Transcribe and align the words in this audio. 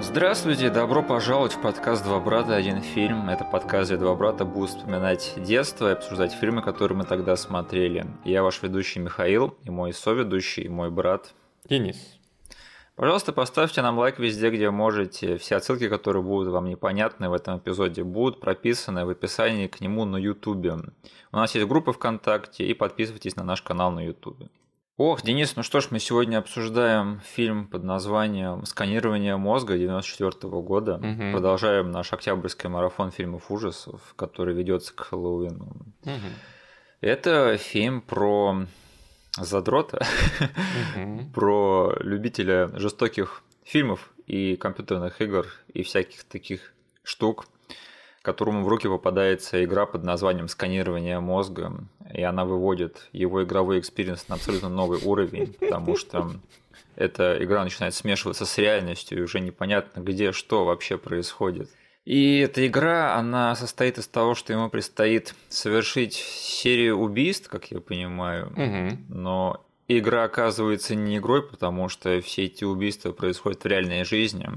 Здравствуйте, 0.00 0.70
добро 0.70 1.02
пожаловать 1.02 1.54
в 1.54 1.60
подкаст 1.60 2.04
«Два 2.04 2.20
брата. 2.20 2.54
Один 2.54 2.82
фильм». 2.82 3.28
Это 3.28 3.44
подкаст, 3.44 3.90
где 3.90 3.98
два 3.98 4.14
брата 4.14 4.44
будут 4.44 4.70
вспоминать 4.70 5.34
детство 5.38 5.88
и 5.88 5.92
обсуждать 5.92 6.32
фильмы, 6.32 6.62
которые 6.62 6.96
мы 6.96 7.04
тогда 7.04 7.34
смотрели. 7.34 8.06
Я 8.24 8.44
ваш 8.44 8.62
ведущий 8.62 9.00
Михаил, 9.00 9.56
и 9.64 9.70
мой 9.70 9.92
соведущий, 9.92 10.62
и 10.62 10.68
мой 10.68 10.92
брат 10.92 11.34
Денис. 11.68 11.96
Пожалуйста, 12.94 13.32
поставьте 13.32 13.82
нам 13.82 13.98
лайк 13.98 14.20
везде, 14.20 14.50
где 14.50 14.70
можете. 14.70 15.36
Все 15.36 15.56
отсылки, 15.56 15.88
которые 15.88 16.22
будут 16.22 16.52
вам 16.52 16.66
непонятны 16.66 17.28
в 17.28 17.32
этом 17.32 17.58
эпизоде, 17.58 18.04
будут 18.04 18.40
прописаны 18.40 19.04
в 19.04 19.08
описании 19.08 19.66
к 19.66 19.80
нему 19.80 20.04
на 20.04 20.16
YouTube. 20.16 20.92
У 21.32 21.36
нас 21.36 21.54
есть 21.56 21.66
группа 21.66 21.92
ВКонтакте, 21.92 22.64
и 22.64 22.72
подписывайтесь 22.72 23.34
на 23.34 23.42
наш 23.42 23.62
канал 23.62 23.90
на 23.90 24.06
YouTube. 24.06 24.48
Ох, 24.98 25.22
Денис, 25.22 25.54
ну 25.54 25.62
что 25.62 25.80
ж, 25.80 25.88
мы 25.92 26.00
сегодня 26.00 26.38
обсуждаем 26.38 27.20
фильм 27.20 27.68
под 27.68 27.84
названием 27.84 28.64
«Сканирование 28.66 29.36
мозга» 29.36 29.78
94 29.78 30.50
года. 30.60 30.98
Мгм. 30.98 31.30
Продолжаем 31.30 31.92
наш 31.92 32.12
октябрьский 32.12 32.68
марафон 32.68 33.12
фильмов 33.12 33.48
ужасов, 33.48 34.00
который 34.16 34.54
ведется 34.56 34.92
к 34.92 35.02
Хэллоуину. 35.02 35.76
Мгм. 36.02 36.32
Это 37.00 37.56
фильм 37.58 38.00
про 38.00 38.66
задрота, 39.40 40.04
Мгм. 40.96 41.30
про 41.32 41.94
любителя 42.00 42.68
жестоких 42.76 43.44
фильмов 43.62 44.10
и 44.26 44.56
компьютерных 44.56 45.20
игр 45.20 45.46
и 45.72 45.84
всяких 45.84 46.24
таких 46.24 46.74
штук, 47.04 47.46
которому 48.22 48.64
в 48.64 48.68
руки 48.68 48.88
попадается 48.88 49.64
игра 49.64 49.86
под 49.86 50.04
названием 50.04 50.48
«Сканирование 50.48 51.20
мозга», 51.20 51.72
и 52.12 52.22
она 52.22 52.44
выводит 52.44 53.08
его 53.12 53.42
игровой 53.44 53.80
experience 53.80 54.28
на 54.28 54.36
абсолютно 54.36 54.68
новый 54.68 55.00
уровень, 55.04 55.54
потому 55.58 55.96
что 55.96 56.30
эта 56.96 57.36
игра 57.42 57.62
начинает 57.62 57.94
смешиваться 57.94 58.44
с 58.44 58.58
реальностью, 58.58 59.18
и 59.18 59.22
уже 59.22 59.40
непонятно, 59.40 60.00
где 60.00 60.32
что 60.32 60.64
вообще 60.64 60.98
происходит. 60.98 61.70
И 62.04 62.38
эта 62.38 62.66
игра, 62.66 63.16
она 63.16 63.54
состоит 63.54 63.98
из 63.98 64.08
того, 64.08 64.34
что 64.34 64.52
ему 64.52 64.70
предстоит 64.70 65.34
совершить 65.50 66.14
серию 66.14 66.96
убийств, 66.96 67.48
как 67.50 67.70
я 67.70 67.80
понимаю, 67.80 68.50
Мгм. 68.56 69.04
но 69.10 69.62
игра 69.88 70.24
оказывается 70.24 70.94
не 70.94 71.18
игрой, 71.18 71.46
потому 71.46 71.88
что 71.90 72.20
все 72.22 72.46
эти 72.46 72.64
убийства 72.64 73.12
происходят 73.12 73.62
в 73.62 73.66
реальной 73.66 74.04
жизни. 74.04 74.48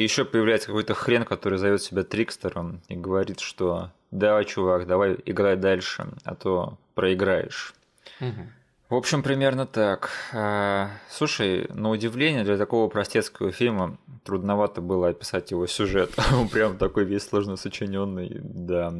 И 0.00 0.02
еще 0.02 0.24
появляется 0.24 0.68
какой-то 0.68 0.94
хрен, 0.94 1.26
который 1.26 1.58
зовет 1.58 1.82
себя 1.82 2.04
Трикстером 2.04 2.80
и 2.88 2.96
говорит, 2.96 3.40
что 3.40 3.90
давай, 4.10 4.46
чувак, 4.46 4.86
давай 4.86 5.18
играй 5.26 5.56
дальше, 5.56 6.06
а 6.24 6.34
то 6.34 6.78
проиграешь. 6.94 7.74
Мгм. 8.18 8.50
В 8.88 8.94
общем, 8.94 9.22
примерно 9.22 9.66
так. 9.66 10.08
А, 10.32 10.88
Слушай, 11.10 11.66
на 11.74 11.90
удивление 11.90 12.44
для 12.44 12.56
такого 12.56 12.88
простецкого 12.88 13.52
фильма 13.52 13.98
трудновато 14.24 14.80
было 14.80 15.08
описать 15.08 15.50
его 15.50 15.66
сюжет. 15.66 16.12
Он 16.32 16.48
прям 16.48 16.78
такой 16.78 17.04
весь 17.04 17.28
сложно 17.28 17.56
сочиненный, 17.56 18.38
да. 18.40 18.94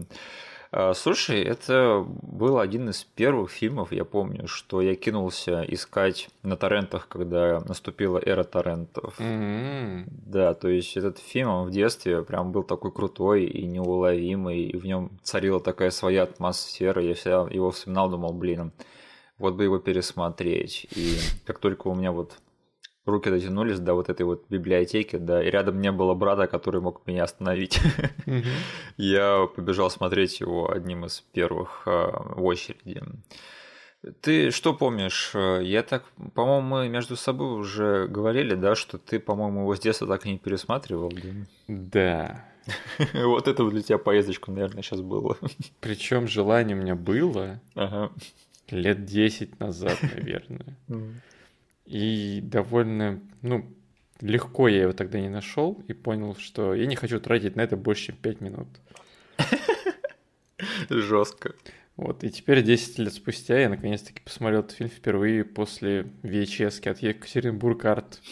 А, 0.72 0.94
Слушай, 0.94 1.42
это 1.42 2.04
был 2.06 2.58
один 2.60 2.88
из 2.90 3.02
первых 3.02 3.50
фильмов, 3.50 3.92
я 3.92 4.04
помню, 4.04 4.46
что 4.46 4.80
я 4.80 4.94
кинулся 4.94 5.64
искать 5.66 6.28
на 6.42 6.56
торрентах, 6.56 7.08
когда 7.08 7.60
наступила 7.60 8.18
эра 8.24 8.44
торрентов. 8.44 9.14
М. 9.18 10.06
Да, 10.08 10.54
то 10.54 10.68
есть 10.68 10.96
этот 10.96 11.18
фильм 11.18 11.48
он 11.48 11.68
в 11.68 11.70
детстве 11.72 12.22
прям 12.22 12.52
был 12.52 12.62
такой 12.62 12.92
крутой 12.92 13.46
и 13.46 13.66
неуловимый, 13.66 14.62
и 14.62 14.76
в 14.76 14.86
нем 14.86 15.10
царила 15.22 15.60
такая 15.60 15.90
своя 15.90 16.22
атмосфера. 16.22 17.02
Я 17.02 17.14
всегда 17.14 17.48
его 17.50 17.72
вспоминал, 17.72 18.08
думал, 18.08 18.32
блин, 18.32 18.72
вот 19.38 19.54
бы 19.54 19.64
его 19.64 19.78
пересмотреть. 19.78 20.86
И 20.94 21.16
как 21.46 21.58
только 21.58 21.88
у 21.88 21.96
меня 21.96 22.12
вот 22.12 22.38
руки 23.10 23.28
дотянулись 23.30 23.78
до 23.78 23.94
вот 23.94 24.08
этой 24.08 24.22
вот 24.26 24.44
библиотеки, 24.48 25.16
да, 25.16 25.42
и 25.42 25.50
рядом 25.50 25.80
не 25.80 25.92
было 25.92 26.14
брата, 26.14 26.46
который 26.46 26.80
мог 26.80 27.02
меня 27.06 27.24
остановить, 27.24 27.80
Мгм. 28.26 28.44
я 28.96 29.46
побежал 29.54 29.90
смотреть 29.90 30.40
его 30.40 30.70
одним 30.70 31.04
из 31.06 31.20
первых 31.32 31.82
а, 31.86 32.34
в 32.36 32.44
очереди. 32.44 33.02
Ты 34.22 34.50
что 34.50 34.72
помнишь? 34.72 35.32
Э, 35.34 35.60
Я 35.62 35.82
так, 35.82 36.04
по-моему, 36.34 36.66
мы 36.66 36.88
между 36.88 37.16
собой 37.16 37.60
уже 37.60 38.06
говорили, 38.08 38.54
да, 38.54 38.74
что 38.74 38.96
ты, 38.96 39.20
по-моему, 39.20 39.60
его 39.60 39.76
с 39.76 39.80
детства 39.80 40.06
так 40.08 40.24
и 40.24 40.30
не 40.32 40.38
пересматривал. 40.38 41.10
да? 41.12 41.30
Да. 41.68 42.44
Вот 43.14 43.46
это 43.48 43.62
вот 43.64 43.72
для 43.74 43.82
тебя 43.82 43.98
поездочка, 43.98 44.50
наверное, 44.50 44.82
сейчас 44.82 45.00
было. 45.02 45.36
Причем 45.80 46.28
желание 46.28 46.76
у 46.76 46.80
меня 46.80 46.94
было 46.94 47.60
Ага. 47.74 48.10
лет 48.70 49.04
10 49.04 49.60
назад, 49.60 49.98
наверное. 50.02 50.76
И 51.90 52.40
довольно, 52.40 53.20
ну, 53.42 53.66
легко 54.20 54.68
я 54.68 54.82
его 54.82 54.92
тогда 54.92 55.18
не 55.18 55.28
нашел 55.28 55.82
и 55.88 55.92
понял, 55.92 56.36
что 56.36 56.72
я 56.72 56.86
не 56.86 56.94
хочу 56.94 57.18
тратить 57.18 57.56
на 57.56 57.62
это 57.62 57.76
больше, 57.76 58.06
чем 58.06 58.16
5 58.16 58.40
минут. 58.40 58.68
Жестко. 60.88 61.54
Вот, 61.96 62.22
и 62.22 62.30
теперь 62.30 62.62
10 62.62 63.00
лет 63.00 63.12
спустя 63.12 63.58
я 63.58 63.68
наконец-таки 63.68 64.22
посмотрел 64.22 64.60
этот 64.60 64.76
фильм 64.76 64.88
впервые 64.88 65.44
после 65.44 66.02
VHS 66.22 66.88
от 66.88 67.00
Екатеринбург 67.00 67.84
Арт. 67.84 68.22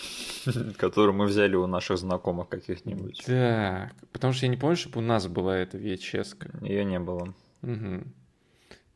Которую 0.79 1.15
мы 1.15 1.27
взяли 1.27 1.57
у 1.57 1.67
наших 1.67 1.99
знакомых 1.99 2.49
каких-нибудь. 2.49 3.25
Так, 3.27 3.93
потому 4.13 4.33
что 4.35 4.47
я 4.47 4.51
не 4.51 4.57
помню, 4.57 4.77
чтобы 4.77 5.01
у 5.01 5.03
нас 5.03 5.27
была 5.27 5.57
эта 5.57 5.79
VHS. 5.79 6.65
Ее 6.65 6.85
не 6.85 7.01
было. 7.01 7.35
Мгм. 7.63 8.15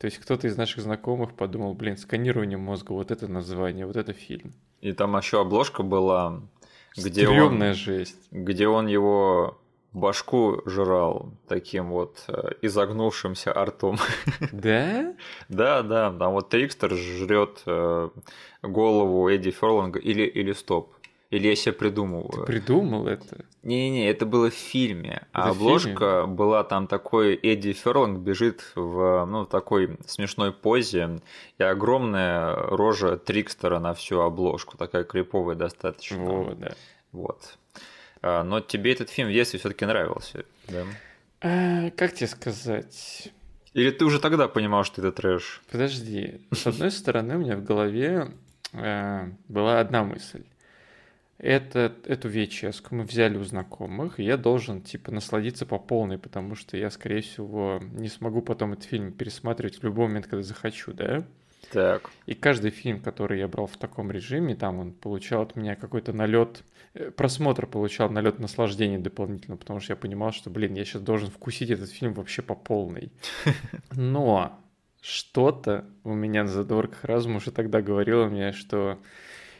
То 0.03 0.07
есть 0.07 0.17
кто-то 0.17 0.47
из 0.47 0.57
наших 0.57 0.81
знакомых 0.83 1.33
подумал, 1.33 1.75
блин, 1.75 1.95
сканирование 1.95 2.57
мозга, 2.57 2.91
вот 2.91 3.09
это 3.09 3.29
название, 3.29 3.85
вот 3.85 3.95
это 3.95 4.11
фильм. 4.11 4.51
И 4.81 4.91
там 4.91 5.15
еще 5.15 5.39
обложка 5.39 5.81
была, 5.81 6.41
где 6.97 7.25
он, 7.25 7.33
Стрёмная 7.33 7.73
жесть. 7.73 8.27
где 8.29 8.67
он 8.67 8.87
его 8.87 9.61
башку 9.93 10.61
жрал 10.65 11.31
таким 11.47 11.91
вот 11.91 12.21
э, 12.27 12.49
изогнувшимся 12.61 13.53
артом. 13.53 13.97
Да? 14.51 15.15
Да, 15.47 15.83
да, 15.83 16.11
там 16.11 16.33
вот 16.33 16.49
Трикстер 16.49 16.93
жрет 16.93 17.61
э, 17.65 18.09
голову 18.61 19.29
Эдди 19.29 19.51
Ферлинга 19.51 19.99
или, 19.99 20.23
или 20.23 20.51
стоп. 20.51 20.93
Или 21.33 21.47
я 21.47 21.55
себе 21.55 21.73
придумываю. 21.73 22.45
Придумал 22.45 23.07
это? 23.07 23.43
Не-не, 23.63 24.07
это 24.07 24.27
было 24.27 24.51
в 24.51 24.53
фильме. 24.53 25.25
А 25.31 25.49
Это 25.49 25.49
в 25.49 25.51
обложка 25.57 26.25
была 26.27 26.63
там 26.63 26.85
такой 26.85 27.33
Эдди 27.33 27.73
Ферлинг 27.73 28.19
бежит 28.19 28.61
в 28.75 29.25
ну, 29.25 29.43
такой 29.47 29.97
смешной 30.05 30.53
позе. 30.53 31.21
И 31.57 31.63
огромная 31.63 32.53
рожа 32.53 33.17
Трикстера 33.17 33.79
на 33.79 33.95
всю 33.95 34.19
обложку. 34.19 34.77
Такая 34.77 35.05
криповая 35.05 35.55
достаточно. 35.55 36.23
Вот, 36.23 36.59
да. 36.59 36.75
Вот. 37.11 37.57
А, 38.21 38.43
Но 38.43 38.59
тебе 38.59 38.93
этот 38.93 39.09
фильм 39.09 39.29
в 39.29 39.31
детстве 39.31 39.57
все-таки 39.57 39.85
нравился, 39.85 40.45
да? 40.67 40.83
А, 41.41 41.89
как 41.97 42.13
тебе 42.13 42.27
сказать? 42.27 43.33
Или 43.73 43.89
ты 43.89 44.05
уже 44.05 44.19
тогда 44.19 44.47
понимал, 44.47 44.83
что 44.83 45.01
это 45.01 45.11
трэш? 45.11 45.63
Подожди. 45.71 46.41
С 46.51 46.67
одной 46.67 46.91
стороны, 46.91 47.37
у 47.37 47.39
меня 47.39 47.57
в 47.57 47.63
голове 47.63 48.33
э, 48.73 49.29
была 49.47 49.79
одна 49.79 50.03
мысль. 50.03 50.43
Это, 51.43 51.93
эту 52.05 52.29
VHS 52.29 52.85
мы 52.91 53.03
взяли 53.03 53.35
у 53.35 53.43
знакомых, 53.43 54.17
и 54.17 54.23
я 54.23 54.37
должен, 54.37 54.81
типа, 54.81 55.11
насладиться 55.11 55.65
по 55.65 55.77
полной, 55.77 56.17
потому 56.17 56.55
что 56.55 56.77
я, 56.77 56.89
скорее 56.89 57.19
всего, 57.19 57.81
не 57.91 58.07
смогу 58.07 58.41
потом 58.41 58.71
этот 58.71 58.85
фильм 58.85 59.11
пересматривать 59.11 59.77
в 59.77 59.83
любой 59.83 60.07
момент, 60.07 60.27
когда 60.27 60.41
захочу, 60.41 60.93
да? 60.93 61.25
Так. 61.69 62.09
И 62.27 62.33
каждый 62.33 62.71
фильм, 62.71 63.01
который 63.01 63.39
я 63.39 63.49
брал 63.49 63.67
в 63.67 63.75
таком 63.75 64.09
режиме, 64.09 64.55
там 64.55 64.79
он 64.79 64.93
получал 64.93 65.41
от 65.41 65.57
меня 65.57 65.75
какой-то 65.75 66.13
налет, 66.13 66.63
э, 66.93 67.11
просмотр 67.11 67.67
получал 67.67 68.09
налет 68.09 68.39
наслаждения 68.39 68.97
дополнительно, 68.97 69.57
потому 69.57 69.81
что 69.81 69.91
я 69.91 69.97
понимал, 69.97 70.31
что, 70.31 70.49
блин, 70.49 70.75
я 70.75 70.85
сейчас 70.85 71.01
должен 71.01 71.29
вкусить 71.29 71.71
этот 71.71 71.89
фильм 71.89 72.13
вообще 72.13 72.41
по 72.41 72.55
полной. 72.55 73.11
Но 73.91 74.57
что-то 75.01 75.83
у 76.05 76.13
меня 76.13 76.43
на 76.43 76.49
задворках 76.49 77.03
разума 77.03 77.35
уже 77.35 77.51
тогда 77.51 77.81
говорило 77.81 78.27
мне, 78.27 78.53
что 78.53 78.97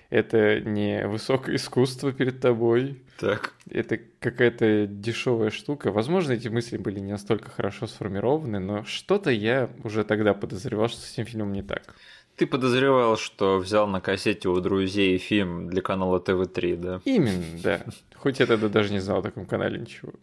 это 0.09 0.59
не 0.61 1.07
высокое 1.07 1.55
искусство 1.55 2.11
перед 2.11 2.39
тобой, 2.39 3.01
Так. 3.19 3.53
это 3.69 3.99
какая-то 4.19 4.85
дешевая 4.87 5.49
штука. 5.49 5.91
Возможно, 5.91 6.33
эти 6.33 6.47
мысли 6.47 6.77
были 6.77 6.99
не 6.99 7.11
настолько 7.11 7.49
хорошо 7.49 7.87
сформированы, 7.87 8.59
но 8.59 8.83
что-то 8.83 9.31
я 9.31 9.69
уже 9.83 10.03
тогда 10.03 10.33
подозревал, 10.33 10.87
что 10.89 11.01
с 11.01 11.13
этим 11.13 11.25
фильмом 11.25 11.53
не 11.53 11.63
так. 11.63 11.95
Ты 12.35 12.47
подозревал, 12.47 13.15
что 13.17 13.59
взял 13.59 13.87
на 13.87 14.01
кассете 14.01 14.49
у 14.49 14.59
друзей 14.59 15.17
фильм 15.19 15.67
для 15.69 15.81
канала 15.83 16.19
ТВ-3, 16.19 16.75
да? 16.77 17.01
Именно, 17.05 17.43
да. 17.63 17.85
Хоть 18.15 18.39
я 18.39 18.47
тогда 18.47 18.69
даже 18.69 18.91
не 18.91 18.99
знал 18.99 19.19
о 19.19 19.21
таком 19.21 19.45
канале 19.45 19.79
ничего. 19.79 20.13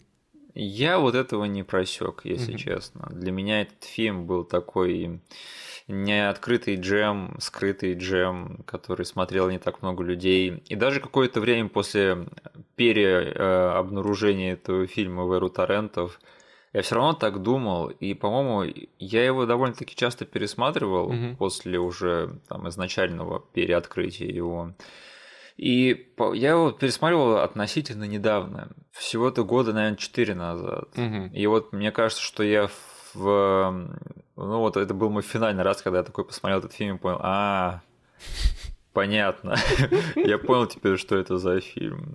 Я 0.54 0.98
вот 0.98 1.14
этого 1.14 1.44
не 1.44 1.62
просек, 1.62 2.22
если 2.24 2.50
Мгм. 2.52 2.58
честно. 2.58 3.08
Для 3.12 3.30
меня 3.30 3.62
этот 3.62 3.84
фильм 3.84 4.26
был 4.26 4.42
такой 4.42 5.20
неоткрытый 5.90 6.76
джем, 6.76 7.36
скрытый 7.40 7.94
джем, 7.94 8.62
который 8.66 9.04
смотрел 9.04 9.50
не 9.50 9.58
так 9.58 9.82
много 9.82 10.02
людей. 10.04 10.62
И 10.68 10.76
даже 10.76 11.00
какое-то 11.00 11.40
время 11.40 11.68
после 11.68 12.26
переобнаружения 12.76 14.54
этого 14.54 14.86
фильма 14.86 15.24
в 15.24 15.32
эру 15.32 15.50
торрентов 15.50 16.20
я 16.72 16.82
все 16.82 16.94
равно 16.94 17.14
так 17.14 17.42
думал, 17.42 17.88
и, 17.88 18.14
по-моему, 18.14 18.72
я 18.98 19.24
его 19.24 19.44
довольно-таки 19.44 19.96
часто 19.96 20.24
пересматривал 20.24 21.12
Мгм. 21.12 21.36
после 21.36 21.80
уже 21.80 22.38
там 22.48 22.68
изначального 22.68 23.40
переоткрытия 23.40 24.28
его. 24.28 24.72
И 25.56 26.06
я 26.34 26.56
вот 26.56 26.78
пересматривал 26.78 27.38
относительно 27.38 28.04
недавно, 28.04 28.68
всего-то 28.92 29.44
года, 29.44 29.72
наверное, 29.72 29.96
4 29.96 30.34
назад. 30.34 30.96
Мгм. 30.96 31.26
И 31.34 31.46
вот 31.46 31.72
мне 31.72 31.90
кажется, 31.90 32.22
что 32.22 32.44
я 32.44 32.68
в... 33.14 33.88
Ну 34.36 34.58
вот 34.58 34.76
это 34.76 34.94
был 34.94 35.10
мой 35.10 35.22
финальный 35.22 35.62
раз, 35.62 35.82
когда 35.82 35.98
я 35.98 36.04
такой 36.04 36.24
посмотрел 36.24 36.58
этот 36.60 36.72
фильм 36.72 36.96
и 36.96 36.98
понял, 36.98 37.18
а, 37.20 37.80
понятно. 38.92 39.56
Я 40.16 40.38
понял 40.38 40.66
теперь, 40.66 40.96
что 40.96 41.16
это 41.16 41.38
за 41.38 41.60
фильм. 41.60 42.14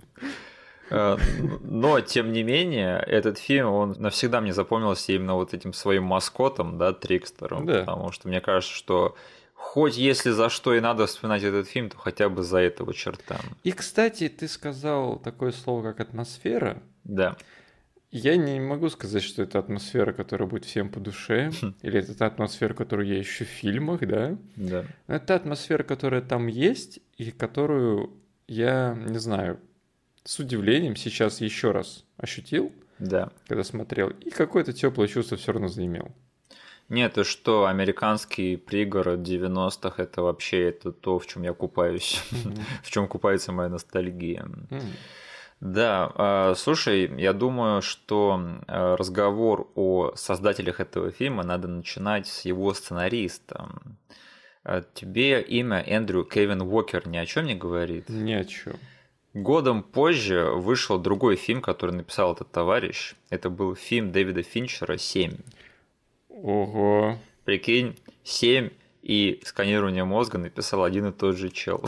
Э, 0.90 1.16
Но, 1.62 2.00
тем 2.00 2.32
не 2.32 2.42
менее, 2.42 2.98
этот 3.06 3.38
фильм, 3.38 3.68
он 3.68 3.96
навсегда 3.98 4.40
мне 4.40 4.52
запомнился 4.52 5.12
именно 5.12 5.34
вот 5.34 5.54
этим 5.54 5.72
своим 5.72 6.04
маскотом, 6.04 6.78
да, 6.78 6.92
Трикстером, 6.92 7.66
Да. 7.66 7.80
потому 7.80 8.12
что 8.12 8.28
мне 8.28 8.40
кажется, 8.40 8.74
что 8.74 9.16
хоть 9.54 9.96
если 9.96 10.30
за 10.30 10.48
что 10.48 10.74
и 10.74 10.80
надо 10.80 11.06
вспоминать 11.06 11.42
этот 11.42 11.68
фильм, 11.68 11.90
то 11.90 11.98
хотя 11.98 12.28
бы 12.28 12.42
за 12.42 12.58
этого 12.58 12.94
черта. 12.94 13.36
И, 13.64 13.72
кстати, 13.72 14.28
ты 14.28 14.46
сказал 14.48 15.18
такое 15.18 15.50
слово, 15.52 15.82
как 15.82 16.00
атмосфера. 16.00 16.82
Да. 17.04 17.36
Я 18.18 18.36
не 18.36 18.60
могу 18.60 18.88
сказать, 18.88 19.22
что 19.22 19.42
это 19.42 19.58
атмосфера, 19.58 20.12
которая 20.12 20.48
будет 20.48 20.64
всем 20.64 20.88
по 20.88 21.00
душе, 21.00 21.50
Хм. 21.60 21.74
или 21.82 21.98
это 21.98 22.16
та 22.16 22.26
атмосфера, 22.26 22.72
которую 22.74 23.08
я 23.08 23.20
ищу 23.20 23.44
в 23.44 23.48
фильмах, 23.48 24.00
да. 24.00 24.38
Да. 24.56 24.84
Но 25.06 25.14
это 25.16 25.26
та 25.26 25.34
атмосфера, 25.34 25.82
которая 25.82 26.22
там 26.22 26.46
есть, 26.46 27.00
и 27.18 27.30
которую 27.30 28.10
я, 28.48 28.96
не 29.06 29.18
знаю, 29.18 29.58
с 30.24 30.38
удивлением 30.38 30.96
сейчас 30.96 31.40
еще 31.42 31.72
раз 31.72 32.04
ощутил, 32.16 32.72
Да. 32.98 33.30
когда 33.48 33.62
смотрел, 33.64 34.08
и 34.08 34.30
какое-то 34.30 34.72
теплое 34.72 35.08
чувство 35.08 35.36
все 35.36 35.52
равно 35.52 35.68
заимел. 35.68 36.10
Нет, 36.88 37.18
и 37.18 37.24
что, 37.24 37.66
американский 37.66 38.56
пригород 38.56 39.20
90-х 39.20 40.02
это 40.02 40.22
вообще 40.22 40.68
это 40.68 40.92
то, 40.92 41.18
в 41.18 41.26
чем 41.26 41.42
я 41.42 41.52
купаюсь, 41.52 42.22
в 42.82 42.90
чем 42.90 43.08
купается 43.08 43.52
моя 43.52 43.68
ностальгия. 43.68 44.46
Да, 45.60 46.12
а, 46.14 46.54
слушай, 46.54 47.10
я 47.20 47.32
думаю, 47.32 47.80
что 47.80 48.38
а, 48.66 48.96
разговор 48.96 49.70
о 49.74 50.12
создателях 50.14 50.80
этого 50.80 51.10
фильма 51.10 51.44
надо 51.44 51.66
начинать 51.66 52.26
с 52.26 52.44
его 52.44 52.74
сценариста. 52.74 53.70
А, 54.64 54.82
Тебе 54.94 55.40
имя 55.40 55.78
Эндрю 55.78 56.24
Кевин 56.24 56.60
Уокер 56.60 57.08
ни 57.08 57.16
о 57.16 57.24
чем 57.24 57.46
не 57.46 57.54
говорит? 57.54 58.08
Ни 58.08 58.32
о 58.32 58.44
чем. 58.44 58.74
Годом 59.32 59.82
позже 59.82 60.50
вышел 60.54 60.98
другой 60.98 61.36
фильм, 61.36 61.60
который 61.62 61.94
написал 61.94 62.32
этот 62.32 62.50
товарищ. 62.50 63.14
Это 63.30 63.50
был 63.50 63.74
фильм 63.74 64.10
Дэвида 64.10 64.42
Финчера 64.42 64.96
«Семь». 64.96 65.36
Ого. 66.28 67.18
Прикинь, 67.44 67.96
7 68.24 68.70
и 69.02 69.40
сканирование 69.44 70.04
мозга 70.04 70.38
написал 70.38 70.84
один 70.84 71.06
и 71.06 71.12
тот 71.12 71.36
же 71.36 71.50
чел. 71.50 71.84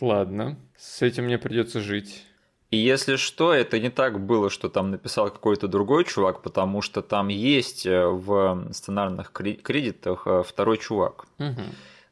Ладно, 0.00 0.56
с 0.76 1.02
этим 1.02 1.24
мне 1.24 1.38
придется 1.38 1.80
жить. 1.80 2.24
И 2.70 2.76
если 2.76 3.16
что, 3.16 3.54
это 3.54 3.80
не 3.80 3.88
так 3.88 4.20
было, 4.20 4.50
что 4.50 4.68
там 4.68 4.90
написал 4.90 5.30
какой-то 5.30 5.68
другой 5.68 6.04
чувак, 6.04 6.42
потому 6.42 6.82
что 6.82 7.00
там 7.00 7.28
есть 7.28 7.86
э, 7.86 8.06
в 8.06 8.68
сценарных 8.72 9.32
кре- 9.32 9.56
кредитах 9.56 10.26
э, 10.26 10.42
второй 10.46 10.76
чувак. 10.76 11.24
Мгм. 11.38 11.64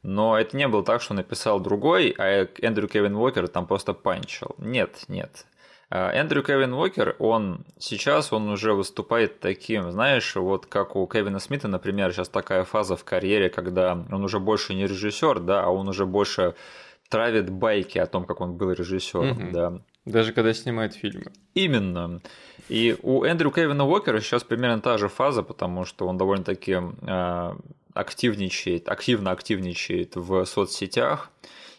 Но 0.02 0.38
это 0.38 0.56
не 0.56 0.66
было 0.66 0.82
так, 0.82 1.02
что 1.02 1.14
написал 1.14 1.60
другой, 1.60 2.14
а 2.16 2.48
Эндрю 2.62 2.88
Кевин 2.88 3.16
Уокер 3.16 3.48
там 3.48 3.66
просто 3.66 3.92
панчил. 3.92 4.54
Нет, 4.58 5.04
нет. 5.08 5.46
Эндрю 5.90 6.42
Кевин 6.42 6.72
Уокер, 6.72 7.14
он 7.18 7.64
сейчас 7.78 8.32
он 8.32 8.48
уже 8.48 8.72
выступает 8.72 9.40
таким, 9.40 9.90
знаешь, 9.92 10.34
вот 10.34 10.66
как 10.66 10.96
у 10.96 11.06
Кевина 11.06 11.38
Смита, 11.38 11.68
например, 11.68 12.12
сейчас 12.12 12.28
такая 12.28 12.64
фаза 12.64 12.96
в 12.96 13.04
карьере, 13.04 13.50
когда 13.50 13.92
он 13.92 14.24
уже 14.24 14.40
больше 14.40 14.74
не 14.74 14.86
режиссер, 14.86 15.40
да, 15.40 15.64
а 15.64 15.68
он 15.68 15.88
уже 15.88 16.04
больше 16.06 16.54
травит 17.08 17.50
байки 17.50 17.98
о 17.98 18.06
том, 18.06 18.24
как 18.24 18.40
он 18.40 18.54
был 18.56 18.72
режиссером, 18.72 19.28
Мгм. 19.28 19.52
да. 19.52 19.72
Даже 20.04 20.32
когда 20.32 20.54
снимает 20.54 20.94
фильмы. 20.94 21.32
Именно. 21.54 22.20
И 22.68 22.96
у 23.02 23.24
Эндрю 23.24 23.50
Кевина 23.50 23.84
Уокера 23.86 24.20
сейчас 24.20 24.44
примерно 24.44 24.80
та 24.80 24.98
же 24.98 25.08
фаза, 25.08 25.42
потому 25.42 25.84
что 25.84 26.06
он 26.06 26.16
довольно-таки 26.16 26.76
э, 27.02 27.52
активничает, 27.94 28.88
активно 28.88 29.30
активничает 29.32 30.16
в 30.16 30.44
соцсетях. 30.44 31.30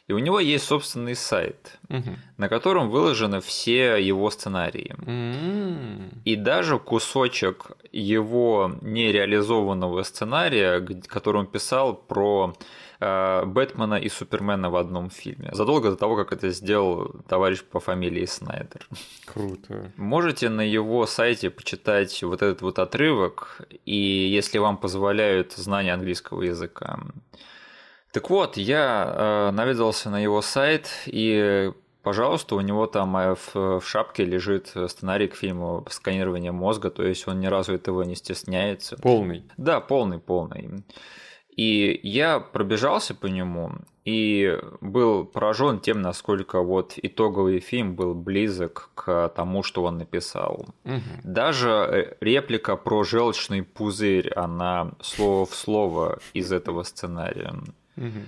И 0.09 0.13
у 0.13 0.19
него 0.19 0.39
есть 0.39 0.63
собственный 0.65 1.15
сайт, 1.15 1.77
Мгм. 1.89 2.17
на 2.37 2.47
котором 2.49 2.89
выложены 2.89 3.39
все 3.41 3.97
его 3.97 4.29
сценарии. 4.31 4.95
М. 5.05 6.09
И 6.25 6.35
даже 6.37 6.79
кусочек 6.79 7.71
его 7.91 8.71
нереализованного 8.81 10.03
сценария, 10.03 10.79
который 11.07 11.37
он 11.37 11.47
писал 11.47 11.93
про 11.95 12.53
Бэтмена 12.99 13.95
и 13.95 14.09
Супермена 14.09 14.69
в 14.69 14.75
одном 14.75 15.09
фильме. 15.09 15.49
Задолго 15.53 15.91
до 15.91 15.95
того, 15.95 16.15
как 16.15 16.33
это 16.33 16.49
сделал 16.49 17.15
товарищ 17.27 17.63
по 17.63 17.79
фамилии 17.79 18.25
Снайдер. 18.25 18.87
Круто. 19.25 19.91
Можете 19.97 20.49
на 20.49 20.61
его 20.61 21.05
сайте 21.05 21.49
почитать 21.49 22.23
вот 22.23 22.41
этот 22.41 22.61
вот 22.61 22.79
отрывок, 22.79 23.61
и 23.85 23.95
если 23.95 24.57
вам 24.57 24.77
позволяют 24.77 25.53
знания 25.53 25.93
английского 25.93 26.41
языка. 26.41 26.99
Так 28.11 28.29
вот, 28.29 28.57
я 28.57 29.13
э, 29.15 29.51
наведался 29.51 30.09
на 30.09 30.19
его 30.19 30.41
сайт, 30.41 30.89
и, 31.05 31.71
пожалуйста, 32.01 32.55
у 32.55 32.61
него 32.61 32.87
там 32.87 33.15
э, 33.15 33.35
в, 33.35 33.79
в 33.79 33.87
шапке 33.87 34.25
лежит 34.25 34.73
сценарий 34.87 35.27
к 35.27 35.35
фильму 35.35 35.85
«Сканирование 35.89 36.51
мозга», 36.51 36.89
то 36.89 37.03
есть 37.03 37.27
он 37.27 37.39
ни 37.39 37.45
разу 37.45 37.73
этого 37.73 38.01
не 38.03 38.15
стесняется. 38.15 38.97
Полный. 38.97 39.43
Да, 39.57 39.81
полный, 39.81 40.17
полный. 40.17 40.83
И 41.57 41.99
я 42.03 42.39
пробежался 42.39 43.15
по 43.15 43.25
нему 43.25 43.71
и 44.05 44.57
был 44.79 45.25
поражен 45.25 45.81
тем, 45.81 46.01
насколько 46.01 46.61
вот 46.61 46.93
итоговый 46.95 47.59
фильм 47.59 47.95
был 47.95 48.13
близок 48.13 48.91
к 48.95 49.27
тому, 49.35 49.63
что 49.63 49.83
он 49.83 49.97
написал. 49.97 50.67
Мгм. 50.85 51.01
Даже 51.23 51.69
э, 51.69 52.15
реплика 52.21 52.77
про 52.77 53.03
желчный 53.03 53.63
пузырь, 53.63 54.31
она 54.33 54.91
слово 55.01 55.45
в 55.45 55.55
слово 55.55 56.19
из 56.33 56.53
этого 56.53 56.83
сценария. 56.83 57.53
Мгм. 57.97 58.27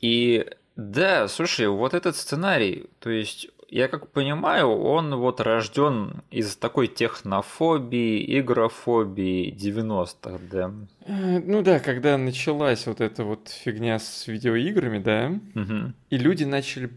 И 0.00 0.46
да, 0.76 1.26
слушай, 1.28 1.66
вот 1.66 1.94
этот 1.94 2.14
сценарий, 2.16 2.90
то 3.00 3.08
есть 3.10 3.48
я 3.68 3.88
как 3.88 4.10
понимаю, 4.10 4.68
он 4.68 5.14
вот 5.16 5.40
рожден 5.40 6.22
из 6.30 6.56
такой 6.56 6.86
технофобии, 6.88 8.38
игрофобии 8.38 9.52
90-х, 9.52 10.38
да. 10.50 10.72
Э, 11.06 11.38
Ну 11.40 11.62
да, 11.62 11.80
когда 11.80 12.16
началась 12.18 12.86
вот 12.86 13.00
эта 13.00 13.24
вот 13.24 13.48
фигня 13.48 13.98
с 13.98 14.26
видеоиграми, 14.26 14.98
да, 14.98 15.32
Мгм. 15.54 15.94
и 16.10 16.18
люди 16.18 16.44
начали 16.44 16.90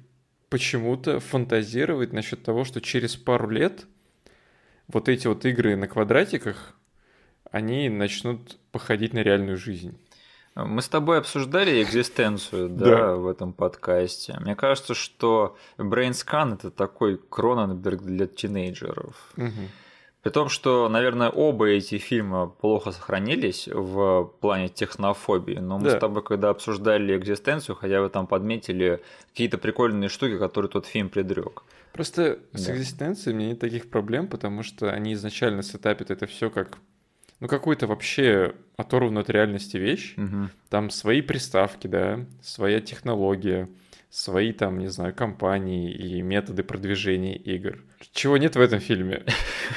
почему-то 0.50 1.20
фантазировать 1.20 2.14
насчет 2.14 2.44
того, 2.44 2.64
что 2.66 2.82
через 2.82 3.16
пару 3.16 3.50
лет 3.50 3.86
вот 4.88 5.08
эти 5.10 5.28
вот 5.28 5.46
игры 5.46 5.76
на 5.76 5.88
квадратиках, 5.88 6.76
они 7.52 7.90
начнут 7.90 8.58
походить 8.72 9.14
на 9.14 9.20
реальную 9.20 9.58
жизнь. 9.58 9.98
Мы 10.66 10.82
с 10.82 10.88
тобой 10.88 11.18
обсуждали 11.20 11.82
экзистенцию, 11.84 12.70
да, 12.70 12.86
Да. 12.86 13.16
в 13.16 13.28
этом 13.28 13.54
подкасте. 13.54 14.38
Мне 14.42 14.56
кажется, 14.56 14.94
что 14.94 15.58
BrainScan 15.78 16.56
это 16.56 16.72
такой 16.72 17.18
Кроненберг 17.30 18.02
для 18.02 18.28
тинейджеров. 18.28 19.34
При 20.22 20.32
том, 20.32 20.50
что, 20.50 20.90
наверное, 20.90 21.30
оба 21.30 21.68
эти 21.70 21.98
фильма 21.98 22.48
плохо 22.48 22.92
сохранились 22.92 23.70
в 23.72 24.26
плане 24.42 24.68
технофобии, 24.68 25.60
но 25.60 25.78
мы 25.78 25.86
Да. 25.86 25.98
с 25.98 26.00
тобой, 26.00 26.24
когда 26.24 26.50
обсуждали 26.50 27.16
экзистенцию, 27.18 27.78
хотя 27.78 28.02
бы 28.02 28.10
там 28.10 28.28
подметили 28.28 29.02
какие-то 29.32 29.58
прикольные 29.58 30.10
штуки, 30.10 30.38
которые 30.38 30.70
тот 30.70 30.86
фильм 30.86 31.08
предрек. 31.08 31.64
Просто 31.94 32.40
с 32.54 32.66
Да. 32.66 32.74
экзистенцией 32.74 33.34
у 33.34 33.40
меня 33.40 33.50
нет 33.52 33.60
таких 33.60 33.90
проблем, 33.90 34.28
потому 34.28 34.62
что 34.62 34.92
они 34.92 35.14
изначально 35.14 35.64
сетапят 35.64 36.12
это 36.12 36.26
все 36.28 36.50
как 36.50 36.78
ну 37.40 37.48
какой-то 37.48 37.88
вообще 37.88 38.56
оторванную 38.78 39.22
от 39.22 39.30
реальности 39.30 39.78
вещь. 39.78 40.16
Там 40.70 40.90
свои 40.90 41.22
приставки, 41.22 41.88
да, 41.88 42.26
своя 42.42 42.80
технология, 42.82 43.70
свои 44.10 44.54
там, 44.54 44.80
не 44.80 44.88
знаю, 44.88 45.14
компании 45.14 45.92
и 45.92 46.22
методы 46.22 46.64
продвижения 46.64 47.36
игр. 47.36 47.80
Чего 48.12 48.38
нет 48.38 48.56
в 48.56 48.62
этом 48.62 48.80
фильме? 48.80 49.24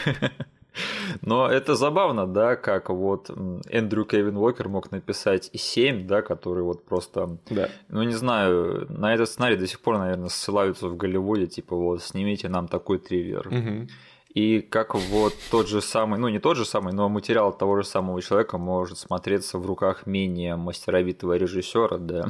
Но 1.21 1.49
это 1.49 1.75
забавно, 1.75 2.27
да, 2.27 2.57
как 2.57 2.89
вот 2.89 3.31
Эндрю 3.69 4.05
Кевин 4.05 4.37
Уокер 4.39 4.69
мог 4.69 4.91
написать 4.91 5.51
и 5.53 5.59
7, 5.59 6.07
да, 6.07 6.23
который 6.23 6.63
вот 6.63 6.85
просто 6.85 7.37
Да. 7.51 7.69
Ну, 7.89 8.03
не 8.03 8.15
знаю, 8.15 8.87
на 8.89 9.13
этот 9.13 9.29
сценарий 9.29 9.57
до 9.57 9.67
сих 9.67 9.81
пор, 9.81 9.99
наверное, 9.99 10.31
ссылаются 10.31 10.89
в 10.89 10.97
Голливуде, 10.97 11.47
типа, 11.47 11.77
вот, 11.77 12.03
снимите 12.03 12.49
нам 12.49 12.69
такой 12.69 12.99
триллер. 12.99 13.49
Мгм. 13.51 13.89
И 14.35 14.61
как 14.63 14.95
вот 14.95 15.35
тот 15.51 15.69
же 15.69 15.83
самый, 15.83 16.19
ну, 16.19 16.29
не 16.29 16.39
тот 16.39 16.57
же 16.57 16.65
самый, 16.65 16.95
но 16.95 17.09
материал 17.11 17.53
того 17.53 17.77
же 17.77 17.85
самого 17.87 18.23
человека 18.23 18.57
может 18.57 18.97
смотреться 18.99 19.59
в 19.59 19.67
руках 19.67 20.07
менее 20.07 20.57
мастеровитого 20.57 21.37
режиссера, 21.37 21.99
да. 21.99 22.29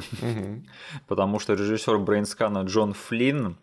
Потому 1.07 1.39
что 1.39 1.53
режиссер 1.53 1.97
Брейнскана 1.99 2.63
Джон 2.63 2.93
Флинн, 2.93 3.55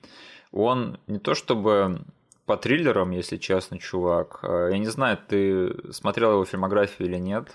он 0.52 0.98
не 1.06 1.18
то 1.18 1.34
чтобы 1.34 2.00
по 2.46 2.56
триллерам, 2.56 3.10
если 3.10 3.36
честно, 3.36 3.78
чувак. 3.78 4.40
а, 4.42 4.68
Я 4.70 4.78
не 4.78 4.86
знаю, 4.88 5.18
ты 5.28 5.92
смотрел 5.92 6.32
его 6.32 6.44
фильмографию 6.44 7.08
или 7.08 7.18
нет? 7.18 7.48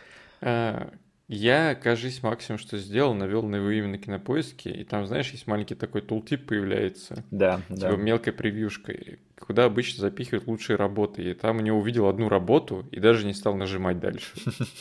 Я, 1.27 1.73
кажись, 1.73 2.21
максимум, 2.21 2.59
что 2.59 2.77
сделал, 2.77 3.15
навел 3.15 3.41
на 3.41 3.55
его 3.55 3.71
имя 3.71 3.87
на 3.87 3.97
кинопоиске, 3.97 4.69
и 4.69 4.83
там, 4.83 5.07
знаешь, 5.07 5.31
есть 5.31 5.47
маленький 5.47 5.73
такой 5.73 6.01
тултип 6.01 6.45
появляется. 6.45 7.23
Да, 7.31 7.61
типа 7.67 7.79
да. 7.79 7.95
мелкой 7.95 8.31
превьюшкой, 8.31 9.19
куда 9.39 9.65
обычно 9.65 10.01
запихивают 10.01 10.45
лучшие 10.45 10.75
работы. 10.77 11.23
И 11.23 11.33
там 11.33 11.57
у 11.57 11.61
него 11.61 11.79
увидел 11.79 12.07
одну 12.07 12.29
работу 12.29 12.87
и 12.91 12.99
даже 12.99 13.25
не 13.25 13.33
стал 13.33 13.55
нажимать 13.55 13.99
дальше. 13.99 14.33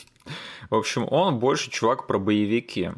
В 0.71 0.75
общем, 0.75 1.07
он 1.11 1.39
больше 1.39 1.71
чувак 1.71 2.07
про 2.07 2.19
боевики. 2.19 2.91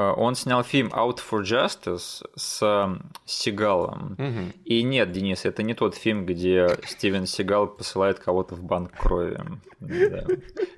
Э, 0.00 0.12
он 0.16 0.34
снял 0.34 0.62
фильм 0.62 0.88
Out 0.88 1.18
for 1.30 1.42
Justice 1.42 2.24
с 2.36 2.98
Сигалом. 3.26 4.14
Мгм. 4.18 4.52
И 4.64 4.82
нет, 4.82 5.12
Денис, 5.12 5.44
это 5.44 5.62
не 5.62 5.74
тот 5.74 5.94
фильм, 5.94 6.24
где 6.26 6.68
Стивен 6.86 7.26
Сигал 7.26 7.66
посылает 7.66 8.18
кого-то 8.18 8.54
в 8.54 8.62
банк 8.62 8.92
крови. 8.96 9.38
Да. 9.80 10.24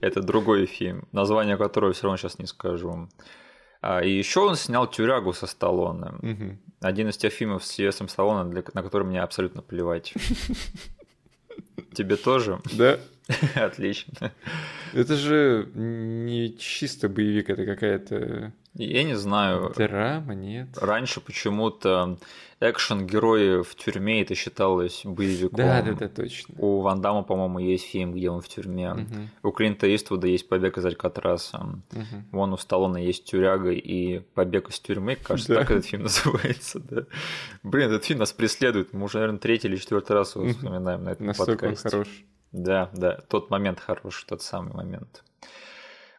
Это 0.01 0.23
другой 0.23 0.67
фильм, 0.67 1.07
название 1.13 1.57
которого 1.57 1.93
все 1.93 2.03
равно 2.05 2.17
сейчас 2.17 2.39
не 2.39 2.47
скажу. 2.47 3.09
А, 3.81 4.01
И 4.01 4.11
еще 4.11 4.41
он 4.41 4.57
снял 4.57 4.87
«Тюрягу» 4.91 5.33
со 5.33 5.47
Сталлоне. 5.47 6.59
Один 6.81 7.09
из 7.09 7.17
тех 7.17 7.33
фильмов 7.33 7.65
с 7.65 7.69
Сильвестром 7.71 8.09
Сталлоне, 8.09 8.51
для- 8.51 8.65
на 8.75 8.83
который 8.83 9.05
мне 9.07 9.23
абсолютно 9.23 9.63
плевать. 9.63 10.15
Тебе 11.95 12.17
тоже? 12.17 12.61
Да. 12.73 12.99
Отлично. 13.55 14.33
Это 14.95 15.15
же 15.17 15.69
не 15.75 16.57
чисто 16.59 17.09
боевик, 17.09 17.51
это 17.51 17.65
какая-то 17.67 18.53
Я 18.75 19.05
не 19.05 19.15
знаю, 19.15 19.73
драма, 19.77 20.35
нет? 20.35 20.69
раньше 20.81 21.21
почему-то 21.21 22.17
экшен-герои 22.61 23.63
в 23.63 23.75
тюрьме 23.75 24.23
это 24.23 24.35
считалось 24.35 25.03
боевиком. 25.05 25.57
Да, 25.59 25.83
да, 25.83 25.93
да, 25.93 26.09
точно. 26.09 26.55
У 26.59 26.81
Ван 26.81 27.01
Дамма, 27.03 27.23
по-моему, 27.23 27.59
есть 27.59 27.85
фильм, 27.85 28.13
где 28.13 28.31
он 28.31 28.41
в 28.41 28.49
тюрьме. 28.49 28.95
Мгм, 28.95 29.31
У 29.43 29.51
Клинта 29.51 29.95
Иствуда 29.95 30.27
есть 30.27 30.49
«Побег 30.49 30.79
из 30.79 30.87
Алькатраса». 30.87 31.59
мгм. 31.59 32.29
Вон 32.33 32.53
у 32.53 32.57
Сталлоне 32.57 33.05
есть 33.05 33.25
«Тюряга» 33.25 33.73
и 33.73 34.21
«Побег 34.21 34.71
из 34.71 34.81
тюрьмы». 34.81 35.17
Кажется, 35.17 35.55
Да. 35.55 35.61
так 35.61 35.71
этот 35.73 35.87
фильм 35.87 36.03
называется. 36.05 36.81
Да. 36.81 37.03
Блин, 37.63 37.89
этот 37.91 38.05
фильм 38.05 38.21
нас 38.21 38.33
преследует. 38.33 38.93
Мы 38.93 39.05
уже, 39.05 39.19
наверное, 39.19 39.39
третий 39.41 39.69
или 39.69 39.77
четвертый 39.77 40.13
раз 40.13 40.35
его 40.37 40.47
вспоминаем 40.49 41.05
на 41.05 41.11
этом 41.11 41.27
Настолько 41.27 41.67
подкасте. 41.67 41.91
хорош. 41.91 42.09
Да, 42.53 42.91
да, 42.95 43.19
тот 43.29 43.51
момент 43.51 43.81
хороший, 43.81 44.25
тот 44.27 44.41
самый 44.43 44.73
момент. 44.75 45.25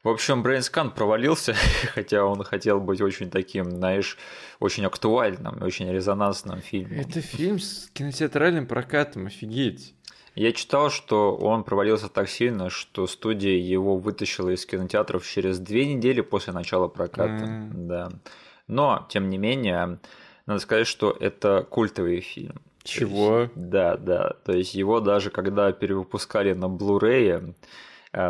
В 0.04 0.10
общем, 0.10 0.44
Брейнскан 0.44 0.92
провалился, 0.92 1.56
хотя 1.94 2.26
он 2.26 2.44
хотел 2.44 2.82
быть 2.82 3.00
очень 3.00 3.30
таким, 3.30 3.72
знаешь, 3.72 4.18
очень 4.60 4.86
актуальным, 4.86 5.62
очень 5.62 5.90
резонансным 5.90 6.60
фильмом. 6.60 7.00
Это 7.00 7.22
фильм 7.22 7.58
с 7.60 7.90
кинотеатральным 7.94 8.68
прокатом, 8.68 9.28
офигеть. 9.28 9.96
Я 10.36 10.52
читал, 10.52 10.90
что 10.90 11.36
он 11.38 11.64
провалился 11.64 12.10
так 12.10 12.28
сильно, 12.28 12.70
что 12.70 13.08
студия 13.08 13.56
его 13.56 13.98
вытащила 13.98 14.50
из 14.50 14.66
кинотеатров 14.66 15.26
через 15.26 15.60
две 15.60 15.86
недели 15.86 16.22
после 16.22 16.52
начала 16.52 16.88
проката. 16.88 17.46
М. 17.46 17.88
Да. 17.88 18.10
Но, 18.68 19.06
тем 19.10 19.30
не 19.30 19.38
менее, 19.38 20.00
надо 20.48 20.60
сказать, 20.60 20.88
что 20.88 21.16
это 21.18 21.66
культовый 21.70 22.20
фильм. 22.20 22.56
То 22.84 22.90
Чего? 22.90 23.40
есть- 23.42 23.52
да, 23.56 23.96
да. 23.96 24.34
То 24.44 24.52
есть 24.52 24.74
его 24.74 25.00
даже 25.00 25.30
когда 25.30 25.72
перевыпускали 25.72 26.54
на 26.54 26.66
Blu-ray, 26.66 27.54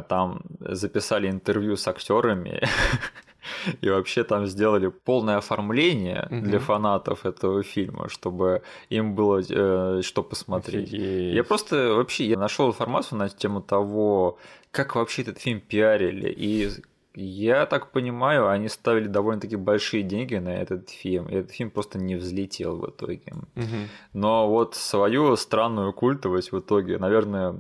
там 0.10 0.42
записали 0.60 1.30
интервью 1.30 1.76
с 1.76 1.88
актерами. 1.88 2.62
И 3.82 3.90
вообще 3.90 4.24
там 4.24 4.46
сделали 4.48 4.88
полное 4.88 5.38
оформление 5.38 6.28
для 6.30 6.58
Мгм. 6.58 6.66
фанатов 6.66 7.26
этого 7.26 7.62
фильма, 7.64 8.08
чтобы 8.08 8.62
им 8.90 9.16
было 9.16 9.42
э, 9.50 10.02
что 10.02 10.24
посмотреть. 10.24 10.88
Офигеть. 10.94 11.36
Я 11.36 11.44
просто 11.44 11.76
вообще 11.94 12.26
я 12.26 12.38
нашел 12.38 12.68
информацию 12.70 13.20
на 13.20 13.28
тему 13.30 13.62
того, 13.62 14.38
как 14.72 14.96
вообще 14.96 15.24
этот 15.24 15.40
фильм 15.40 15.60
пиарили. 15.60 16.30
И 16.30 16.70
я 17.16 17.66
так 17.66 17.92
понимаю, 17.92 18.48
они 18.48 18.70
ставили 18.70 19.08
довольно-таки 19.08 19.58
большие 19.58 20.04
деньги 20.04 20.36
на 20.36 20.50
этот 20.50 20.90
фильм. 20.90 21.28
И 21.30 21.36
этот 21.36 21.52
фильм 21.52 21.70
просто 21.70 22.00
не 22.00 22.16
взлетел 22.16 22.78
в 22.78 22.90
итоге. 22.90 23.34
Мгм. 23.56 23.90
Но 24.14 24.48
вот 24.50 24.76
свою 24.76 25.36
странную 25.36 25.92
культовость 25.94 26.52
в 26.54 26.60
итоге, 26.60 26.98
наверное, 26.98 27.56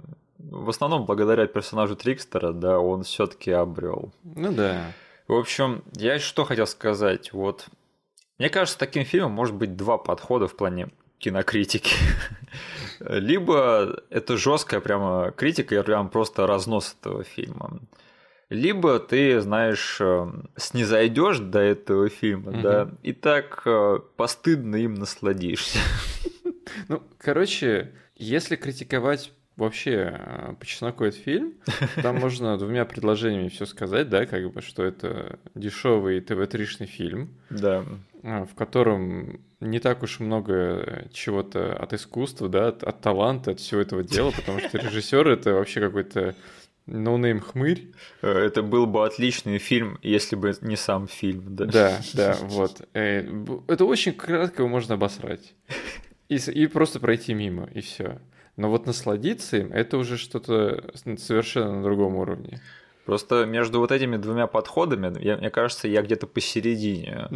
в 0.49 0.69
основном 0.69 1.05
благодаря 1.05 1.47
персонажу 1.47 1.95
Трикстера, 1.95 2.51
да, 2.51 2.79
он 2.79 3.03
все-таки 3.03 3.51
обрел. 3.51 4.11
Ну 4.23 4.51
да. 4.51 4.91
В 5.27 5.33
общем, 5.33 5.83
я 5.95 6.19
что 6.19 6.43
хотел 6.43 6.67
сказать. 6.67 7.31
Вот, 7.33 7.67
мне 8.37 8.49
кажется, 8.49 8.77
таким 8.77 9.05
фильмом 9.05 9.31
может 9.31 9.55
быть 9.55 9.75
два 9.75 9.97
подхода 9.97 10.47
в 10.47 10.55
плане 10.55 10.89
кинокритики. 11.19 11.95
Либо 12.99 14.01
это 14.09 14.37
жесткая 14.37 14.81
прямо 14.81 15.31
критика 15.31 15.75
и 15.75 15.81
прям 15.81 16.09
просто 16.09 16.45
разнос 16.45 16.95
этого 16.99 17.23
фильма. 17.23 17.79
Либо 18.49 18.99
ты, 18.99 19.39
знаешь, 19.41 19.97
э, 19.99 20.27
снизойдешь 20.57 21.39
до 21.39 21.59
этого 21.59 22.09
фильма, 22.09 22.51
Мгм. 22.51 22.61
да, 22.61 22.91
и 23.01 23.13
так 23.13 23.63
э, 23.65 23.99
постыдно 24.17 24.75
им 24.75 24.93
насладишься. 24.95 25.79
Ну, 26.87 27.01
короче, 27.17 27.93
если 28.15 28.55
критиковать 28.55 29.31
вообще 29.55 30.17
э, 30.17 30.53
по 30.59 30.65
чесноку 30.65 31.03
этот 31.03 31.19
фильм, 31.19 31.53
там 32.01 32.17
можно 32.19 32.57
двумя 32.57 32.85
предложениями 32.85 33.49
все 33.49 33.65
сказать, 33.65 34.09
да, 34.09 34.25
как 34.25 34.51
бы, 34.51 34.61
что 34.61 34.83
это 34.83 35.39
дешевый 35.55 36.19
ТВ-тришный 36.21 36.87
фильм, 36.87 37.29
Да. 37.49 37.83
а, 38.23 38.45
в 38.45 38.55
котором 38.55 39.41
не 39.59 39.79
так 39.79 40.03
уж 40.03 40.19
много 40.19 41.07
чего-то 41.13 41.73
от 41.73 41.93
искусства, 41.93 42.49
да, 42.49 42.67
от, 42.69 42.83
от 42.83 43.01
таланта, 43.01 43.51
от 43.51 43.59
всего 43.59 43.81
этого 43.81 44.03
дела, 44.03 44.31
потому 44.31 44.59
что 44.59 44.77
режиссер 44.77 45.27
это 45.27 45.53
вообще 45.53 45.79
какой-то 45.79 46.35
no-name 46.85 47.39
хмырь. 47.39 47.91
Это 48.21 48.61
был 48.61 48.85
бы 48.87 49.05
отличный 49.05 49.57
фильм, 49.57 49.97
если 50.01 50.35
бы 50.35 50.53
не 50.59 50.75
сам 50.75 51.07
фильм, 51.07 51.55
да. 51.55 51.65
Да, 51.65 51.99
да, 52.13 52.37
вот. 52.41 52.81
Э, 52.93 53.19
Это 53.67 53.85
очень 53.85 54.11
кратко 54.11 54.63
его 54.63 54.67
можно 54.69 54.95
обосрать. 54.95 55.53
И, 56.27 56.35
и 56.35 56.67
просто 56.67 56.99
пройти 56.99 57.33
мимо, 57.33 57.69
и 57.73 57.79
все. 57.79 58.19
Но 58.55 58.69
вот 58.69 58.85
насладиться 58.85 59.57
им, 59.57 59.71
это 59.71 59.97
уже 59.97 60.17
что-то 60.17 60.91
совершенно 61.17 61.77
на 61.77 61.83
другом 61.83 62.15
уровне. 62.15 62.61
Просто 63.05 63.45
между 63.45 63.79
вот 63.79 63.91
этими 63.91 64.15
двумя 64.15 64.47
подходами, 64.47 65.13
я- 65.21 65.35
мне 65.35 65.49
кажется, 65.49 65.87
я 65.89 66.01
где-то 66.01 66.25
посередине. 66.25 67.27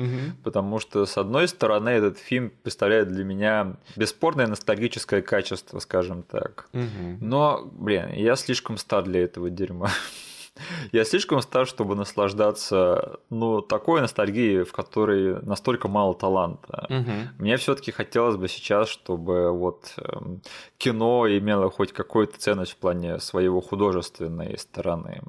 Потому 0.44 0.80
что, 0.80 1.06
с 1.06 1.18
одной 1.18 1.48
стороны, 1.50 1.90
этот 1.90 2.20
фильм 2.20 2.54
представляет 2.64 3.10
для 3.10 3.26
меня 3.26 3.76
бесспорное 3.98 4.48
ностальгическое 4.48 5.22
качество, 5.22 5.80
скажем 5.80 6.24
так. 6.24 6.70
Мгм. 6.72 7.18
Но, 7.20 7.70
блин, 7.74 8.14
я 8.14 8.36
слишком 8.38 8.78
стар 8.78 9.04
для 9.04 9.24
этого 9.24 9.50
дерьма. 9.50 9.90
Я 10.92 11.06
слишком 11.06 11.42
стар, 11.42 11.68
чтобы 11.68 11.96
наслаждаться, 11.96 13.20
ну, 13.30 13.62
такой 13.62 14.02
ностальгией, 14.02 14.64
в 14.64 14.72
которой 14.72 15.42
настолько 15.42 15.88
мало 15.88 16.16
таланта. 16.16 16.86
Мгм. 16.90 17.30
Мне 17.38 17.58
все-таки 17.58 17.92
хотелось 17.92 18.36
бы 18.36 18.48
сейчас, 18.48 18.90
чтобы 18.90 19.52
вот 19.52 19.94
эм, 19.98 20.42
кино 20.78 21.28
имело 21.28 21.70
хоть 21.70 21.94
какую-то 21.94 22.40
ценность 22.40 22.74
в 22.74 22.78
плане 22.78 23.20
своего 23.20 23.62
художественной 23.62 24.58
стороны. 24.58 25.22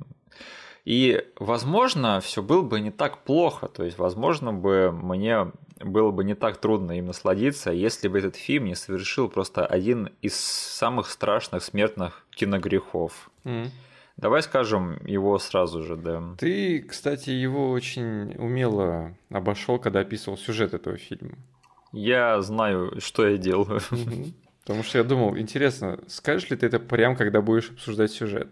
И, 0.85 1.23
возможно, 1.39 2.21
все 2.21 2.43
было 2.43 2.63
бы 2.63 2.81
не 2.81 2.91
так 2.91 3.19
плохо. 3.25 3.69
То 3.69 3.85
есть, 3.85 3.99
возможно, 3.99 4.55
бы 4.55 4.91
мне 4.91 5.53
было 5.81 6.11
бы 6.11 6.25
не 6.25 6.35
так 6.35 6.57
трудно 6.57 6.93
им 6.93 7.07
насладиться, 7.07 7.71
если 7.71 8.09
бы 8.09 8.19
этот 8.19 8.37
фильм 8.37 8.65
не 8.65 8.75
совершил 8.75 9.29
просто 9.29 9.67
один 9.67 10.11
из 10.23 10.35
самых 10.37 11.11
страшных 11.11 11.63
смертных 11.63 12.25
киногрехов. 12.31 13.31
Мгм. 13.45 13.71
Давай 14.19 14.43
скажем 14.43 14.99
его 15.07 15.39
сразу 15.39 15.83
же, 15.83 15.97
да. 15.97 16.23
Ты, 16.39 16.83
кстати, 16.83 17.31
его 17.31 17.71
очень 17.71 18.35
умело 18.37 19.15
обошел, 19.31 19.79
когда 19.79 20.01
описывал 20.01 20.37
сюжет 20.37 20.75
этого 20.75 20.97
фильма. 20.97 21.39
Я 21.93 22.43
знаю, 22.43 23.01
что 23.01 23.27
я 23.27 23.37
делаю. 23.39 23.81
Потому 24.63 24.83
что 24.83 24.99
я 24.99 25.05
думал, 25.05 25.39
интересно, 25.39 26.01
скажешь 26.09 26.51
ли 26.51 26.57
ты 26.57 26.67
это 26.67 26.81
прям, 26.81 27.17
когда 27.17 27.41
будешь 27.41 27.71
обсуждать 27.71 28.11
сюжет? 28.11 28.49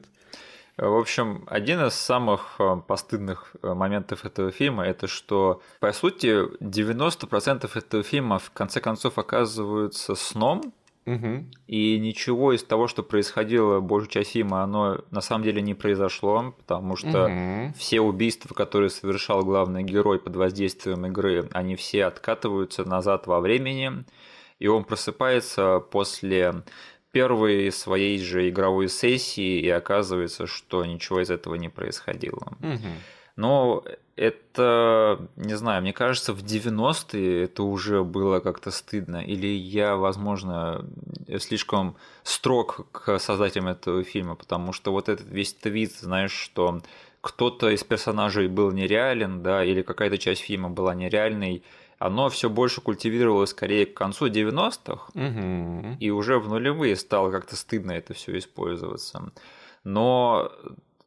В 0.78 0.94
общем, 0.98 1.44
один 1.46 1.84
из 1.84 1.94
самых 1.94 2.56
э, 2.58 2.76
постыдных 2.86 3.56
э, 3.62 3.72
моментов 3.72 4.26
этого 4.26 4.50
фильма 4.50 4.84
это 4.84 5.06
что, 5.06 5.62
по 5.80 5.90
сути, 5.92 6.46
90% 6.62 7.70
этого 7.74 8.02
фильма 8.02 8.38
в 8.38 8.50
конце 8.50 8.80
концов 8.80 9.18
оказываются 9.18 10.14
сном, 10.14 10.74
Мгм. 11.06 11.50
и 11.66 11.98
ничего 11.98 12.52
из 12.52 12.62
того, 12.64 12.88
что 12.88 13.02
происходило 13.02 13.80
большую 13.80 14.10
часть 14.10 14.32
фильма, 14.32 14.62
оно 14.62 14.98
на 15.10 15.20
самом 15.20 15.44
деле 15.44 15.62
не 15.62 15.74
произошло, 15.74 16.54
потому 16.58 16.96
что 16.96 17.28
Мгм. 17.28 17.74
все 17.74 18.00
убийства, 18.00 18.52
которые 18.54 18.90
совершал 18.90 19.44
главный 19.44 19.82
герой 19.84 20.18
под 20.18 20.36
воздействием 20.36 21.06
игры, 21.06 21.48
они 21.52 21.76
все 21.76 22.04
откатываются 22.04 22.84
назад 22.84 23.26
во 23.26 23.40
времени, 23.40 24.04
и 24.58 24.66
он 24.66 24.84
просыпается 24.84 25.80
после 25.80 26.62
первой 27.12 27.72
своей 27.72 28.18
же 28.18 28.48
игровой 28.48 28.88
сессии, 28.88 29.60
и 29.60 29.70
оказывается, 29.70 30.46
что 30.46 30.84
ничего 30.84 31.20
из 31.22 31.30
этого 31.30 31.54
не 31.54 31.68
происходило. 31.68 32.56
Мгм. 32.60 32.92
Но 33.36 33.84
это, 34.16 35.28
не 35.36 35.54
знаю, 35.56 35.82
мне 35.82 35.92
кажется, 35.92 36.32
в 36.32 36.42
90-е 36.42 37.44
это 37.44 37.62
уже 37.62 38.02
было 38.02 38.40
как-то 38.40 38.70
стыдно. 38.70 39.18
Или 39.18 39.46
я, 39.46 39.96
возможно, 39.96 40.84
слишком 41.38 41.96
строг 42.22 42.86
к 42.92 43.18
создателям 43.18 43.68
этого 43.68 44.02
фильма, 44.04 44.34
потому 44.34 44.72
что 44.72 44.90
вот 44.90 45.10
этот 45.10 45.28
весь 45.28 45.52
твит, 45.52 45.92
знаешь, 45.92 46.32
что 46.32 46.80
кто-то 47.20 47.68
из 47.68 47.84
персонажей 47.84 48.48
был 48.48 48.70
нереален, 48.70 49.42
да, 49.42 49.62
или 49.64 49.82
какая-то 49.82 50.16
часть 50.16 50.42
фильма 50.42 50.70
была 50.70 50.94
нереальной, 50.94 51.62
оно 51.98 52.28
все 52.30 52.48
больше 52.48 52.80
культивировалось 52.80 53.50
скорее 53.50 53.84
к 53.84 53.94
концу 53.94 54.28
90-х, 54.28 55.10
Угу. 55.14 55.96
и 56.00 56.10
уже 56.10 56.38
в 56.38 56.48
нулевые 56.48 56.96
стало 56.96 57.30
как-то 57.30 57.56
стыдно 57.56 57.92
это 57.92 58.14
все 58.14 58.38
использоваться. 58.38 59.30
Но 59.84 60.52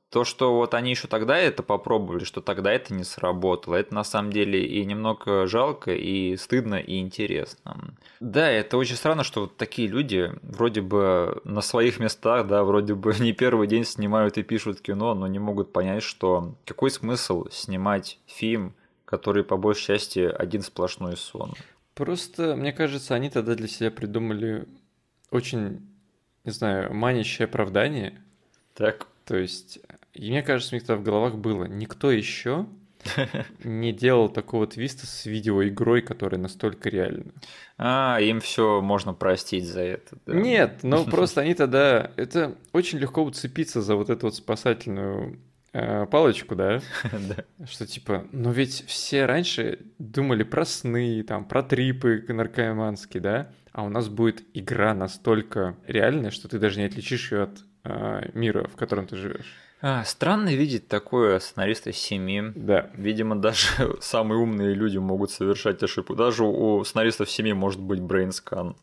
то, 0.10 0.24
что 0.24 0.56
вот 0.56 0.74
они 0.74 0.90
еще 0.90 1.08
тогда 1.08 1.38
это 1.38 1.62
попробовали, 1.62 2.24
что 2.24 2.42
тогда 2.42 2.72
это 2.72 2.94
не 2.94 3.04
сработало, 3.04 3.76
это 3.76 3.94
на 3.94 4.04
самом 4.04 4.32
деле 4.32 4.66
и 4.66 4.84
немного 4.84 5.46
жалко, 5.46 5.94
и 5.94 6.36
стыдно, 6.36 6.76
и 6.76 7.00
интересно. 7.00 7.94
Да, 8.20 8.50
это 8.50 8.78
очень 8.78 8.96
странно, 8.96 9.24
что 9.24 9.42
вот 9.42 9.58
такие 9.58 9.88
люди 9.88 10.32
вроде 10.42 10.82
бы 10.82 11.42
на 11.44 11.62
своих 11.62 12.00
местах, 12.00 12.48
да, 12.48 12.64
вроде 12.64 12.96
бы 12.96 13.14
не 13.20 13.34
первый 13.34 13.68
день 13.68 13.86
снимают 13.86 14.38
и 14.38 14.44
пишут 14.44 14.82
кино, 14.82 15.14
но 15.14 15.28
не 15.28 15.40
могут 15.40 15.72
понять, 15.72 16.04
что 16.04 16.56
какой 16.66 16.90
смысл 16.90 17.48
снимать 17.52 18.20
фильм, 18.26 18.74
который 19.06 19.44
по 19.44 19.58
большей 19.58 19.88
части 19.88 20.20
один 20.20 20.62
сплошной 20.62 21.18
сон. 21.18 21.54
Просто, 21.94 22.56
мне 22.56 22.74
кажется, 22.74 23.14
они 23.14 23.30
тогда 23.30 23.56
для 23.56 23.68
себя 23.68 23.92
придумали 23.92 24.68
очень, 25.30 25.88
не 26.46 26.52
знаю, 26.52 26.94
манящее 26.94 27.46
оправдание. 27.46 28.20
Так. 28.74 29.06
То 29.30 29.38
есть, 29.38 29.80
и 30.14 30.32
мне 30.32 30.42
кажется, 30.42 30.76
у 30.76 30.78
них 30.78 30.86
тогда 30.86 31.02
в 31.02 31.06
головах 31.06 31.36
было, 31.36 31.66
никто 31.66 32.12
еще 32.12 32.66
не 33.64 33.92
делал 33.94 34.30
такого 34.30 34.68
твиста 34.68 35.06
с 35.06 35.26
видеоигрой, 35.26 36.02
которая 36.02 36.40
настолько 36.40 36.90
реальна. 36.90 37.32
А, 37.78 38.20
им 38.20 38.40
все 38.40 38.82
можно 38.82 39.14
простить 39.14 39.66
за 39.66 39.82
это. 39.82 40.18
Да. 40.26 40.34
Нет, 40.34 40.80
но 40.84 41.06
просто 41.10 41.42
они 41.42 41.54
тогда... 41.54 42.12
Это 42.16 42.56
очень 42.74 43.00
легко 43.00 43.24
уцепиться 43.24 43.82
за 43.82 43.96
вот 43.96 44.10
эту 44.10 44.28
вот 44.28 44.36
спасательную 44.36 45.40
э, 45.74 46.06
палочку, 46.08 46.56
да? 46.56 46.82
Да. 47.12 47.66
Что 47.66 47.86
типа, 47.86 48.26
но 48.32 48.52
ведь 48.52 48.86
все 48.88 49.26
раньше 49.26 49.80
думали 49.98 50.44
про 50.44 50.66
сны, 50.66 51.24
там, 51.24 51.46
про 51.46 51.64
трипы 51.64 52.26
наркоманские, 52.28 53.22
да? 53.22 53.52
А 53.72 53.84
у 53.84 53.90
нас 53.90 54.10
будет 54.10 54.44
игра 54.54 54.94
настолько 54.94 55.78
реальная, 55.88 56.32
что 56.32 56.48
ты 56.48 56.60
даже 56.60 56.80
не 56.80 56.86
отличишь 56.86 57.32
ее 57.32 57.44
от 57.44 57.60
э, 57.86 58.32
мира, 58.34 58.68
в 58.68 58.76
котором 58.76 59.08
ты 59.08 59.16
живешь. 59.16 59.56
А, 59.82 60.04
странно 60.04 60.50
видеть 60.50 60.88
такое 60.88 61.31
у 61.31 61.40
сценариста 61.40 61.94
«Семи». 61.94 62.52
Да. 62.56 62.90
Видимо, 62.96 63.36
даже 63.36 63.98
самые 64.02 64.40
умные 64.40 64.74
люди 64.74 64.98
могут 64.98 65.32
совершать 65.32 65.82
ошибку. 65.82 66.16
Даже 66.16 66.44
у 66.44 66.84
сценаристов 66.84 67.30
«Семи» 67.32 67.54
может 67.54 67.80
быть 67.80 68.02
Brainscan. 68.02 68.76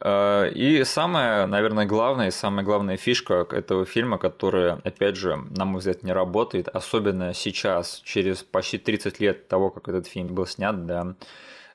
А, 0.00 0.46
И 0.48 0.82
самая, 0.84 1.46
наверное, 1.46 1.84
главная, 1.84 2.30
самая 2.30 2.64
главная 2.64 2.96
фишка 2.96 3.46
этого 3.50 3.84
фильма, 3.84 4.18
которая, 4.18 4.80
опять 4.82 5.16
же, 5.16 5.36
на 5.36 5.64
мой 5.64 5.78
взгляд, 5.78 6.02
не 6.02 6.12
работает, 6.12 6.68
особенно 6.68 7.34
сейчас, 7.34 8.00
через 8.04 8.42
почти 8.42 8.78
30 8.78 9.20
лет 9.20 9.46
того, 9.48 9.70
как 9.70 9.88
этот 9.88 10.06
фильм 10.06 10.28
был 10.28 10.46
снят, 10.46 10.86
да, 10.86 11.14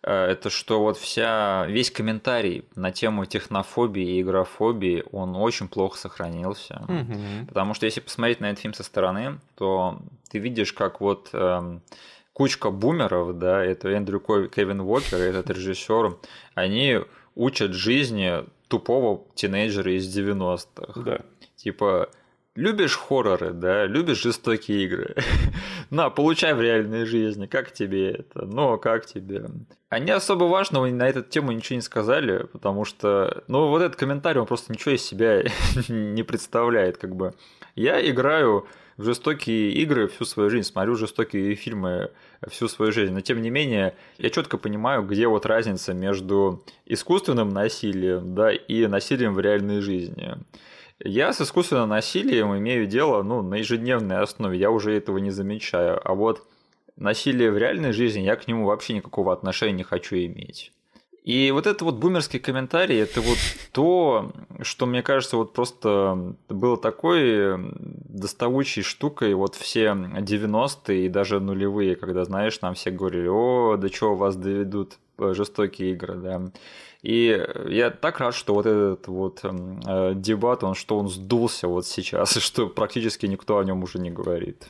это 0.03 0.50
что 0.50 0.81
вот 0.81 0.98
вся, 0.98 1.65
весь 1.67 1.91
комментарий 1.91 2.65
на 2.75 2.91
тему 2.91 3.25
технофобии 3.25 4.17
и 4.17 4.22
игрофобии, 4.22 5.03
он 5.12 5.36
очень 5.36 5.67
плохо 5.67 5.98
сохранился. 5.98 6.84
Мгм. 6.88 7.48
Потому 7.48 7.74
что 7.74 7.86
если 7.86 8.00
посмотреть 8.00 8.39
на 8.39 8.48
этот 8.48 8.60
фильм 8.60 8.74
со 8.74 8.84
стороны, 8.84 9.39
то 9.55 10.00
ты 10.29 10.39
видишь, 10.39 10.74
как 10.74 11.01
вот 11.01 11.29
эм, 11.34 11.81
кучка 12.34 12.72
бумеров, 12.72 13.38
да, 13.38 13.63
это 13.63 13.89
Эндрю 13.89 14.20
Кевин 14.20 14.81
Уокер, 14.81 15.20
этот 15.20 15.50
режиссер, 15.51 16.17
они 16.55 17.00
учат 17.36 17.74
жизни 17.74 18.43
тупого 18.67 19.25
тинейджера 19.36 19.96
из 19.96 20.17
90-х. 20.17 21.01
Да. 21.01 21.20
Типа, 21.58 22.10
любишь 22.55 22.98
хорроры, 22.98 23.51
да, 23.51 23.86
любишь 23.86 24.22
жестокие 24.22 24.84
игры. 24.84 25.15
На, 25.89 26.10
получай 26.10 26.53
в 26.53 26.62
реальной 26.62 27.05
жизни, 27.05 27.46
как 27.46 27.72
тебе 27.72 28.12
это? 28.12 28.46
Ну, 28.46 28.77
как 28.77 29.05
тебе? 29.05 29.46
Они 29.89 30.12
особо 30.12 30.46
важного 30.46 30.88
на 30.88 31.08
эту 31.08 31.22
тему 31.22 31.51
ничего 31.51 31.75
не 31.75 31.81
сказали, 31.81 32.46
потому 32.51 32.86
что, 32.86 33.43
ну, 33.47 33.67
вот 33.67 33.82
этот 33.82 33.97
комментарий, 33.97 34.39
он 34.39 34.47
просто 34.47 34.71
ничего 34.71 34.95
из 34.95 35.04
себя 35.04 35.43
не 35.88 36.23
представляет, 36.23 36.97
как 36.97 37.15
бы. 37.15 37.34
Я 37.76 38.06
играю 38.10 38.67
в 38.97 39.04
жестокие 39.04 39.71
игры 39.71 40.08
всю 40.08 40.26
свою 40.26 40.49
жизнь, 40.49 40.67
смотрю 40.67 40.95
жестокие 40.95 41.56
фильмы 41.56 42.12
всю 42.49 42.67
свою 42.67 42.91
жизнь, 42.91 43.13
но 43.13 43.21
тем 43.21 43.41
не 43.41 43.49
менее 43.49 43.95
я 44.17 44.30
четко 44.30 44.58
понимаю, 44.58 45.04
где 45.04 45.28
вот 45.28 45.45
разница 45.45 45.93
между 45.93 46.63
искусственным 46.86 47.49
насилием, 47.49 48.36
да, 48.36 48.52
и 48.52 48.88
насилием 48.88 49.34
в 49.34 49.39
реальной 49.39 49.82
жизни. 49.82 50.36
Я 51.04 51.34
с 51.34 51.42
искусственным 51.42 51.90
насилием 51.90 52.56
имею 52.58 52.86
дело 52.86 53.24
ну, 53.24 53.42
на 53.42 53.56
ежедневной 53.56 54.18
основе, 54.18 54.58
я 54.58 54.70
уже 54.70 54.96
этого 54.96 55.18
не 55.18 55.32
замечаю. 55.32 56.00
А 56.04 56.14
вот 56.14 56.46
насилие 56.96 57.52
в 57.52 57.58
реальной 57.58 57.92
жизни, 57.92 58.22
я 58.22 58.36
к 58.36 58.48
нему 58.48 58.66
вообще 58.66 58.94
никакого 58.94 59.34
отношения 59.34 59.78
не 59.78 59.84
хочу 59.84 60.16
иметь. 60.16 60.72
И 61.24 61.52
вот 61.52 61.68
это 61.68 61.86
вот 61.86 61.96
бумерский 61.96 62.40
комментарий, 62.40 63.00
это 63.00 63.22
вот 63.22 63.38
то, 63.72 64.32
что, 64.62 64.88
мне 64.88 65.04
кажется, 65.04 65.38
вот 65.38 65.54
просто 65.54 66.36
было 66.50 66.78
такой 66.78 67.60
доставучей 67.78 68.82
штукой 68.82 69.36
вот 69.36 69.54
все 69.54 69.86
90-е 69.90 71.06
и 71.06 71.10
даже 71.10 71.40
нулевые, 71.40 71.96
когда, 71.96 72.26
знаешь, 72.26 72.60
нам 72.62 72.74
все 72.74 72.90
говорили, 72.90 73.28
о, 73.28 73.78
до 73.78 73.90
чего 73.92 74.16
вас 74.16 74.36
доведут 74.36 74.98
жестокие 75.20 75.92
игры, 75.92 76.16
да. 76.16 76.42
И 77.02 77.44
я 77.68 77.90
так 77.90 78.20
рад, 78.20 78.36
что 78.36 78.54
вот 78.54 78.66
этот 78.68 79.08
вот 79.08 79.40
э, 79.44 80.14
дебат, 80.16 80.64
он 80.64 80.76
что 80.76 81.00
он 81.00 81.10
сдулся 81.10 81.68
вот 81.68 81.88
сейчас, 81.88 82.38
и 82.38 82.40
что 82.42 82.68
практически 82.68 83.26
никто 83.26 83.58
о 83.58 83.64
нем 83.64 83.82
уже 83.84 83.98
не 84.00 84.12
говорит. 84.12 84.68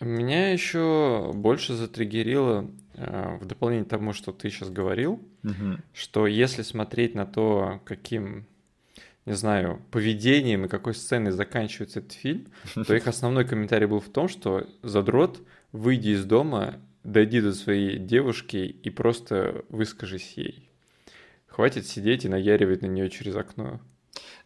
Меня 0.00 0.50
еще 0.52 1.30
больше 1.32 1.74
затриггерило 1.74 2.68
э, 2.94 3.38
в 3.40 3.44
дополнение 3.44 3.84
к 3.84 3.88
тому, 3.88 4.12
что 4.12 4.32
ты 4.32 4.50
сейчас 4.50 4.70
говорил, 4.70 5.20
Мгм. 5.42 5.80
что 5.92 6.26
если 6.26 6.62
смотреть 6.62 7.14
на 7.14 7.26
то, 7.26 7.80
каким, 7.84 8.46
не 9.24 9.34
знаю, 9.34 9.80
поведением 9.92 10.64
и 10.64 10.68
какой 10.68 10.94
сценой 10.94 11.30
заканчивается 11.30 12.00
этот 12.00 12.12
фильм, 12.12 12.48
то 12.74 12.92
их 12.92 13.06
основной 13.06 13.44
комментарий 13.44 13.86
был 13.86 14.00
в 14.00 14.08
том, 14.08 14.26
что 14.28 14.66
задрот, 14.82 15.38
выйди 15.70 16.08
из 16.08 16.24
дома, 16.24 16.80
дойди 17.04 17.40
до 17.40 17.52
своей 17.52 17.98
девушки 17.98 18.56
и 18.56 18.90
просто 18.90 19.64
выскажись 19.68 20.32
ей. 20.36 20.68
Хватит 21.54 21.86
сидеть 21.86 22.24
и 22.24 22.28
наяривать 22.28 22.82
на 22.82 22.86
нее 22.86 23.10
через 23.10 23.36
окно. 23.36 23.80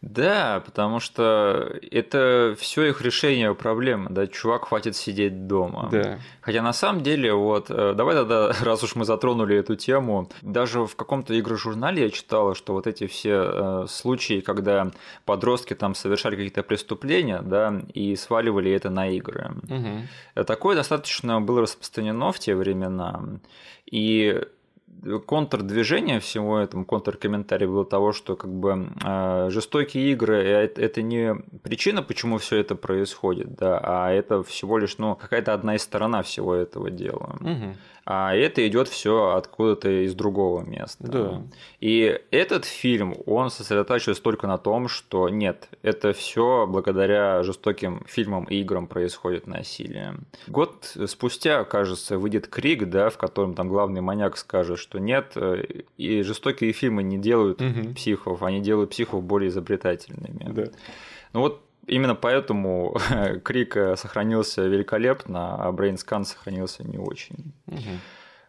Да, 0.01 0.61
потому 0.63 0.99
что 0.99 1.75
это 1.91 2.55
все 2.59 2.83
их 2.85 3.01
решение 3.01 3.55
проблемы, 3.55 4.11
да, 4.11 4.27
чувак, 4.27 4.65
хватит 4.65 4.95
сидеть 4.95 5.47
дома. 5.47 5.89
Да. 5.91 6.19
Хотя 6.41 6.61
на 6.61 6.73
самом 6.73 7.01
деле, 7.01 7.33
вот, 7.33 7.71
э, 7.71 7.93
давай 7.95 8.15
тогда, 8.15 8.53
раз 8.61 8.83
уж 8.83 8.95
мы 8.95 9.05
затронули 9.05 9.57
эту 9.57 9.75
тему, 9.75 10.29
даже 10.43 10.85
в 10.85 10.95
каком-то 10.95 11.37
игрожурнале 11.39 12.03
я 12.03 12.09
читала, 12.11 12.53
что 12.53 12.73
вот 12.73 12.85
эти 12.85 13.07
все 13.07 13.31
э, 13.31 13.85
случаи, 13.89 14.41
когда 14.41 14.91
подростки 15.25 15.73
там 15.73 15.95
совершали 15.95 16.35
какие-то 16.35 16.61
преступления, 16.61 17.41
да, 17.41 17.81
и 17.93 18.15
сваливали 18.15 18.71
это 18.71 18.91
на 18.91 19.09
игры. 19.09 19.55
Э, 20.35 20.43
Такое 20.43 20.75
достаточно 20.75 21.41
было 21.41 21.61
распространено 21.61 22.31
в 22.31 22.39
те 22.39 22.53
времена. 22.55 23.23
И 23.89 24.41
контрдвижение 25.25 26.19
всего 26.19 26.57
этому, 26.57 26.85
контркомментарий 26.85 27.67
было 27.67 27.85
того, 27.85 28.13
что 28.13 28.35
как 28.35 28.51
бы 28.51 28.89
э, 29.03 29.49
жестокие 29.49 30.11
игры 30.11 30.37
э, 30.43 30.63
это, 30.65 30.81
это 30.81 31.01
не 31.01 31.35
причина, 31.63 32.01
почему 32.01 32.37
все 32.37 32.57
это 32.57 32.75
происходит, 32.75 33.55
да, 33.55 33.79
а 33.81 34.11
это 34.11 34.43
всего 34.43 34.77
лишь 34.77 34.97
ну, 34.97 35.15
какая-то 35.15 35.53
одна 35.53 35.75
из 35.75 35.83
сторона 35.83 36.21
всего 36.23 36.55
этого 36.55 36.89
дела. 36.89 37.37
Мгм. 37.39 37.75
А 38.09 38.33
это 38.33 38.65
идет 38.65 38.87
все 38.87 39.31
откуда-то 39.35 40.05
из 40.05 40.15
другого 40.15 40.63
места. 40.63 41.03
Да. 41.05 41.41
И 41.81 42.17
этот 42.31 42.63
фильм, 42.63 43.13
он 43.25 43.49
сосредотачивается 43.49 44.23
только 44.23 44.47
на 44.47 44.57
том, 44.57 44.87
что 44.87 45.27
нет, 45.27 45.67
это 45.81 46.13
все 46.13 46.65
благодаря 46.67 47.43
жестоким 47.43 48.05
фильмам 48.07 48.45
и 48.45 48.61
играм 48.61 48.87
происходит 48.87 49.45
насилие. 49.45 50.15
Год 50.47 50.95
спустя, 51.07 51.65
кажется, 51.65 52.17
выйдет 52.17 52.47
Крик, 52.47 52.89
да, 52.89 53.09
в 53.09 53.17
котором 53.17 53.55
там 53.55 53.67
главный 53.67 53.99
маньяк 53.99 54.37
скажет, 54.37 54.79
что 54.79 54.99
нет, 54.99 55.33
э, 55.35 55.65
и 55.97 56.21
жестокие 56.21 56.71
фильмы 56.71 57.03
не 57.03 57.17
делают 57.17 57.59
Мгм. 57.59 57.93
психов, 57.93 58.41
они 58.41 58.61
делают 58.61 58.91
психов 58.91 59.21
более 59.21 59.49
изобретательными. 59.49 60.49
Да. 60.53 60.63
Ну 61.33 61.41
вот 61.41 61.61
именно 61.87 62.15
поэтому 62.15 62.97
Крик 63.43 63.77
э, 63.77 63.95
сохранился 63.95 64.63
великолепно, 64.63 65.55
а 65.55 65.71
Брейнскан 65.71 66.25
сохранился 66.25 66.83
не 66.83 66.97
очень. 66.97 67.53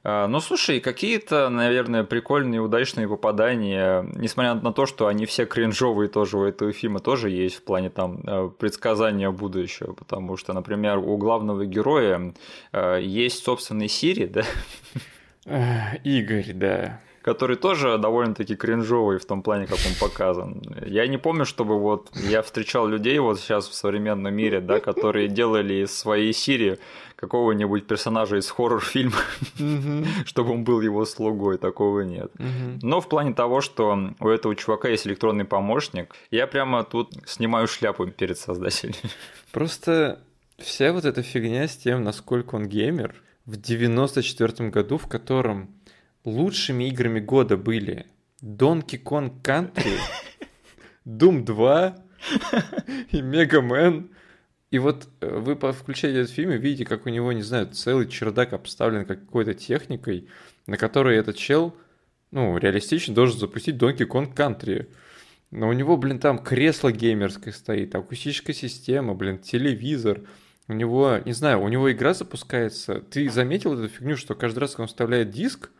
А, 0.04 0.26
Ну, 0.26 0.40
слушай, 0.40 0.80
какие-то, 0.80 1.48
наверное, 1.48 2.04
прикольные, 2.04 2.60
удачные 2.60 3.08
попадания, 3.08 4.06
несмотря 4.14 4.54
на 4.54 4.72
то, 4.72 4.86
что 4.86 5.06
они 5.06 5.26
все 5.26 5.44
кринжовые 5.44 6.08
тоже 6.08 6.38
у 6.38 6.44
этого 6.44 6.72
фильма 6.72 7.00
тоже 7.00 7.30
есть 7.30 7.56
в 7.56 7.64
плане 7.64 7.90
там 7.90 8.20
э, 8.26 8.50
предсказания 8.58 9.30
будущего, 9.30 9.92
потому 9.92 10.36
что, 10.36 10.52
например, 10.52 10.98
у 10.98 11.16
главного 11.16 11.66
героя 11.66 12.32
э, 12.72 12.98
есть 13.02 13.44
собственный 13.44 13.88
Сири, 13.88 14.26
да, 14.26 14.44
Игорь, 16.04 16.52
да. 16.52 17.00
Который 17.28 17.56
тоже 17.56 17.98
довольно-таки 17.98 18.56
кринжовый 18.56 19.18
в 19.18 19.26
том 19.26 19.42
плане, 19.42 19.66
как 19.66 19.78
он 19.86 19.92
показан. 20.00 20.62
Я 20.86 21.06
не 21.06 21.18
помню, 21.18 21.44
чтобы 21.44 21.78
вот 21.78 22.08
я 22.14 22.40
встречал 22.40 22.88
людей 22.88 23.18
вот 23.18 23.38
сейчас 23.38 23.68
в 23.68 23.74
современном 23.74 24.34
мире, 24.34 24.60
да, 24.60 24.80
которые 24.80 25.28
делали 25.28 25.84
из 25.84 25.94
своей 25.94 26.32
Сирии 26.32 26.78
какого-нибудь 27.16 27.86
персонажа 27.86 28.36
из 28.36 28.50
хоррор-фильма, 28.50 29.20
чтобы 30.24 30.52
он 30.52 30.64
был 30.64 30.80
его 30.80 31.04
слугой, 31.04 31.58
такого 31.58 32.00
нет. 32.00 32.32
Но 32.82 33.02
в 33.02 33.08
плане 33.10 33.34
того, 33.34 33.60
что 33.60 34.14
у 34.20 34.28
этого 34.28 34.56
чувака 34.56 34.88
есть 34.88 35.06
электронный 35.06 35.44
помощник, 35.44 36.14
я 36.30 36.46
прямо 36.46 36.82
тут 36.82 37.12
снимаю 37.26 37.68
шляпу 37.68 38.06
перед 38.06 38.38
создателем. 38.38 38.94
Просто 39.52 40.18
вся 40.56 40.94
вот 40.94 41.04
эта 41.04 41.22
фигня 41.22 41.68
с 41.68 41.76
тем, 41.76 42.04
насколько 42.04 42.54
он 42.54 42.68
геймер, 42.68 43.14
в 43.48 43.56
94 43.56 44.68
году, 44.68 44.98
в 44.98 45.06
котором 45.06 45.70
лучшими 46.28 46.84
играми 46.88 47.20
года 47.20 47.56
были 47.56 48.06
Donkey 48.42 49.02
Kong 49.02 49.42
Country, 49.42 49.98
Doom 51.06 51.44
2 51.44 51.96
и 53.10 53.20
Mega 53.20 53.60
Man. 53.60 54.10
И 54.70 54.78
вот 54.78 55.08
э, 55.20 55.38
вы 55.38 55.56
включаете 55.72 56.20
этот 56.20 56.32
фильм 56.32 56.50
и 56.50 56.58
видите, 56.58 56.84
как 56.84 57.06
у 57.06 57.08
него, 57.08 57.32
не 57.32 57.42
знаю, 57.42 57.68
целый 57.68 58.06
чердак 58.06 58.52
обставлен 58.52 59.06
какой-то 59.06 59.54
техникой, 59.54 60.28
на 60.66 60.76
которой 60.76 61.16
этот 61.16 61.36
чел, 61.36 61.74
ну, 62.30 62.56
реалистично 62.58 63.14
должен 63.14 63.38
запустить 63.38 63.76
Donkey 63.76 64.06
Kong 64.06 64.34
Country. 64.34 64.88
Но 65.50 65.68
у 65.68 65.72
него, 65.72 65.96
блин, 65.96 66.18
там 66.18 66.38
кресло 66.38 66.92
геймерское 66.92 67.54
стоит, 67.54 67.94
акустическая 67.94 68.54
система, 68.54 69.14
блин, 69.14 69.38
телевизор. 69.38 70.20
У 70.68 70.74
него, 70.74 71.18
не 71.24 71.32
знаю, 71.32 71.62
у 71.62 71.68
него 71.68 71.90
игра 71.90 72.12
запускается. 72.12 73.00
Ты 73.00 73.30
заметил 73.30 73.72
эту 73.72 73.88
фигню, 73.88 74.18
что 74.18 74.34
каждый 74.34 74.58
раз, 74.58 74.72
когда 74.72 74.82
он 74.82 74.88
вставляет 74.88 75.30
диск, 75.30 75.70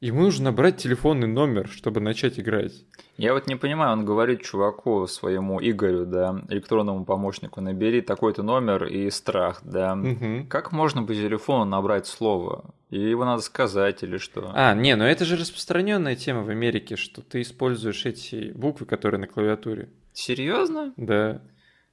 Ему 0.00 0.22
нужно 0.22 0.46
набрать 0.46 0.76
телефонный 0.76 1.26
номер, 1.26 1.68
чтобы 1.68 2.00
начать 2.00 2.38
играть. 2.38 2.84
Я 3.16 3.32
вот 3.32 3.46
не 3.46 3.56
понимаю, 3.56 3.94
он 3.94 4.04
говорит 4.04 4.42
чуваку 4.42 5.06
своему 5.06 5.58
Игорю, 5.58 6.04
да, 6.04 6.42
электронному 6.50 7.06
помощнику, 7.06 7.62
набери 7.62 8.02
такой-то 8.02 8.42
номер 8.42 8.84
и 8.84 9.08
страх, 9.08 9.60
да. 9.64 9.94
Угу. 9.94 10.48
Как 10.50 10.70
можно 10.72 11.02
по 11.02 11.14
телефону 11.14 11.64
набрать 11.64 12.06
слово? 12.06 12.74
И 12.90 13.00
его 13.00 13.24
надо 13.24 13.40
сказать 13.40 14.02
или 14.02 14.18
что? 14.18 14.50
А, 14.54 14.74
не, 14.74 14.94
но 14.96 15.06
это 15.06 15.24
же 15.24 15.36
распространенная 15.36 16.14
тема 16.14 16.42
в 16.42 16.50
Америке, 16.50 16.96
что 16.96 17.22
ты 17.22 17.40
используешь 17.40 18.04
эти 18.04 18.52
буквы, 18.52 18.84
которые 18.84 19.18
на 19.18 19.26
клавиатуре. 19.26 19.88
Серьезно? 20.12 20.92
Да. 20.98 21.40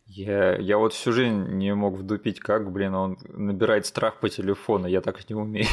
Я, 0.06 0.58
я 0.58 0.78
вот 0.78 0.92
всю 0.92 1.13
жизнь 1.13 1.54
не 1.54 1.74
мог 1.74 1.96
вдупить, 1.96 2.42
как, 2.42 2.70
блин, 2.70 2.94
он 2.96 3.18
набирает 3.30 3.86
страх 3.86 4.20
по 4.20 4.28
телефону, 4.28 4.88
я 4.88 5.00
так 5.00 5.30
не 5.30 5.36
умею. 5.36 5.68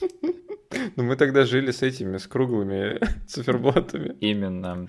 Ну, 0.96 1.02
мы 1.04 1.16
тогда 1.16 1.44
жили 1.44 1.70
с 1.70 1.82
этими, 1.82 2.18
с 2.18 2.26
круглыми 2.26 3.00
циферблатами. 3.26 4.16
Именно. 4.20 4.88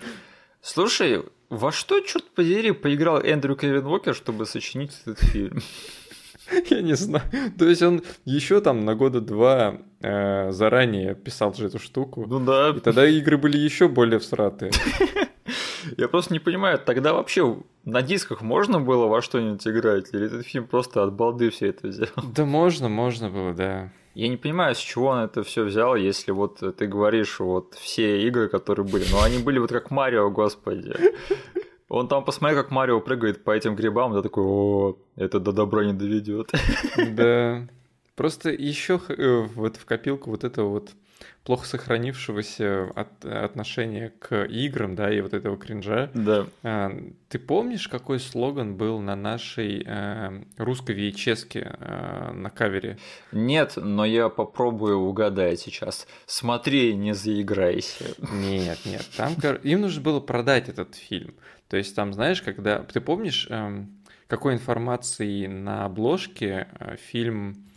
Слушай, 0.61 1.23
во 1.49 1.71
что, 1.71 1.99
черт 2.01 2.25
подери, 2.35 2.71
поиграл 2.71 3.21
Эндрю 3.21 3.55
Кевин 3.55 3.85
Уокер, 3.85 4.13
чтобы 4.13 4.45
сочинить 4.45 4.91
этот 5.05 5.19
фильм? 5.19 5.59
Я 6.69 6.81
не 6.81 6.95
знаю. 6.95 7.23
То 7.57 7.65
есть 7.65 7.81
он 7.81 8.01
еще 8.25 8.59
там 8.61 8.85
на 8.85 8.95
года 8.95 9.21
два 9.21 9.77
э, 10.01 10.51
заранее 10.51 11.15
писал 11.15 11.53
же 11.53 11.67
эту 11.67 11.79
штуку. 11.79 12.25
Ну 12.27 12.39
да. 12.39 12.73
И 12.75 12.79
тогда 12.79 13.07
игры 13.07 13.37
были 13.37 13.57
еще 13.57 13.87
более 13.87 14.19
всратые. 14.19 14.71
Я 15.97 16.07
просто 16.07 16.33
не 16.33 16.39
понимаю, 16.39 16.77
тогда 16.77 17.13
вообще 17.13 17.57
на 17.85 18.01
дисках 18.01 18.41
можно 18.41 18.79
было 18.79 19.07
во 19.07 19.21
что-нибудь 19.21 19.65
играть? 19.67 20.13
Или 20.13 20.25
этот 20.25 20.45
фильм 20.45 20.67
просто 20.67 21.03
от 21.03 21.13
балды 21.13 21.49
все 21.49 21.67
это 21.67 21.87
взял? 21.87 22.09
Да 22.35 22.45
можно, 22.45 22.89
можно 22.89 23.29
было, 23.29 23.53
да. 23.53 23.91
Я 24.15 24.27
не 24.27 24.37
понимаю, 24.37 24.75
с 24.75 24.79
чего 24.79 25.07
он 25.07 25.19
это 25.19 25.43
все 25.43 25.63
взял, 25.63 25.95
если 25.95 26.31
вот 26.31 26.59
ты 26.77 26.87
говоришь, 26.87 27.39
вот 27.39 27.75
все 27.75 28.21
игры, 28.27 28.49
которые 28.49 28.85
были, 28.85 29.05
но 29.11 29.21
они 29.23 29.37
были 29.39 29.59
вот 29.59 29.71
как 29.71 29.91
Марио, 29.91 30.29
господи. 30.29 30.93
Он 31.89 32.07
там 32.07 32.23
посмотрел, 32.23 32.61
как 32.61 32.71
Марио 32.71 33.01
прыгает 33.01 33.43
по 33.43 33.51
этим 33.51 33.75
грибам, 33.75 34.13
да 34.13 34.21
такой, 34.21 34.43
о, 34.43 34.97
это 35.15 35.39
до 35.39 35.51
добра 35.51 35.83
не 35.85 35.93
доведет. 35.93 36.51
Да. 37.11 37.67
Просто 38.15 38.49
еще 38.49 38.99
э, 39.07 39.47
вот 39.55 39.77
в 39.77 39.85
копилку 39.85 40.29
вот 40.29 40.43
этого 40.43 40.69
вот 40.69 40.89
плохо 41.43 41.65
сохранившегося 41.65 42.91
от, 42.95 43.25
отношения 43.25 44.13
к 44.19 44.43
играм, 44.45 44.95
да, 44.95 45.11
и 45.11 45.21
вот 45.21 45.33
этого 45.33 45.57
кринжа. 45.57 46.11
Да. 46.13 46.45
А, 46.63 46.91
ты 47.27 47.39
помнишь, 47.39 47.87
какой 47.87 48.19
слоган 48.19 48.75
был 48.75 48.99
на 48.99 49.15
нашей 49.15 49.83
э, 49.85 50.43
русской 50.57 50.95
VHS 50.95 51.47
э, 51.55 52.31
на 52.33 52.49
кавере? 52.49 52.97
Нет, 53.31 53.73
но 53.77 54.05
я 54.05 54.29
попробую 54.29 54.99
угадать 54.99 55.59
сейчас. 55.59 56.07
Смотри, 56.25 56.95
не 56.95 57.13
заиграйся. 57.13 58.05
Нет, 58.31 58.79
нет, 58.85 59.07
там 59.17 59.33
им 59.63 59.81
нужно 59.81 60.01
было 60.01 60.19
продать 60.19 60.69
этот 60.69 60.95
фильм. 60.95 61.33
То 61.67 61.77
есть 61.77 61.95
там, 61.95 62.13
знаешь, 62.13 62.41
когда... 62.41 62.79
Ты 62.79 63.01
помнишь, 63.01 63.47
э, 63.49 63.85
какой 64.27 64.53
информации 64.53 65.47
на 65.47 65.85
обложке 65.85 66.67
э, 66.79 66.95
фильм 66.97 67.68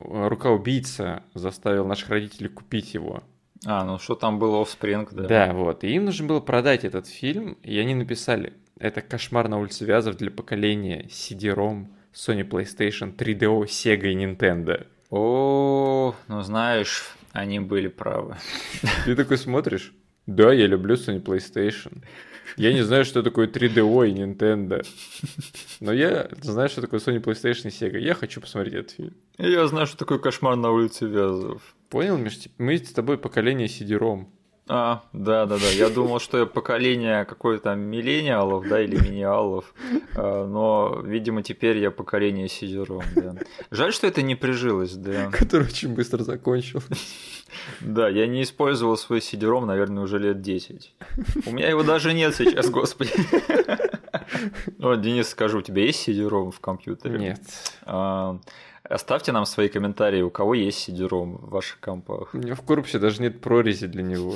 рука 0.00 0.50
убийца 0.50 1.22
заставил 1.34 1.86
наших 1.86 2.10
родителей 2.10 2.48
купить 2.48 2.94
его. 2.94 3.22
А, 3.66 3.84
ну 3.84 3.98
что 3.98 4.14
там 4.14 4.38
было 4.38 4.62
Offspring, 4.62 5.08
да. 5.12 5.22
Да, 5.24 5.52
вот. 5.52 5.84
И 5.84 5.88
им 5.88 6.04
нужно 6.04 6.26
было 6.26 6.40
продать 6.40 6.84
этот 6.84 7.06
фильм, 7.06 7.58
и 7.62 7.78
они 7.78 7.94
написали, 7.94 8.52
это 8.78 9.00
кошмар 9.00 9.48
на 9.48 9.58
улице 9.58 9.84
Вязов 9.84 10.16
для 10.16 10.30
поколения 10.30 11.06
CD-ROM, 11.08 11.86
Sony 12.14 12.48
PlayStation, 12.48 13.16
3DO, 13.16 13.64
Sega 13.64 14.06
и 14.06 14.16
Nintendo. 14.16 14.86
О, 15.10 16.14
ну 16.28 16.42
знаешь, 16.42 17.16
они 17.32 17.60
были 17.60 17.88
правы. 17.88 18.36
Ты 19.04 19.16
такой 19.16 19.38
смотришь, 19.38 19.92
да, 20.26 20.52
я 20.52 20.66
люблю 20.66 20.94
Sony 20.94 21.22
PlayStation. 21.22 22.04
Я 22.58 22.72
не 22.72 22.82
знаю, 22.82 23.04
что 23.04 23.22
такое 23.22 23.46
3DO 23.46 24.08
и 24.08 24.12
Nintendo. 24.12 24.84
Но 25.80 25.92
я 25.92 26.28
знаю, 26.42 26.68
что 26.68 26.80
такое 26.80 26.98
Sony 26.98 27.22
PlayStation 27.22 27.68
и 27.68 27.70
Sega. 27.70 27.98
Я 27.98 28.14
хочу 28.14 28.40
посмотреть 28.40 28.74
этот 28.74 28.90
фильм. 28.90 29.14
Я 29.38 29.66
знаю, 29.68 29.86
что 29.86 29.96
такое 29.96 30.18
кошмар 30.18 30.56
на 30.56 30.70
улице 30.70 31.06
Вязов. 31.06 31.62
Понял, 31.88 32.18
Миш? 32.18 32.40
Мы 32.58 32.78
с 32.78 32.92
тобой 32.92 33.16
поколение 33.16 33.68
сидером. 33.68 34.32
А, 34.68 35.02
да, 35.12 35.46
да, 35.46 35.56
да. 35.56 35.68
Я 35.70 35.88
думал, 35.88 36.20
что 36.20 36.38
я 36.38 36.46
поколение 36.46 37.24
какой-то 37.24 37.74
миллениалов, 37.74 38.68
да, 38.68 38.82
или 38.82 38.96
миниалов. 38.96 39.74
А, 40.14 40.46
но, 40.46 41.00
видимо, 41.04 41.42
теперь 41.42 41.78
я 41.78 41.90
поколение 41.90 42.48
сидером, 42.48 43.02
да. 43.16 43.34
Жаль, 43.70 43.92
что 43.92 44.06
это 44.06 44.22
не 44.22 44.34
прижилось, 44.34 44.92
да. 44.92 45.30
Который 45.30 45.66
очень 45.68 45.94
быстро 45.94 46.22
закончил. 46.22 46.82
Да, 47.80 48.08
я 48.08 48.26
не 48.26 48.42
использовал 48.42 48.96
свой 48.96 49.22
сидером, 49.22 49.66
наверное, 49.66 50.02
уже 50.02 50.18
лет 50.18 50.42
10. 50.42 50.92
У 51.46 51.50
меня 51.50 51.68
его 51.68 51.82
даже 51.82 52.12
нет 52.12 52.34
сейчас, 52.34 52.68
господи. 52.68 53.12
Ну, 54.76 54.94
Денис, 54.96 55.28
скажу, 55.28 55.58
у 55.58 55.62
тебя 55.62 55.82
есть 55.82 56.00
сидером 56.00 56.50
в 56.50 56.60
компьютере? 56.60 57.18
Нет. 57.18 57.40
А, 57.82 58.38
оставьте 58.84 59.32
нам 59.32 59.46
свои 59.46 59.68
комментарии, 59.68 60.22
у 60.22 60.30
кого 60.30 60.54
есть 60.54 60.78
сидером 60.78 61.36
в 61.38 61.50
ваших 61.50 61.80
компах. 61.80 62.34
У 62.34 62.38
меня 62.38 62.54
в 62.54 62.62
корпусе 62.62 62.98
даже 62.98 63.22
нет 63.22 63.40
прорези 63.40 63.86
для 63.86 64.02
него. 64.02 64.34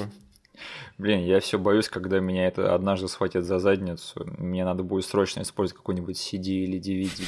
Блин, 1.02 1.24
я 1.24 1.40
все 1.40 1.58
боюсь, 1.58 1.88
когда 1.88 2.20
меня 2.20 2.46
это 2.46 2.76
однажды 2.76 3.08
схватит 3.08 3.44
за 3.44 3.58
задницу. 3.58 4.24
Мне 4.38 4.64
надо 4.64 4.84
будет 4.84 5.04
срочно 5.04 5.42
использовать 5.42 5.78
какой-нибудь 5.78 6.16
CD 6.16 6.62
или 6.62 6.78
DVD. 6.78 7.24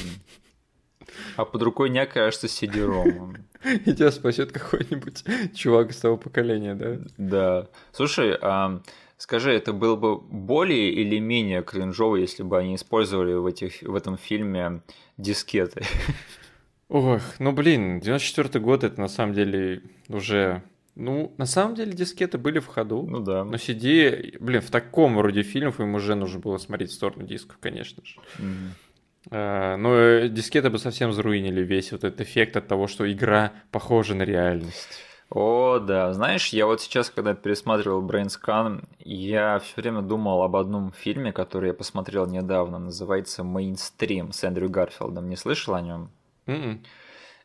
А 1.35 1.45
под 1.45 1.61
рукой 1.61 1.91
не 1.91 1.99
окажется 1.99 2.47
CD-ROM. 2.47 3.37
И 3.85 3.93
тебя 3.93 4.13
спасет 4.13 4.53
какой-нибудь 4.53 5.25
чувак 5.57 5.91
из 5.91 5.97
того 5.97 6.17
поколения, 6.17 6.77
да? 6.77 6.99
Да. 7.19 7.69
Слушай, 7.91 8.39
а 8.41 8.81
скажи, 9.17 9.53
это 9.53 9.73
было 9.73 9.97
бы 9.97 10.21
более 10.21 10.93
или 10.93 11.19
менее 11.19 11.65
кринжово, 11.65 12.15
если 12.15 12.45
бы 12.45 12.57
они 12.57 12.77
использовали 12.77 13.35
в, 13.35 13.45
этих, 13.45 13.83
в 13.83 13.97
этом 13.97 14.17
фильме 14.17 14.83
дискеты? 15.19 15.83
Ох, 16.89 17.21
ну 17.41 17.51
блин, 17.51 17.99
94 17.99 18.65
год 18.65 18.85
это 18.85 19.01
на 19.01 19.09
самом 19.09 19.35
деле 19.35 19.83
уже 20.09 20.63
ну, 20.97 21.35
на 21.39 21.47
самом 21.47 21.75
деле 21.75 21.93
дискеты 21.93 22.39
были 22.39 22.61
в 22.61 22.67
ходу. 22.67 23.03
Ну 23.03 23.21
да. 23.21 23.45
Но 23.45 23.55
CD, 23.55 24.37
блин, 24.39 24.61
в 24.61 24.71
таком 24.71 25.19
роде 25.19 25.43
фильмов 25.43 25.81
им 25.81 25.95
уже 25.95 26.15
нужно 26.15 26.39
было 26.39 26.59
смотреть 26.59 26.91
в 26.91 26.95
сторону 26.95 27.27
дисков, 27.27 27.59
конечно 27.61 28.05
же. 28.05 28.21
Mm-hmm. 28.39 28.69
А, 29.31 29.77
но 29.77 29.97
э, 29.97 30.29
дискеты 30.29 30.71
бы 30.71 30.79
совсем 30.79 31.13
заруинили 31.13 31.63
весь 31.63 31.93
вот 31.93 32.05
этот 32.05 32.21
эффект 32.21 32.57
от 32.57 32.69
того, 32.69 32.87
что 32.87 33.11
игра 33.11 33.53
похожа 33.73 34.15
на 34.15 34.23
реальность. 34.23 35.01
О, 35.31 35.81
да. 35.81 36.13
Знаешь, 36.13 36.51
я 36.51 36.67
вот 36.67 36.81
сейчас, 36.81 37.11
когда 37.11 37.35
пересматривал 37.35 38.07
Brain 38.07 38.29
Scan, 38.29 38.87
я 39.01 39.59
все 39.59 39.81
время 39.81 40.03
думал 40.03 40.43
об 40.43 40.55
одном 40.55 40.93
фильме, 40.93 41.33
который 41.33 41.69
я 41.69 41.75
посмотрел 41.75 42.27
недавно. 42.27 42.79
Называется 42.79 43.43
«Мейнстрим» 43.43 44.33
с 44.33 44.45
Эндрю 44.45 44.69
Гарфилдом. 44.69 45.29
Не 45.29 45.37
слышал 45.37 45.75
о 45.75 45.81
нем? 45.81 46.11
Mm-mm. 46.47 46.55
М-м. 46.55 46.85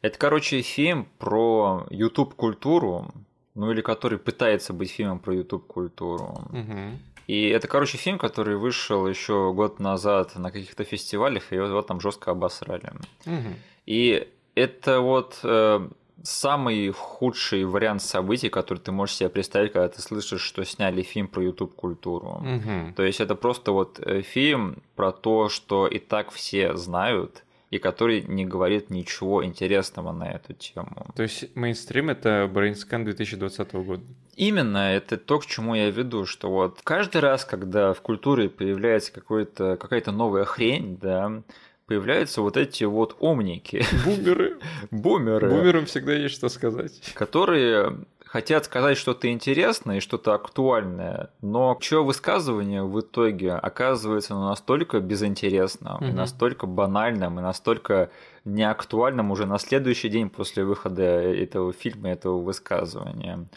Это, 0.01 0.17
короче, 0.17 0.62
фильм 0.62 1.09
про 1.17 1.85
YouTube-культуру, 1.89 3.12
ну 3.59 3.71
или 3.71 3.81
который 3.81 4.17
пытается 4.17 4.73
быть 4.73 4.91
фильмом 4.91 5.19
про 5.19 5.35
YouTube-культуру. 5.35 6.47
Mm-hmm. 6.51 6.91
И 7.27 7.49
это, 7.49 7.67
короче, 7.67 7.97
фильм, 7.97 8.17
который 8.17 8.55
вышел 8.55 9.07
еще 9.07 9.53
год 9.53 9.79
назад 9.79 10.35
на 10.35 10.49
каких-то 10.49 10.83
фестивалях, 10.83 11.51
и 11.51 11.55
его 11.55 11.81
там 11.83 12.01
жестко 12.01 12.31
обосрали. 12.31 12.91
Угу. 13.27 13.53
И 13.85 14.27
это 14.55 15.01
вот 15.01 15.39
э, 15.43 15.89
самый 16.23 16.89
худший 16.89 17.65
вариант 17.65 18.01
событий, 18.01 18.49
который 18.49 18.79
ты 18.79 18.91
можешь 18.91 19.17
себе 19.17 19.29
представить, 19.29 19.73
когда 19.73 19.89
ты 19.89 20.01
слышишь, 20.01 20.41
что 20.41 20.65
сняли 20.65 21.03
фильм 21.03 21.27
про 21.27 21.43
YouTube-культуру. 21.43 22.41
Мгм. 22.41 22.93
То 22.95 23.03
есть 23.03 23.21
это 23.21 23.35
просто 23.35 23.73
вот 23.73 23.99
э, 23.99 24.21
фильм 24.21 24.81
про 24.95 25.11
то, 25.11 25.49
что 25.49 25.85
и 25.85 25.99
так 25.99 26.31
все 26.31 26.75
знают, 26.77 27.43
и 27.69 27.77
который 27.77 28.21
не 28.21 28.45
говорит 28.45 28.89
ничего 28.89 29.45
интересного 29.45 30.12
на 30.12 30.32
эту 30.32 30.53
тему. 30.53 31.08
То 31.15 31.23
есть 31.23 31.55
мейнстрим 31.55 32.10
это 32.10 32.49
BrainScan 32.51 33.03
2020 33.03 33.73
года. 33.73 34.03
Именно 34.36 34.93
это 34.93 35.17
то, 35.17 35.39
к 35.39 35.45
чему 35.45 35.75
я 35.75 35.89
веду, 35.89 36.25
что 36.25 36.49
вот 36.49 36.79
каждый 36.84 37.21
раз, 37.21 37.45
когда 37.45 37.93
в 37.93 38.01
культуре 38.01 38.49
появляется 38.49 39.12
какая-то 39.12 40.12
новая 40.12 40.45
хрень, 40.45 40.97
да, 40.97 41.43
появляются 41.86 42.41
вот 42.41 42.55
эти 42.55 42.84
вот 42.84 43.17
умники, 43.19 43.84
Бумеры. 44.05 44.60
бумеры, 44.91 45.49
Бумерам 45.49 45.86
всегда 45.86 46.13
есть 46.13 46.36
что 46.36 46.47
сказать. 46.47 47.13
которые 47.15 47.97
хотят 48.31 48.65
сказать 48.65 48.97
что-то 48.97 49.31
интересное 49.31 49.97
и 49.97 50.01
что-то 50.01 50.35
актуальное, 50.35 51.31
но 51.41 51.75
чье 51.81 52.03
высказывание 52.03 52.83
в 52.83 52.99
итоге 52.99 53.53
оказывается 53.53 54.35
ну, 54.35 54.47
настолько 54.49 54.99
безинтересным, 54.99 55.97
и 56.01 56.05
Мгм. 56.05 56.15
настолько 56.15 56.67
банальным, 56.67 57.39
и 57.39 57.41
настолько 57.41 58.11
неактуальным 58.45 59.31
уже 59.31 59.45
на 59.47 59.57
следующий 59.57 60.09
день 60.09 60.29
после 60.29 60.63
выхода 60.63 61.03
этого 61.03 61.73
фильма, 61.73 62.09
этого 62.09 62.39
высказывания, 62.39 63.47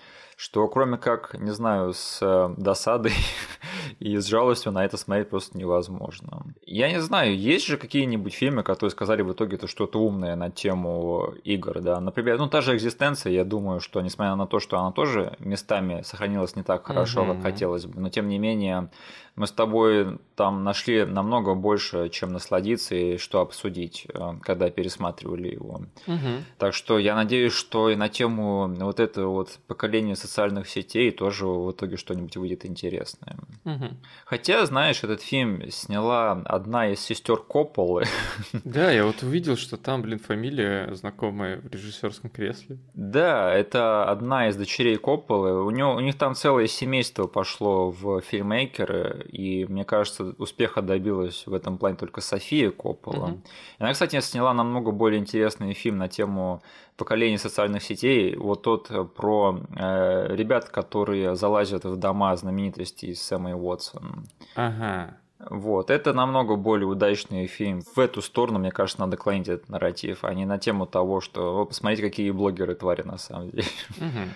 что 0.42 0.66
кроме 0.66 0.98
как, 0.98 1.38
не 1.38 1.52
знаю, 1.52 1.92
с 1.92 2.18
э, 2.20 2.52
досадой 2.56 3.12
и 4.00 4.16
с 4.16 4.26
жалостью 4.26 4.72
на 4.72 4.84
это 4.84 4.96
смотреть 4.96 5.30
просто 5.30 5.56
невозможно. 5.56 6.42
Я 6.66 6.90
не 6.90 7.00
знаю, 7.00 7.38
есть 7.38 7.64
же 7.64 7.76
какие-нибудь 7.76 8.34
фильмы, 8.34 8.64
которые 8.64 8.90
сказали 8.90 9.22
в 9.22 9.32
итоге 9.32 9.54
это 9.54 9.68
что-то 9.68 10.00
умное 10.00 10.34
на 10.34 10.50
тему 10.50 11.32
игр, 11.44 11.80
да? 11.80 12.00
Например, 12.00 12.38
ну 12.38 12.48
та 12.48 12.60
же 12.60 12.74
«Экзистенция», 12.74 13.32
я 13.32 13.44
думаю, 13.44 13.78
что 13.78 14.00
несмотря 14.00 14.34
на 14.34 14.48
то, 14.48 14.58
что 14.58 14.80
она 14.80 14.90
тоже 14.90 15.36
местами 15.38 16.02
сохранилась 16.02 16.56
не 16.56 16.64
так 16.64 16.84
хорошо, 16.84 17.24
как 17.24 17.42
хотелось 17.42 17.86
бы, 17.86 18.00
но 18.00 18.10
тем 18.10 18.26
не 18.26 18.40
менее 18.40 18.88
мы 19.34 19.46
с 19.46 19.52
тобой 19.52 20.18
там 20.34 20.64
нашли 20.64 21.04
намного 21.04 21.54
больше, 21.54 22.08
чем 22.08 22.32
насладиться 22.32 22.94
и 22.94 23.16
что 23.16 23.40
обсудить, 23.40 24.06
э, 24.12 24.32
когда 24.42 24.70
пересматривали 24.70 25.48
его. 25.48 25.82
Мгм. 26.06 26.44
Так 26.58 26.74
что 26.74 26.98
я 26.98 27.14
надеюсь, 27.14 27.52
что 27.52 27.90
и 27.90 27.96
на 27.96 28.08
тему 28.08 28.68
вот 28.68 29.00
этого 29.00 29.30
вот 29.30 29.58
поколения 29.66 30.16
социальных 30.16 30.68
сетей 30.68 31.10
тоже 31.10 31.46
в 31.46 31.72
итоге 31.72 31.96
что-нибудь 31.96 32.36
выйдет 32.36 32.66
интересное. 32.66 33.36
Мгм. 33.64 33.96
Хотя, 34.24 34.66
знаешь, 34.66 35.02
этот 35.02 35.22
фильм 35.22 35.70
сняла 35.70 36.32
одна 36.44 36.90
из 36.90 37.00
сестер 37.00 37.36
Копполы. 37.36 38.04
Да, 38.64 38.90
я 38.90 39.04
вот 39.04 39.22
увидел, 39.22 39.56
что 39.56 39.76
там, 39.76 40.02
блин, 40.02 40.18
фамилия 40.18 40.94
знакомая 40.94 41.60
в 41.60 41.70
режиссерском 41.70 42.30
кресле. 42.30 42.78
Да, 42.94 43.52
это 43.52 44.04
одна 44.04 44.48
из 44.48 44.56
дочерей 44.56 44.96
Копполы. 44.96 45.64
У, 45.64 45.70
него, 45.70 45.94
у 45.94 46.00
них 46.00 46.16
там 46.16 46.34
целое 46.34 46.66
семейство 46.66 47.26
пошло 47.26 47.90
в 47.90 48.20
фильмейкеры, 48.20 49.21
и 49.28 49.64
мне 49.66 49.84
кажется, 49.84 50.34
успеха 50.38 50.82
добилась 50.82 51.46
в 51.46 51.54
этом 51.54 51.78
плане 51.78 51.96
только 51.96 52.20
София 52.20 52.70
Коппола. 52.70 53.28
Мгм. 53.28 53.42
Она, 53.78 53.92
кстати, 53.92 54.20
сняла 54.20 54.54
намного 54.54 54.90
более 54.90 55.20
интересный 55.20 55.72
фильм 55.74 55.98
на 55.98 56.08
тему 56.08 56.62
поколения 56.96 57.38
социальных 57.38 57.82
сетей. 57.82 58.36
Вот 58.36 58.62
тот 58.62 58.90
э, 58.90 59.04
про 59.04 59.58
э, 59.76 60.34
ребят, 60.36 60.68
которые 60.68 61.34
залазят 61.34 61.84
в 61.84 61.96
дома 61.96 62.36
знаменитостей 62.36 63.14
с 63.14 63.32
Эммой 63.32 63.54
Уотсон. 63.54 64.26
Ага. 64.54 65.16
Вот, 65.50 65.90
это 65.90 66.12
намного 66.12 66.56
более 66.56 66.86
удачный 66.86 67.46
фильм. 67.46 67.82
В 67.82 67.98
эту 67.98 68.22
сторону, 68.22 68.60
мне 68.60 68.70
кажется, 68.70 69.00
надо 69.00 69.16
клонить 69.16 69.48
этот 69.48 69.68
нарратив, 69.68 70.24
а 70.24 70.32
не 70.34 70.44
на 70.44 70.58
тему 70.58 70.86
того, 70.86 71.20
что 71.20 71.62
«О, 71.62 71.64
посмотрите, 71.64 72.02
какие 72.02 72.30
блогеры 72.30 72.74
твари 72.74 73.02
на 73.02 73.18
самом 73.18 73.50
деле. 73.50 73.64
Мгм. 73.98 74.30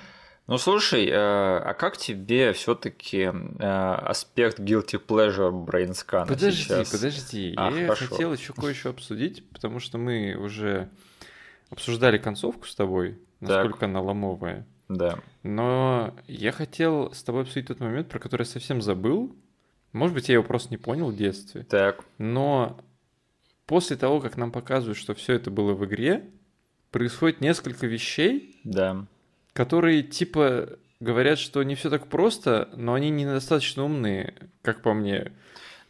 Ну 0.47 0.59
слушай, 0.59 1.07
э, 1.07 1.13
а 1.13 1.75
как 1.75 1.97
тебе 1.97 2.53
все-таки 2.53 3.31
аспект 3.59 4.61
guilty 4.61 5.05
pleasure 5.05 5.51
брейнскана 5.51 6.27
Подожди, 6.27 6.63
сейчас? 6.63 6.89
подожди. 6.91 7.55
А, 7.57 7.71
я 7.73 7.87
хорошо. 7.87 8.07
хотел 8.07 8.33
еще 8.33 8.53
кое-что 8.53 8.91
обсудить, 8.91 9.49
потому 9.51 9.81
что 9.81 9.99
мы 9.99 10.37
уже 10.37 10.89
обсуждали 11.71 12.19
концовку 12.19 12.67
с 12.67 12.75
тобой, 12.77 13.19
насколько 13.41 13.87
она 13.87 14.01
ломовая. 14.01 14.67
Да. 14.89 15.19
Но 15.43 16.15
я 16.29 16.53
хотел 16.53 17.13
с 17.13 17.25
тобой 17.25 17.43
обсудить 17.43 17.67
тот 17.67 17.81
момент, 17.81 18.09
про 18.09 18.21
который 18.21 18.43
я 18.43 18.47
совсем 18.47 18.81
забыл. 18.81 19.35
Может 19.93 20.15
быть, 20.15 20.29
я 20.29 20.35
его 20.35 20.45
просто 20.45 20.69
не 20.71 20.77
понял 20.77 21.11
в 21.11 21.17
детстве. 21.17 21.65
Так. 21.65 22.05
Но 22.19 22.79
после 23.67 23.97
того, 23.97 24.21
как 24.21 24.37
нам 24.37 24.53
показывают, 24.53 24.97
что 24.97 25.15
все 25.15 25.33
это 25.33 25.51
было 25.51 25.73
в 25.73 25.85
игре, 25.87 26.31
происходит 26.93 27.41
несколько 27.41 27.87
вещей, 27.89 28.61
Да. 28.63 29.07
Которые 29.57 30.03
типа 30.03 30.69
говорят, 31.01 31.39
что 31.39 31.63
не 31.63 31.75
все 31.75 31.91
так 31.91 32.07
просто, 32.07 32.69
но 32.77 32.95
они 32.95 33.11
недостаточно 33.11 33.85
умные, 33.85 34.35
как 34.63 34.83
по 34.83 34.93
мне. 34.95 35.33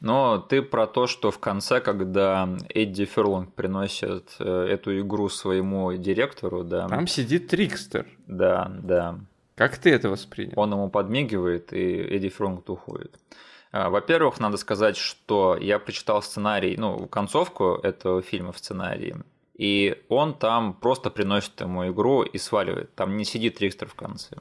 Но 0.00 0.38
ты 0.38 0.62
про 0.62 0.86
то, 0.86 1.06
что 1.06 1.30
в 1.30 1.38
конце, 1.38 1.80
когда 1.80 2.48
Эдди 2.74 3.06
Ферлонг 3.06 3.54
приносит 3.54 4.36
э, 4.38 4.66
эту 4.70 5.00
игру 5.00 5.28
своему 5.28 5.92
директору, 5.94 6.64
да, 6.64 6.86
Там 6.86 7.06
сидит 7.06 7.48
Трикстер. 7.48 8.06
да, 8.26 8.70
да, 8.82 9.18
Как 9.54 9.78
ты 9.78 9.90
это 9.90 10.10
воспринял? 10.10 10.52
он 10.56 10.72
ему 10.72 10.90
подмигивает, 10.90 11.72
и 11.72 11.96
Эдди 12.16 12.28
Ферлонг 12.28 12.68
уходит. 12.68 13.18
А, 13.72 13.88
Во-первых, 13.88 14.38
надо 14.38 14.58
сказать, 14.58 14.98
что 14.98 15.56
я 15.58 15.78
прочитал 15.78 16.22
сценарий, 16.22 16.76
ну, 16.76 17.06
концовку 17.06 17.80
этого 17.82 18.20
фильма 18.20 18.52
в 18.52 18.58
сценарии, 18.58 19.16
и 19.58 20.02
он 20.08 20.34
там 20.34 20.74
просто 20.74 21.10
приносит 21.10 21.60
ему 21.60 21.88
игру 21.88 22.22
и 22.22 22.38
сваливает. 22.38 22.94
Там 22.94 23.16
не 23.16 23.24
сидит 23.24 23.56
Трикстер 23.56 23.88
в 23.88 23.94
конце. 23.94 24.36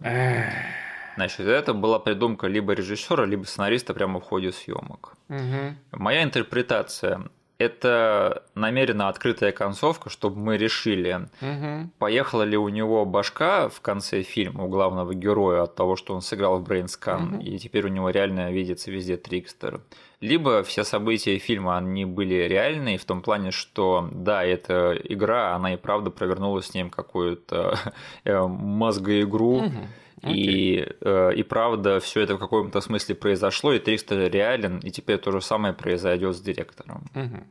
Значит, 1.16 1.48
это 1.48 1.74
была 1.74 2.00
придумка 2.00 2.48
либо 2.48 2.74
режиссера, 2.74 3.26
либо 3.26 3.46
сценариста 3.46 3.94
прямо 3.94 4.20
в 4.20 4.24
ходе 4.24 4.52
съемок. 4.52 5.16
Мгм. 5.30 5.78
Моя 5.92 6.24
интерпретация– 6.24 7.22
это 7.58 8.44
намеренно 8.56 9.08
открытая 9.10 9.52
концовка, 9.52 10.10
чтобы 10.10 10.38
мы 10.40 10.58
решили, 10.58 11.28
Мгм. 11.42 11.92
поехала 12.00 12.44
ли 12.44 12.58
у 12.58 12.70
него 12.70 13.06
башка 13.06 13.70
в 13.70 13.82
конце 13.82 14.24
фильма 14.24 14.64
у 14.66 14.68
главного 14.68 15.14
героя 15.14 15.64
от 15.64 15.76
того, 15.76 15.96
что 15.96 16.14
он 16.14 16.22
сыграл 16.22 16.60
в 16.60 16.64
Brainscan, 16.64 17.22
Мгм. 17.28 17.40
и 17.40 17.58
теперь 17.58 17.86
у 17.86 17.90
него 17.90 18.10
реально 18.10 18.52
видится 18.52 18.92
везде 18.92 19.18
Трикстер. 19.18 19.82
Либо 20.22 20.64
все 20.64 20.84
события 20.84 21.38
фильма, 21.38 21.78
они 21.78 22.06
были 22.06 22.34
реальные 22.48 22.98
в 22.98 23.06
том 23.06 23.22
плане, 23.22 23.52
что 23.52 24.10
да, 24.12 24.44
эта 24.44 24.98
игра, 25.04 25.56
она 25.56 25.74
и 25.74 25.78
правда 25.78 26.10
провернула 26.10 26.62
с 26.62 26.74
ним 26.74 26.90
какую-то 26.90 27.78
э, 28.24 28.40
мозгоигру, 28.48 29.60
Мгм. 29.62 29.88
И, 30.24 30.88
э, 31.02 31.34
и 31.36 31.44
правда, 31.44 32.00
все 32.00 32.22
это 32.22 32.36
в 32.36 32.40
каком-то 32.40 32.82
смысле 32.82 33.16
произошло, 33.16 33.74
и 33.74 33.80
Трикстер 33.80 34.32
реален, 34.32 34.80
и 34.80 34.90
теперь 34.92 35.18
то 35.18 35.32
же 35.32 35.42
самое 35.42 35.74
произойдет 35.74 36.36
с 36.36 36.42
директором. 36.42 37.06
Мгм. 37.14 37.48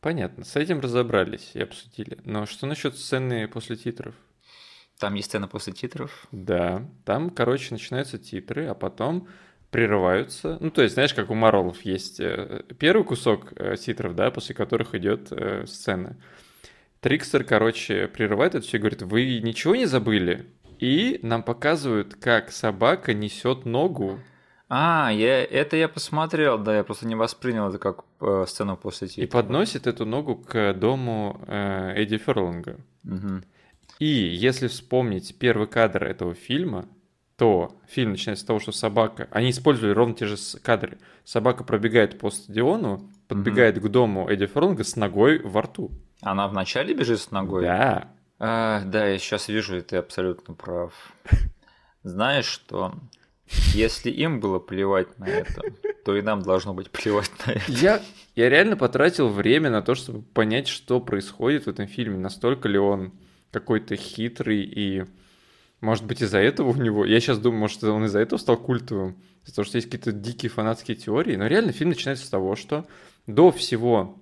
Понятно, 0.00 0.44
с 0.44 0.56
этим 0.56 0.80
разобрались 0.80 1.50
и 1.54 1.60
обсудили. 1.60 2.18
Но 2.24 2.46
что 2.46 2.66
насчет 2.66 2.96
сцены 2.96 3.48
после 3.48 3.76
титров? 3.76 4.14
Там 4.98 5.14
есть 5.14 5.28
сцена 5.28 5.46
после 5.46 5.72
титров. 5.72 6.26
Да, 6.32 6.88
там, 7.04 7.30
короче, 7.30 7.68
начинаются 7.70 8.18
титры, 8.18 8.66
а 8.66 8.74
потом 8.74 9.28
прерываются. 9.70 10.58
Ну, 10.60 10.70
то 10.70 10.82
есть, 10.82 10.94
знаешь, 10.94 11.14
как 11.14 11.30
у 11.30 11.34
Марвелов 11.34 11.82
есть 11.82 12.18
э, 12.18 12.64
первый 12.78 13.04
кусок 13.04 13.52
э, 13.56 13.76
титров, 13.76 14.14
да, 14.16 14.30
после 14.30 14.54
которых 14.54 14.94
идет 14.94 15.32
сцена. 15.66 16.16
Трикстер, 17.00 17.44
короче, 17.44 18.08
прерывает 18.08 18.54
это 18.54 18.66
все 18.66 18.76
и 18.76 18.80
говорит, 18.80 19.00
вы 19.02 19.40
ничего 19.40 19.74
не 19.74 19.86
забыли? 19.86 20.46
И 20.80 21.20
нам 21.22 21.42
показывают, 21.42 22.14
как 22.14 22.50
собака 22.50 23.12
несет 23.12 23.66
ногу. 23.66 24.18
А, 24.68 25.10
я, 25.12 25.44
это 25.44 25.76
я 25.76 25.88
посмотрел, 25.88 26.56
да, 26.56 26.76
я 26.76 26.84
просто 26.84 27.06
не 27.06 27.16
воспринял 27.16 27.68
это 27.68 27.78
как 27.78 28.04
э, 28.20 28.44
сцену 28.46 28.76
после 28.76 29.08
И 29.08 29.10
титров. 29.10 29.30
подносит 29.30 29.86
эту 29.86 30.06
ногу 30.06 30.36
к 30.36 30.72
дому 30.74 31.40
э, 31.46 31.94
Эдди 31.96 32.18
Ферлинга. 32.18 32.76
Мгм. 33.02 33.44
И 33.98 34.06
если 34.06 34.68
вспомнить 34.68 35.36
первый 35.38 35.66
кадр 35.66 36.04
этого 36.04 36.34
фильма, 36.34 36.86
то 37.36 37.74
фильм 37.88 38.12
начинается 38.12 38.44
с 38.44 38.46
того, 38.46 38.60
что 38.60 38.70
собака... 38.72 39.28
Они 39.32 39.50
использовали 39.50 39.92
ровно 39.92 40.14
те 40.14 40.26
же 40.26 40.36
кадры. 40.62 40.98
Собака 41.24 41.64
пробегает 41.64 42.18
по 42.18 42.30
стадиону, 42.30 43.10
подбегает 43.28 43.78
к 43.78 43.88
дому 43.88 44.28
Эдди 44.28 44.46
Ферлинга 44.46 44.84
с 44.84 44.96
ногой 44.96 45.40
во 45.42 45.62
рту. 45.62 45.90
Она 46.22 46.48
вначале 46.48 46.94
бежит 46.94 47.18
с 47.18 47.30
ногой? 47.30 47.64
Да. 47.64 48.08
А, 48.42 48.82
да, 48.86 49.06
я 49.06 49.18
сейчас 49.18 49.48
вижу, 49.48 49.76
и 49.76 49.82
ты 49.82 49.96
абсолютно 49.96 50.54
прав. 50.54 50.94
Знаешь 52.02 52.46
что? 52.46 52.94
Если 53.74 54.10
им 54.10 54.40
было 54.40 54.58
плевать 54.58 55.18
на 55.18 55.26
это, 55.26 55.62
то 56.06 56.16
и 56.16 56.22
нам 56.22 56.40
должно 56.40 56.72
быть 56.72 56.90
плевать 56.90 57.30
на 57.44 57.52
это. 57.52 57.70
Я, 57.70 58.00
я 58.34 58.48
реально 58.48 58.78
потратил 58.78 59.28
время 59.28 59.68
на 59.68 59.82
то, 59.82 59.94
чтобы 59.94 60.22
понять, 60.22 60.68
что 60.68 61.00
происходит 61.00 61.66
в 61.66 61.68
этом 61.68 61.86
фильме. 61.86 62.16
Настолько 62.16 62.68
ли 62.68 62.78
он 62.78 63.12
какой-то 63.50 63.96
хитрый 63.96 64.62
и... 64.62 65.04
Может 65.82 66.06
быть, 66.06 66.22
из-за 66.22 66.38
этого 66.38 66.70
у 66.70 66.76
него... 66.76 67.04
Я 67.04 67.20
сейчас 67.20 67.38
думаю, 67.38 67.60
может, 67.60 67.82
он 67.84 68.06
из-за 68.06 68.20
этого 68.20 68.38
стал 68.38 68.56
культовым. 68.56 69.16
Из-за 69.44 69.56
того, 69.56 69.66
что 69.66 69.76
есть 69.76 69.90
какие-то 69.90 70.12
дикие 70.12 70.48
фанатские 70.48 70.96
теории. 70.96 71.36
Но 71.36 71.46
реально 71.46 71.72
фильм 71.72 71.90
начинается 71.90 72.24
с 72.24 72.30
того, 72.30 72.56
что 72.56 72.86
до 73.26 73.50
всего 73.50 74.19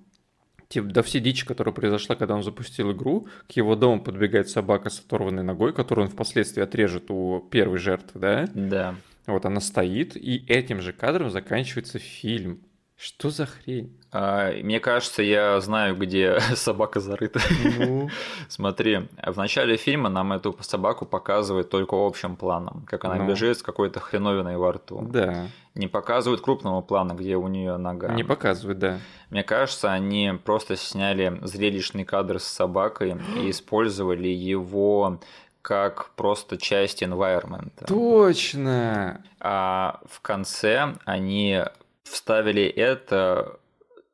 Типа, 0.68 0.86
да 0.88 1.02
все 1.02 1.18
дичь, 1.18 1.44
которая 1.44 1.74
произошла, 1.74 2.14
когда 2.14 2.34
он 2.34 2.42
запустил 2.42 2.92
игру, 2.92 3.26
к 3.48 3.52
его 3.52 3.74
дому 3.74 4.02
подбегает 4.02 4.50
собака 4.50 4.90
с 4.90 5.00
оторванной 5.00 5.42
ногой, 5.42 5.72
которую 5.72 6.06
он 6.06 6.10
впоследствии 6.10 6.62
отрежет 6.62 7.10
у 7.10 7.40
первой 7.50 7.78
жертвы, 7.78 8.20
да? 8.20 8.48
Да. 8.52 8.94
Вот 9.26 9.46
она 9.46 9.60
стоит, 9.60 10.16
и 10.16 10.44
этим 10.46 10.82
же 10.82 10.92
кадром 10.92 11.30
заканчивается 11.30 11.98
фильм. 11.98 12.60
Что 13.00 13.30
за 13.30 13.46
хрень? 13.46 13.96
А, 14.10 14.50
мне 14.60 14.80
кажется, 14.80 15.22
я 15.22 15.60
знаю, 15.60 15.94
где 15.94 16.40
собака 16.56 16.98
зарыта. 16.98 17.38
Ну, 17.78 18.10
Смотри, 18.48 19.08
в 19.24 19.36
начале 19.36 19.76
фильма 19.76 20.08
нам 20.08 20.32
эту 20.32 20.56
собаку 20.62 21.06
показывают 21.06 21.70
только 21.70 21.94
общим 21.94 22.34
планом, 22.34 22.84
как 22.88 23.04
она 23.04 23.14
Ну. 23.14 23.28
бежит 23.28 23.58
с 23.58 23.62
какой-то 23.62 24.00
хреновиной 24.00 24.56
во 24.56 24.72
рту. 24.72 25.06
да. 25.10 25.46
Не 25.74 25.86
показывают 25.86 26.40
крупного 26.40 26.80
плана, 26.80 27.12
где 27.12 27.36
у 27.36 27.46
нее 27.46 27.76
нога. 27.76 28.08
Не 28.08 28.24
показывает, 28.24 28.80
да. 28.80 28.98
Мне 29.30 29.44
кажется, 29.44 29.92
они 29.92 30.32
просто 30.44 30.74
сняли 30.74 31.38
зрелищный 31.42 32.02
кадр 32.04 32.40
с 32.40 32.44
собакой 32.48 33.16
и 33.36 33.50
использовали 33.50 34.26
его 34.26 35.20
как 35.62 36.10
просто 36.16 36.56
часть 36.56 37.00
environment. 37.04 37.70
Точно! 37.86 39.22
А 39.38 40.00
в 40.10 40.20
конце 40.20 40.94
они 41.04 41.62
вставили 42.08 42.62
это 42.64 43.58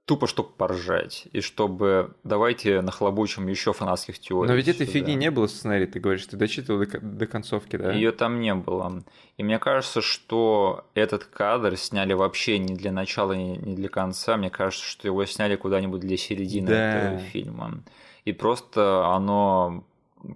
тупо, 0.04 0.26
чтобы 0.26 0.50
поржать. 0.50 1.26
И 1.32 1.40
чтобы 1.40 2.14
давайте 2.24 2.82
нахлобучим 2.82 3.46
еще 3.48 3.72
фанатских 3.72 4.18
теорий. 4.18 4.48
Но 4.48 4.54
ведь 4.54 4.68
этой 4.68 4.86
фигни 4.86 5.14
не 5.14 5.30
было 5.30 5.46
в 5.46 5.50
сценарии, 5.50 5.86
ты 5.86 5.98
говоришь, 5.98 6.26
ты 6.26 6.36
дочитывал 6.36 6.84
до, 6.84 7.00
до 7.00 7.26
концовки, 7.26 7.76
да? 7.76 7.92
Ее 7.92 8.12
там 8.12 8.40
не 8.40 8.54
было. 8.54 9.02
И 9.38 9.42
мне 9.42 9.58
кажется, 9.58 10.02
что 10.02 10.84
этот 10.94 11.24
кадр 11.24 11.76
сняли 11.76 12.12
вообще 12.12 12.58
не 12.58 12.74
для 12.74 12.92
начала, 12.92 13.32
не 13.32 13.56
не 13.56 13.74
для 13.74 13.88
конца. 13.88 14.36
Мне 14.36 14.50
кажется, 14.50 14.84
что 14.84 15.08
его 15.08 15.24
сняли 15.24 15.56
куда-нибудь 15.56 16.00
для 16.00 16.16
середины 16.16 16.68
Да. 16.68 16.90
этого 16.90 17.18
фильма. 17.18 17.82
И 18.26 18.32
просто 18.32 19.06
оно 19.06 19.84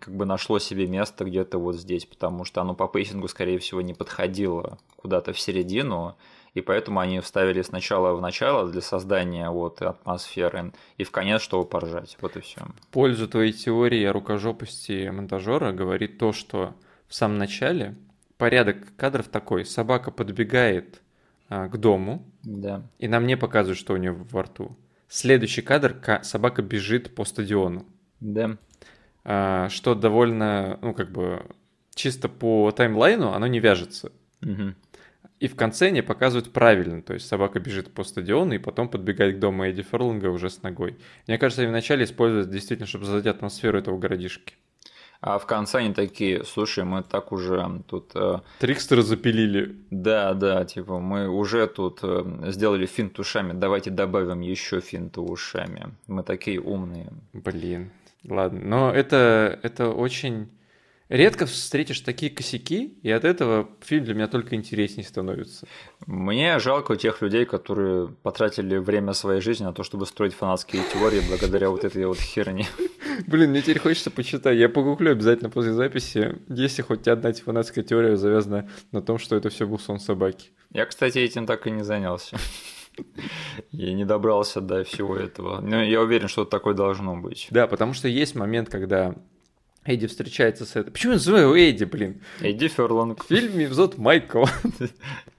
как 0.01 0.15
бы 0.15 0.25
нашло 0.25 0.59
себе 0.59 0.87
место 0.87 1.25
где-то 1.25 1.59
вот 1.59 1.77
здесь, 1.77 2.05
потому 2.05 2.45
что 2.45 2.61
оно 2.61 2.75
по 2.75 2.87
пейсингу, 2.89 3.29
скорее 3.29 3.59
всего, 3.59 3.81
не 3.81 3.95
подходило 3.95 4.79
куда-то 4.97 5.33
в 5.33 5.41
середину, 5.41 6.17
и 6.59 6.61
поэтому 6.61 7.01
они 7.01 7.21
вставили 7.21 7.63
сначала 7.63 8.15
в 8.15 8.21
начало 8.21 8.71
для 8.71 8.81
создания 8.81 9.49
вот 9.51 9.81
атмосферы, 9.83 10.73
и 10.97 11.05
в 11.05 11.11
конец, 11.11 11.41
чтобы 11.43 11.65
поржать. 11.65 12.17
Вот 12.21 12.37
и 12.37 12.41
все. 12.41 12.61
В 12.83 12.87
пользу 12.89 13.29
твоей 13.29 13.53
теории 13.53 14.05
о 14.05 14.13
рукожопости 14.13 15.09
монтажера 15.09 15.73
говорит 15.73 16.19
то, 16.19 16.33
что 16.33 16.75
в 17.07 17.15
самом 17.15 17.39
начале 17.39 17.95
порядок 18.37 18.77
кадров 18.97 19.29
такой. 19.29 19.65
Собака 19.65 20.11
подбегает 20.11 21.01
а, 21.49 21.69
к 21.69 21.79
дому, 21.79 22.25
Да. 22.43 22.83
и 22.99 23.09
нам 23.09 23.27
не 23.27 23.37
показывают, 23.37 23.79
что 23.79 23.95
у 23.95 23.97
нее 23.97 24.13
во 24.13 24.43
рту. 24.43 24.77
Следующий 25.09 25.63
кадр 25.63 25.95
ка- 25.95 26.23
собака 26.23 26.61
бежит 26.63 27.15
по 27.15 27.25
стадиону, 27.25 27.87
Да. 28.21 28.57
а, 29.25 29.69
что 29.71 29.95
довольно, 29.95 30.79
ну 30.83 30.93
как 30.95 31.11
бы 31.11 31.47
чисто 31.95 32.29
по 32.29 32.71
таймлайну 32.73 33.33
оно 33.33 33.47
не 33.47 33.61
вяжется. 33.61 34.13
Мгм. 34.41 34.77
И 35.41 35.47
в 35.47 35.55
конце 35.55 35.91
не 35.91 36.03
показывают 36.03 36.53
правильно, 36.53 37.01
то 37.01 37.15
есть 37.15 37.29
собака 37.29 37.61
бежит 37.61 37.93
по 37.93 38.03
стадиону 38.03 38.55
и 38.55 38.59
потом 38.59 38.89
подбегает 38.89 39.37
к 39.37 39.39
дому 39.39 39.65
Эдди 39.65 39.83
Ферлинга 39.83 40.27
уже 40.27 40.51
с 40.51 40.63
ногой. 40.63 40.97
Мне 41.29 41.39
кажется, 41.39 41.63
они 41.63 41.71
вначале 41.71 42.05
используют 42.05 42.51
действительно, 42.51 42.89
чтобы 42.89 43.05
создать 43.05 43.27
атмосферу 43.27 43.79
этого 43.79 43.99
городишки. 43.99 44.55
А 45.21 45.39
в 45.39 45.47
конце 45.47 45.79
они 45.79 45.95
такие, 45.95 46.45
слушай, 46.45 46.85
мы 46.85 47.03
так 47.03 47.33
уже 47.33 47.83
тут 47.89 48.13
э, 48.15 48.41
Трикстера 48.61 49.03
запилили. 49.03 49.77
Да, 49.91 50.33
да, 50.35 50.65
типа 50.65 51.01
мы 51.01 51.29
уже 51.29 51.67
тут 51.67 52.01
э, 52.03 52.51
сделали 52.51 52.87
финт 52.87 53.19
ушами, 53.19 53.53
давайте 53.53 53.91
добавим 53.91 54.41
еще 54.41 54.81
финта 54.81 55.21
ушами. 55.21 55.95
Мы 56.07 56.23
такие 56.23 56.61
умные. 56.61 57.13
Блин, 57.33 57.91
ладно. 58.25 58.61
Но 58.63 58.93
это, 58.93 59.59
это 59.63 59.91
очень... 59.91 60.51
Редко 61.09 61.47
встретишь 61.47 62.01
такие 62.01 62.31
косяки, 62.31 62.99
и 63.03 63.11
от 63.11 63.25
этого 63.25 63.71
фильм 63.81 64.05
для 64.05 64.13
меня 64.13 64.29
только 64.29 64.55
интереснее 64.57 65.07
становится. 65.07 65.67
Мне 66.07 66.59
жалко 66.59 66.97
тех 66.97 67.23
людей, 67.23 67.47
которые 67.47 68.09
потратили 68.09 68.77
время 68.77 69.15
своей 69.15 69.41
жизни 69.41 69.65
на 69.65 69.73
то, 69.73 69.83
чтобы 69.83 70.05
строить 70.05 70.35
фанатские 70.35 70.83
теории 70.93 71.23
благодаря 71.27 71.71
вот 71.71 71.85
этой 71.85 72.05
вот 72.05 72.19
херне. 72.19 72.67
Блин, 73.27 73.51
мне 73.51 73.63
теперь 73.63 73.79
хочется 73.79 74.11
почитать. 74.11 74.59
Я 74.59 74.69
погуглю 74.69 75.13
обязательно 75.13 75.49
после 75.49 75.73
записи, 75.73 76.37
если 76.49 76.83
хоть 76.83 77.09
одна 77.09 77.33
фанатская 77.33 77.83
теория 77.83 78.19
завязана 78.19 78.69
на 78.93 79.01
том, 79.01 79.19
что 79.19 79.35
это 79.35 79.49
все 79.49 79.67
был 79.67 79.79
сон 79.79 80.01
собаки. 80.01 80.51
Я, 80.73 80.85
кстати, 80.85 81.17
этим 81.19 81.47
так 81.47 81.67
и 81.67 81.71
не 81.71 81.85
занялся. 81.85 82.37
Я 83.71 83.95
не 83.95 84.05
добрался 84.05 84.61
до 84.61 84.85
всего 84.85 85.17
этого. 85.17 85.61
Но 85.61 85.83
я 85.83 86.01
уверен, 86.01 86.27
что 86.27 86.45
такое 86.45 86.75
должно 86.75 87.17
быть. 87.17 87.47
Да, 87.51 87.69
потому 87.69 87.95
что 87.95 88.09
есть 88.09 88.35
момент, 88.35 88.69
когда 88.69 89.15
Эдди 89.85 90.07
встречается 90.07 90.67
с 90.67 90.77
этой... 90.77 90.91
Почему 90.91 91.13
я 91.13 91.17
называю 91.19 91.55
Эдди, 91.55 91.85
блин? 91.85 92.21
Эдди 92.41 92.69
Ферланг. 92.69 93.25
В 93.25 93.29
фильме 93.29 93.69
зовут 93.69 93.97
Майкл. 93.97 94.45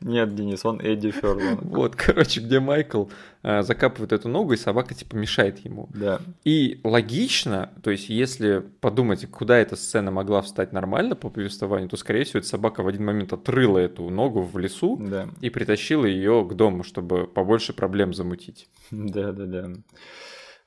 Нет, 0.01 0.33
Денис, 0.33 0.65
он 0.65 0.79
Эдди 0.81 1.11
Ферланг. 1.11 1.61
Вот, 1.61 1.95
короче, 1.95 2.39
где 2.41 2.59
Майкл 2.59 3.05
э, 3.43 3.61
закапывает 3.61 4.11
эту 4.11 4.27
ногу, 4.27 4.53
и 4.53 4.57
собака 4.57 4.95
типа 4.95 5.15
мешает 5.15 5.59
ему. 5.59 5.87
Да. 5.93 6.19
И 6.45 6.79
логично, 6.83 7.71
то 7.83 7.91
есть 7.91 8.09
если 8.09 8.63
подумать, 8.81 9.29
куда 9.29 9.57
эта 9.57 9.75
сцена 9.75 10.09
могла 10.09 10.41
встать 10.41 10.73
нормально 10.73 11.15
по 11.15 11.29
повествованию, 11.29 11.89
то, 11.89 11.97
скорее 11.97 12.23
всего, 12.23 12.39
эта 12.39 12.47
собака 12.47 12.81
в 12.81 12.87
один 12.87 13.05
момент 13.05 13.31
отрыла 13.33 13.77
эту 13.77 14.09
ногу 14.09 14.41
в 14.41 14.57
лесу 14.57 14.97
Да. 14.99 15.29
и 15.41 15.49
притащила 15.51 16.05
ее 16.05 16.47
к 16.49 16.53
дому, 16.55 16.83
чтобы 16.83 17.27
побольше 17.27 17.73
проблем 17.73 18.13
замутить. 18.13 18.67
Да, 18.91 19.31
да, 19.31 19.45
да. 19.45 19.69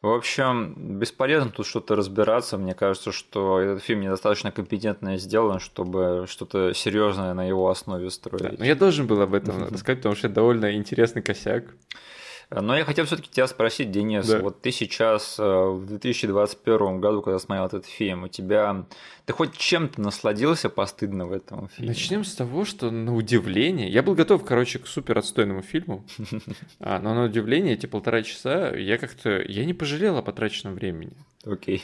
В 0.03 0.09
общем, 0.09 0.75
бесполезно 0.99 1.51
тут 1.51 1.65
что-то 1.65 1.95
разбираться. 1.95 2.59
Мне 2.59 2.75
кажется, 2.75 3.13
что 3.13 3.61
этот 3.61 3.85
фильм 3.85 4.01
недостаточно 4.01 4.51
компетентно 4.51 5.17
сделан, 5.17 5.61
чтобы 5.61 6.27
что-то 6.29 6.75
серьезное 6.75 7.35
на 7.35 7.47
его 7.47 7.71
основе 7.71 8.07
Да, 8.07 8.11
строить. 8.11 8.59
но 8.59 8.65
я 8.65 8.75
должен 8.75 9.07
был 9.07 9.21
об 9.23 9.33
этом 9.33 9.69
сказать, 9.77 9.99
потому 9.99 10.17
что 10.17 10.27
это 10.27 10.35
довольно 10.35 10.75
интересный 10.75 11.23
косяк. 11.23 11.67
Но 12.61 12.77
я 12.77 12.85
хотел 12.85 13.07
все-таки 13.07 13.31
тебя 13.31 13.47
спросить, 13.47 13.91
Денис, 13.91 14.27
Да. 14.27 14.41
вот 14.41 14.61
ты 14.61 14.71
сейчас 14.73 15.37
э, 15.39 15.43
в 15.43 15.87
2021 15.87 17.01
году, 17.01 17.23
когда 17.23 17.39
смотрел 17.39 17.67
этот 17.67 17.87
фильм, 17.87 18.25
у 18.25 18.29
тебя 18.29 18.85
ты 19.25 19.33
хоть 19.33 19.57
чем-то 19.57 20.01
насладился 20.01 20.69
постыдно 20.69 21.27
в 21.27 21.33
этом 21.33 21.69
фильме? 21.69 21.91
Начнем 21.91 22.25
с 22.25 22.35
того, 22.35 22.65
что 22.65 22.91
на 22.91 23.15
удивление, 23.15 23.89
я 23.89 24.03
был 24.03 24.15
готов, 24.15 24.45
короче, 24.45 24.79
к 24.79 24.87
супер 24.87 25.19
отстойному 25.19 25.63
фильму, 25.63 26.05
а, 26.81 26.99
но 26.99 27.15
на 27.15 27.25
удивление 27.25 27.75
эти 27.75 27.87
полтора 27.87 28.23
часа 28.23 28.75
я 28.77 28.99
как-то, 28.99 29.41
я 29.43 29.65
не 29.65 29.75
пожалел 29.75 30.17
о 30.19 30.23
потраченном 30.23 30.75
времени. 30.75 31.13
Окей. 31.45 31.83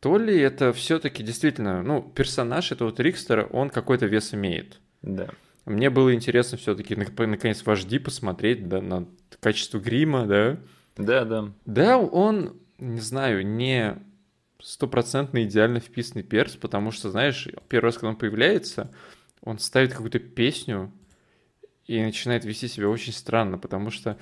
То 0.00 0.16
ли 0.16 0.38
это 0.38 0.72
все-таки 0.72 1.22
действительно, 1.22 1.82
ну, 1.82 2.02
персонаж 2.02 2.72
этого 2.72 2.90
Трикстера, 2.90 3.44
он 3.44 3.68
какой-то 3.68 4.06
вес 4.06 4.32
имеет. 4.32 4.80
Да. 5.02 5.28
Мне 5.66 5.90
было 5.90 6.14
интересно 6.14 6.56
все-таки 6.56 6.96
наконец 6.96 7.64
вожди 7.64 7.98
посмотреть 7.98 8.66
да, 8.66 8.80
на 8.80 9.06
качество 9.40 9.78
грима, 9.78 10.26
да. 10.26 10.58
Да, 10.96 11.24
да. 11.24 11.52
Да, 11.66 11.98
он, 11.98 12.56
не 12.78 13.00
знаю, 13.00 13.46
не 13.46 13.96
стопроцентно 14.60 15.44
идеально 15.44 15.80
вписанный 15.80 16.22
перс, 16.22 16.56
потому 16.56 16.90
что, 16.90 17.10
знаешь, 17.10 17.48
первый 17.68 17.86
раз, 17.86 17.94
когда 17.94 18.08
он 18.08 18.16
появляется, 18.16 18.92
он 19.42 19.58
ставит 19.58 19.92
какую-то 19.92 20.18
песню 20.18 20.92
и 21.86 22.00
начинает 22.02 22.44
вести 22.44 22.68
себя 22.68 22.88
очень 22.88 23.12
странно, 23.12 23.58
потому 23.58 23.90
что 23.90 24.18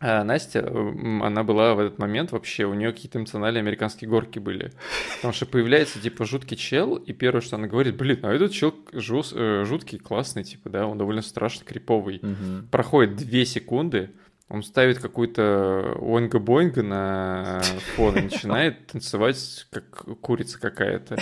а, 0.00 0.24
Настя, 0.24 0.66
она 0.66 1.44
была 1.44 1.74
в 1.74 1.80
этот 1.80 1.98
момент 1.98 2.32
вообще, 2.32 2.64
у 2.64 2.74
нее 2.74 2.92
какие-то 2.92 3.18
эмоциональные 3.18 3.60
американские 3.60 4.08
горки 4.08 4.38
были. 4.38 4.72
Потому 5.16 5.34
что 5.34 5.46
появляется, 5.46 6.00
типа, 6.00 6.24
жуткий 6.24 6.56
чел, 6.56 6.96
и 6.96 7.12
первое, 7.12 7.42
что 7.42 7.56
она 7.56 7.66
говорит, 7.66 7.96
блин, 7.96 8.20
а 8.22 8.32
этот 8.32 8.52
чел 8.52 8.74
жус- 8.92 9.34
э, 9.34 9.64
жуткий, 9.64 9.98
классный, 9.98 10.42
типа, 10.42 10.70
да, 10.70 10.86
он 10.86 10.96
довольно 10.96 11.22
страшно 11.22 11.64
криповый. 11.66 12.20
Мгм. 12.22 12.68
Проходит 12.70 13.16
две 13.16 13.44
секунды, 13.44 14.10
он 14.50 14.64
ставит 14.64 14.98
какую-то 14.98 15.96
оинга-боинга 16.00 16.82
на 16.82 17.60
фон 17.94 18.16
и 18.16 18.22
начинает 18.22 18.88
танцевать, 18.88 19.68
как 19.70 20.04
курица 20.20 20.58
какая-то. 20.58 21.18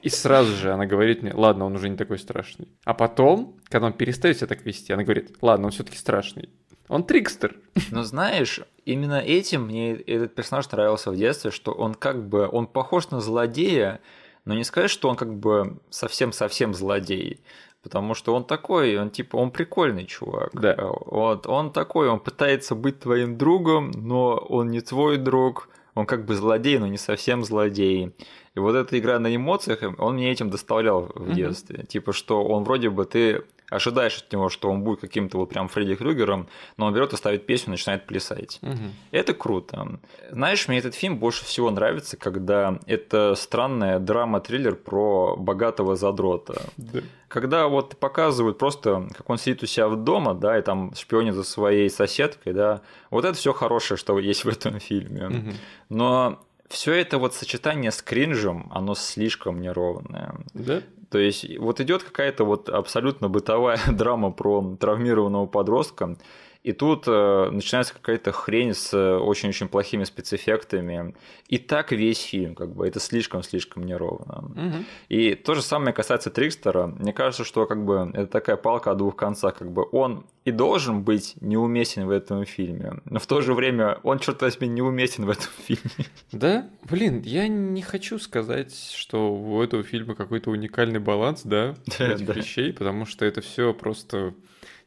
И 0.00 0.08
сразу 0.08 0.54
же 0.54 0.72
она 0.72 0.86
говорит 0.86 1.22
мне, 1.22 1.32
ладно, 1.34 1.64
он 1.64 1.74
уже 1.74 1.88
не 1.88 1.96
такой 1.96 2.20
страшный. 2.20 2.68
А 2.84 2.94
потом, 2.94 3.56
когда 3.64 3.88
он 3.88 3.94
перестает 3.94 4.36
себя 4.36 4.46
так 4.46 4.64
вести, 4.64 4.92
она 4.92 5.02
говорит, 5.02 5.36
ладно, 5.40 5.66
он 5.66 5.72
все-таки 5.72 5.96
страшный. 5.96 6.50
Он 6.88 7.04
трикстер. 7.04 7.56
Но 7.90 8.02
знаешь, 8.02 8.60
именно 8.84 9.20
этим 9.20 9.66
мне 9.66 9.94
этот 9.94 10.34
персонаж 10.34 10.70
нравился 10.70 11.10
в 11.10 11.16
детстве, 11.16 11.50
что 11.50 11.72
он 11.72 11.94
как 11.94 12.26
бы, 12.26 12.48
он 12.48 12.66
похож 12.66 13.10
на 13.10 13.20
злодея, 13.20 14.00
но 14.44 14.54
не 14.54 14.64
сказать, 14.64 14.90
что 14.90 15.08
он 15.08 15.16
как 15.16 15.34
бы 15.34 15.78
совсем-совсем 15.90 16.74
злодей. 16.74 17.40
Потому 17.82 18.14
что 18.14 18.34
он 18.34 18.44
такой, 18.44 18.98
он 18.98 19.10
типа, 19.10 19.36
он 19.36 19.50
прикольный 19.50 20.04
чувак. 20.04 20.50
Да. 20.52 20.76
Вот, 20.78 21.46
он 21.46 21.72
такой, 21.72 22.08
он 22.08 22.18
пытается 22.18 22.74
быть 22.74 23.00
твоим 23.00 23.38
другом, 23.38 23.92
но 23.92 24.36
он 24.36 24.68
не 24.68 24.80
твой 24.80 25.16
друг. 25.16 25.68
Он 25.94 26.06
как 26.06 26.24
бы 26.24 26.34
злодей, 26.34 26.78
но 26.78 26.86
не 26.86 26.96
совсем 26.96 27.44
злодей. 27.44 28.14
И 28.54 28.58
вот 28.58 28.74
эта 28.74 28.98
игра 28.98 29.18
на 29.18 29.34
эмоциях, 29.34 29.80
он 29.98 30.14
мне 30.14 30.30
этим 30.30 30.48
доставлял 30.48 31.10
в 31.14 31.34
детстве. 31.34 31.84
Типа, 31.88 32.12
что 32.12 32.44
он 32.44 32.64
вроде 32.64 32.88
бы 32.88 33.04
ты 33.04 33.44
ожидаешь 33.70 34.18
от 34.18 34.32
него, 34.32 34.48
что 34.48 34.70
он 34.70 34.82
будет 34.82 35.00
каким-то 35.00 35.38
вот 35.38 35.50
прям 35.50 35.68
Фредди 35.68 35.94
Крюгером, 35.94 36.48
но 36.76 36.86
он 36.86 36.94
берет 36.94 37.12
и 37.12 37.16
ставит 37.16 37.46
песню, 37.46 37.72
начинает 37.72 38.06
плясать. 38.06 38.58
Угу. 38.62 38.92
Это 39.10 39.34
круто. 39.34 40.00
Знаешь, 40.30 40.68
мне 40.68 40.78
этот 40.78 40.94
фильм 40.94 41.18
больше 41.18 41.44
всего 41.44 41.70
нравится, 41.70 42.16
когда 42.16 42.78
это 42.86 43.34
странная 43.34 43.98
драма-триллер 43.98 44.74
про 44.74 45.36
богатого 45.36 45.96
задрота. 45.96 46.62
Да. 46.76 47.00
Когда 47.28 47.68
вот 47.68 47.98
показывают 47.98 48.56
просто, 48.58 49.08
как 49.14 49.28
он 49.28 49.36
сидит 49.36 49.62
у 49.62 49.66
себя 49.66 49.88
в 49.88 50.02
дома, 50.02 50.34
да, 50.34 50.58
и 50.58 50.62
там 50.62 50.94
шпионит 50.94 51.34
за 51.34 51.44
своей 51.44 51.90
соседкой, 51.90 52.54
да, 52.54 52.80
вот 53.10 53.24
это 53.26 53.34
все 53.36 53.52
хорошее, 53.52 53.98
что 53.98 54.18
есть 54.18 54.44
в 54.44 54.48
этом 54.48 54.80
фильме. 54.80 55.28
Мгм. 55.28 55.54
Но 55.90 56.40
все 56.68 56.94
это 56.94 57.18
вот 57.18 57.34
сочетание 57.34 57.90
с 57.90 58.02
кринжем, 58.02 58.70
оно 58.72 58.94
слишком 58.94 59.60
неровное. 59.60 60.34
Да? 60.54 60.82
То 61.10 61.18
есть 61.18 61.58
вот 61.58 61.80
идет 61.80 62.02
какая-то 62.02 62.44
вот 62.44 62.68
абсолютно 62.68 63.28
бытовая 63.28 63.78
драма 63.90 64.30
про 64.30 64.76
травмированного 64.78 65.46
подростка, 65.46 66.16
и 66.64 66.72
тут 66.72 67.04
э, 67.06 67.50
начинается 67.50 67.94
какая-то 67.94 68.32
хрень 68.32 68.74
с 68.74 68.92
э, 68.92 69.16
очень-очень 69.16 69.68
плохими 69.68 70.04
спецэффектами. 70.04 71.14
И 71.48 71.58
так 71.58 71.92
весь 71.92 72.20
фильм, 72.20 72.54
как 72.54 72.74
бы, 72.74 72.86
это 72.86 73.00
слишком-слишком 73.00 73.84
неровно. 73.84 74.50
Мгм. 74.54 74.84
И 75.08 75.34
то 75.34 75.54
же 75.54 75.62
самое 75.62 75.92
касается 75.92 76.30
Трикстера. 76.30 76.86
Мне 76.86 77.12
кажется, 77.12 77.44
что 77.44 77.66
как 77.66 77.84
бы 77.84 78.10
это 78.12 78.26
такая 78.26 78.56
палка 78.56 78.90
о 78.90 78.94
двух 78.94 79.16
концах. 79.16 79.56
Как 79.56 79.70
бы 79.70 79.86
он 79.92 80.26
и 80.48 80.50
должен 80.50 81.02
быть 81.02 81.34
неуместен 81.42 82.06
в 82.06 82.10
этом 82.10 82.46
фильме, 82.46 82.94
но 83.04 83.18
в 83.18 83.26
то 83.26 83.42
же 83.42 83.52
время 83.52 83.98
он, 84.02 84.18
черт 84.18 84.40
возьми, 84.40 84.66
неуместен 84.66 85.26
в 85.26 85.30
этом 85.30 85.50
фильме. 85.66 86.06
Да? 86.32 86.68
Блин, 86.88 87.20
я 87.20 87.48
не 87.48 87.82
хочу 87.82 88.18
сказать, 88.18 88.74
что 88.96 89.32
у 89.34 89.62
этого 89.62 89.82
фильма 89.82 90.14
какой-то 90.14 90.50
уникальный 90.50 91.00
баланс, 91.00 91.42
да, 91.44 91.74
этих 91.98 92.34
вещей, 92.34 92.72
потому 92.72 93.04
что 93.04 93.26
это 93.26 93.42
все 93.42 93.74
просто, 93.74 94.34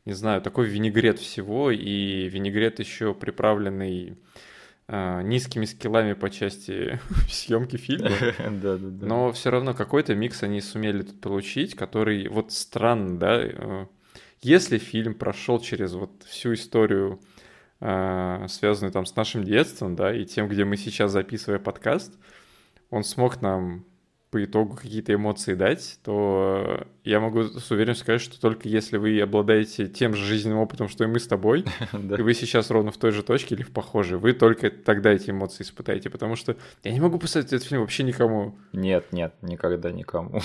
не 0.06 0.14
знаю, 0.14 0.42
такой 0.42 0.68
винегрет 0.68 1.20
всего, 1.20 1.72
и 1.72 2.28
винегрет 2.28 2.80
еще 2.80 3.14
приправленный 3.14 4.18
а, 4.88 5.22
низкими 5.22 5.66
скиллами 5.66 6.14
по 6.14 6.30
части 6.30 7.00
съемки 7.30 7.78
фильма. 7.78 8.10
Да, 8.38 8.78
да, 8.78 8.78
да. 8.78 9.06
Но 9.06 9.32
все 9.32 9.50
равно 9.52 9.74
какой-то 9.74 10.16
микс 10.16 10.44
они 10.44 10.60
сумели 10.60 11.04
тут 11.04 11.22
получить, 11.22 11.76
который 11.76 12.28
вот 12.28 12.52
странно, 12.52 13.18
да. 13.18 13.40
э, 13.42 13.86
Если 14.42 14.80
фильм 14.80 15.14
прошел 15.14 15.60
через 15.60 15.94
вот 15.94 16.24
всю 16.28 16.56
историю, 16.56 17.22
э, 17.80 18.46
связанную 18.50 18.92
там 18.92 19.06
с 19.06 19.16
нашим 19.16 19.44
детством, 19.44 19.96
да, 19.96 20.14
и 20.14 20.26
тем, 20.26 20.50
где 20.50 20.66
мы 20.66 20.78
сейчас 20.78 21.12
записываем 21.12 21.64
подкаст, 21.64 22.14
он 22.90 23.04
смог 23.04 23.42
нам 23.42 23.86
по 24.32 24.42
итогу 24.44 24.76
какие-то 24.76 25.14
эмоции 25.14 25.56
дать, 25.56 26.00
то 26.04 26.88
я 27.04 27.20
могу 27.20 27.44
с 27.44 27.70
уверенностью 27.70 28.06
сказать, 28.06 28.22
что 28.22 28.40
только 28.40 28.70
если 28.70 28.96
вы 28.96 29.20
обладаете 29.20 29.88
тем 29.88 30.16
же 30.16 30.24
жизненным 30.24 30.60
опытом, 30.60 30.88
что 30.88 31.04
и 31.04 31.08
мы 31.08 31.20
с 31.20 31.28
тобой, 31.28 31.66
и 31.94 32.22
вы 32.22 32.34
сейчас 32.34 32.72
ровно 32.72 32.92
в 32.92 32.98
той 32.98 33.12
же 33.12 33.24
точке 33.24 33.56
или 33.56 33.64
в 33.64 33.72
похожей, 33.72 34.18
вы 34.18 34.32
только 34.32 34.72
тогда 34.72 35.12
эти 35.12 35.32
эмоции 35.32 35.64
испытаете, 35.64 36.10
потому 36.10 36.38
что 36.38 36.56
я 36.84 36.94
не 36.94 37.02
могу 37.02 37.20
посоветовать 37.20 37.62
этот 37.62 37.68
фильм 37.68 37.82
вообще 37.82 38.04
никому. 38.04 38.56
Нет, 38.72 39.12
нет, 39.12 39.34
никогда 39.42 39.92
никому. 39.92 40.42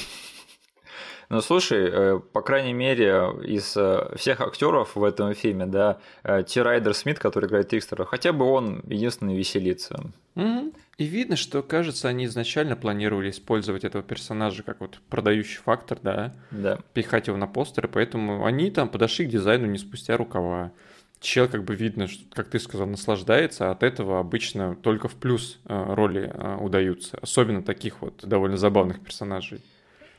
Ну, 1.29 1.41
слушай, 1.41 1.89
э, 1.91 2.20
по 2.33 2.41
крайней 2.41 2.72
мере, 2.72 3.33
из 3.45 3.77
э, 3.77 4.14
всех 4.16 4.41
актеров 4.41 4.95
в 4.95 5.03
этом 5.03 5.35
фильме, 5.35 5.66
да, 5.66 5.99
э, 6.22 6.45
Ти 6.47 6.61
Райдер 6.61 6.95
Смит, 6.95 7.18
который 7.18 7.49
играет 7.49 7.68
Трикстера, 7.68 8.05
хотя 8.05 8.33
бы 8.33 8.45
он 8.45 8.83
единственный 8.87 9.37
веселится. 9.37 10.01
Мгм. 10.37 10.72
И 10.99 11.05
видно, 11.05 11.37
что, 11.37 11.62
кажется, 11.62 12.09
они 12.09 12.27
изначально 12.27 12.77
планировали 12.77 13.31
использовать 13.31 13.85
этого 13.85 14.05
персонажа 14.05 14.62
как 14.62 14.81
вот 14.81 15.01
продающий 15.11 15.59
фактор, 15.59 15.99
да, 16.01 16.33
Да. 16.53 16.79
пихать 16.95 17.27
его 17.27 17.37
на 17.37 17.47
постеры, 17.49 17.89
поэтому 17.89 18.45
они 18.47 18.70
там 18.70 18.89
подошли 18.89 19.27
к 19.27 19.31
дизайну 19.31 19.66
не 19.66 19.79
спустя 19.79 20.16
рукава. 20.16 20.70
Чел, 21.18 21.49
как 21.49 21.64
бы 21.64 21.74
видно, 21.74 22.07
что, 22.07 22.22
как 22.35 22.49
ты 22.49 22.59
сказал, 22.61 22.87
наслаждается, 22.87 23.68
а 23.68 23.72
от 23.72 23.83
этого 23.83 24.20
обычно 24.20 24.77
только 24.77 25.09
в 25.09 25.14
плюс 25.14 25.59
роли 25.64 26.33
удаются, 26.61 27.18
особенно 27.20 27.62
таких 27.62 28.01
вот 28.03 28.20
довольно 28.22 28.59
забавных 28.59 29.01
персонажей. 29.01 29.62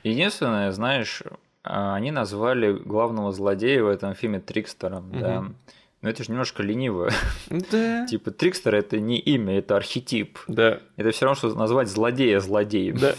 Единственное, 0.09 0.71
знаешь, 0.71 1.21
а, 1.63 1.95
они 1.95 2.11
назвали 2.11 2.71
главного 2.71 3.31
злодея 3.31 3.83
в 3.83 3.87
этом 3.87 4.15
фильме 4.15 4.39
Трикстером, 4.39 5.11
да. 5.11 5.41
Мгм. 5.41 5.55
Но 6.01 6.09
это 6.09 6.23
же 6.23 6.31
немножко 6.31 6.61
лениво. 6.61 7.09
Да. 7.49 8.05
типа, 8.09 8.31
Трикстер 8.31 8.75
это 8.75 8.99
не 8.99 9.19
имя, 9.19 9.57
это 9.57 9.75
архетип. 9.75 10.37
Да. 10.47 10.79
Это 10.95 11.11
все 11.11 11.25
равно, 11.25 11.35
что 11.35 11.53
назвать 11.55 11.89
злодея 11.89 12.39
злодеем 12.39 12.97
Да. 12.97 13.15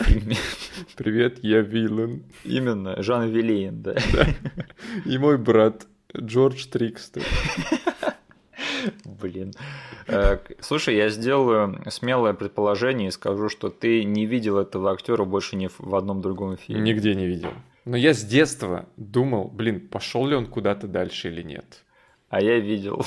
Привет, 0.97 1.43
я 1.43 1.61
Вилан. 1.61 2.22
Именно, 2.45 3.03
Жан 3.03 3.28
Вилейн, 3.28 3.82
да. 3.82 3.97
И 5.05 5.18
мой 5.18 5.39
брат 5.39 5.86
Джордж 6.16 6.66
Трикстер. 6.66 7.22
Блин. 9.05 9.53
Э, 10.07 10.39
Слушай, 10.61 10.97
я 10.97 11.09
сделаю 11.09 11.81
смелое 11.89 12.35
предположение 12.35 13.09
и 13.09 13.11
скажу, 13.11 13.49
что 13.49 13.68
ты 13.68 14.05
не 14.05 14.26
видел 14.26 14.59
этого 14.59 14.93
актера 14.93 15.24
больше 15.24 15.57
ни 15.57 15.66
в 15.66 15.79
в 15.79 15.95
одном 15.95 16.20
другом 16.20 16.57
фильме. 16.57 16.83
Нигде 16.83 17.14
не 17.14 17.26
видел. 17.26 17.51
Но 17.85 17.97
я 17.97 18.12
с 18.12 18.22
детства 18.22 18.87
думал, 18.97 19.49
блин, 19.49 19.81
пошел 19.89 20.26
ли 20.26 20.37
он 20.37 20.47
куда-то 20.47 20.87
дальше 20.87 21.29
или 21.29 21.43
нет. 21.43 21.85
А 22.29 22.43
я 22.43 22.59
видел. 22.59 23.05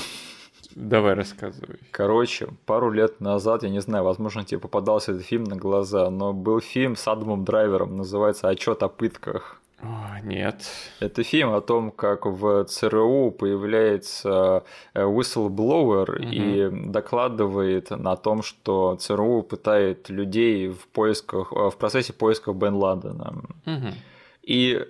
Давай 0.74 1.14
рассказывай. 1.14 1.78
Короче, 1.90 2.48
пару 2.66 2.90
лет 2.90 3.20
назад, 3.20 3.62
я 3.62 3.68
не 3.68 3.80
знаю, 3.80 4.04
возможно, 4.04 4.44
тебе 4.44 4.58
попадался 4.58 5.12
этот 5.12 5.24
фильм 5.24 5.44
на 5.44 5.56
глаза, 5.56 6.10
но 6.10 6.32
был 6.32 6.60
фильм 6.60 6.96
с 6.96 7.06
Адамом 7.06 7.44
Драйвером, 7.44 7.96
называется 7.96 8.48
«Отчет 8.48 8.82
о 8.82 8.88
пытках». 8.88 9.61
О, 9.82 10.20
нет. 10.22 10.64
Это 11.00 11.24
фильм 11.24 11.52
о 11.52 11.60
том, 11.60 11.90
как 11.90 12.24
в 12.26 12.64
ЦРУ 12.64 13.32
появляется 13.32 14.62
э, 14.94 15.02
whistleblower 15.02 16.20
Мгм. 16.20 16.30
и 16.30 16.88
докладывает 16.90 17.90
на 17.90 18.16
том, 18.16 18.42
что 18.42 18.96
ЦРУ 18.96 19.42
пытает 19.42 20.08
людей 20.08 20.68
в 20.68 20.86
поисках, 20.88 21.52
э, 21.52 21.70
в 21.70 21.76
процессе 21.76 22.12
поиска 22.12 22.52
Бен 22.52 22.74
Ладена. 22.74 23.34
Мгм. 23.66 23.94
И 24.42 24.86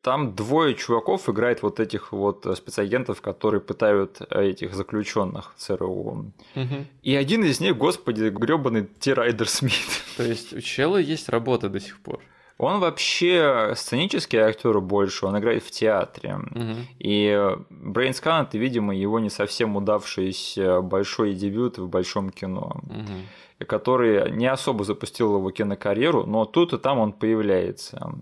там 0.00 0.36
двое 0.36 0.74
чуваков 0.76 1.28
играет 1.28 1.62
вот 1.62 1.80
этих 1.80 2.12
вот 2.12 2.46
спецагентов, 2.56 3.20
которые 3.20 3.60
пытают 3.60 4.20
этих 4.30 4.74
заключенных 4.74 5.54
в 5.56 5.58
ЦРУ. 5.58 6.30
Мгм. 6.54 6.86
И 7.02 7.16
один 7.16 7.42
из 7.42 7.58
них, 7.60 7.76
господи, 7.76 8.28
гребаный 8.28 8.86
Ти 9.00 9.12
Райдер 9.12 9.48
Смит. 9.48 9.72
То 10.16 10.22
есть 10.22 10.52
у 10.52 10.60
чела 10.60 10.98
есть 10.98 11.28
работа 11.28 11.68
до 11.68 11.80
сих 11.80 11.98
пор. 11.98 12.20
Он 12.58 12.80
вообще 12.80 13.72
сценический 13.76 14.38
актер 14.38 14.80
больше, 14.80 15.26
он 15.26 15.38
играет 15.38 15.62
в 15.62 15.70
театре. 15.70 16.36
Мгм. 16.36 16.76
И 16.98 17.56
Брейнскан 17.68 18.44
это, 18.46 18.56
видимо, 18.56 18.94
его 18.96 19.18
не 19.20 19.28
совсем 19.30 19.76
удавшийся 19.76 20.80
большой 20.80 21.34
дебют 21.34 21.76
в 21.78 21.88
большом 21.88 22.30
кино, 22.30 22.80
Мгм. 22.84 23.66
который 23.66 24.30
не 24.32 24.46
особо 24.46 24.84
запустил 24.84 25.36
его 25.36 25.50
кинокарьеру, 25.50 26.24
но 26.24 26.46
тут 26.46 26.72
и 26.72 26.78
там 26.78 26.98
он 26.98 27.12
появляется. 27.12 28.14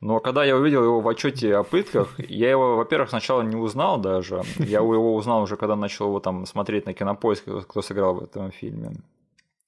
Но 0.00 0.20
когда 0.20 0.44
я 0.44 0.56
увидел 0.56 0.84
его 0.84 1.00
в 1.00 1.08
отчете 1.08 1.56
о 1.56 1.64
пытках, 1.64 2.14
я 2.30 2.48
его, 2.50 2.76
во-первых, 2.76 3.10
сначала 3.10 3.42
не 3.42 3.56
узнал 3.56 3.98
даже. 3.98 4.42
Я 4.58 4.78
его 4.78 5.14
узнал 5.16 5.42
уже, 5.42 5.56
когда 5.56 5.74
начал 5.76 6.06
его 6.06 6.20
там 6.20 6.46
смотреть 6.46 6.86
на 6.86 6.94
кинопоиск, 6.94 7.44
кто 7.66 7.82
сыграл 7.82 8.14
в 8.14 8.22
этом 8.22 8.52
фильме. 8.52 8.92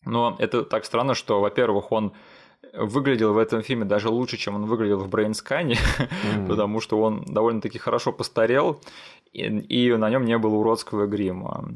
Но 0.05 0.37
это 0.39 0.63
так 0.65 0.85
странно, 0.85 1.15
что, 1.15 1.41
во-первых, 1.41 1.93
он 1.93 2.13
выглядел 2.73 3.33
в 3.33 3.39
этом 3.39 3.63
фильме 3.63 3.85
даже 3.85 4.09
лучше, 4.09 4.37
чем 4.37 4.55
он 4.57 4.65
выглядел 4.67 4.99
в 4.99 5.09
Брейнскане, 5.09 5.77
Мгм. 6.25 6.47
потому 6.49 6.81
что 6.81 7.01
он 7.01 7.23
довольно-таки 7.27 7.79
хорошо 7.79 8.13
постарел, 8.13 8.81
и, 9.33 9.43
и 9.47 9.97
на 9.97 10.11
нем 10.11 10.25
не 10.25 10.37
было 10.39 10.55
уродского 10.57 11.07
грима. 11.07 11.69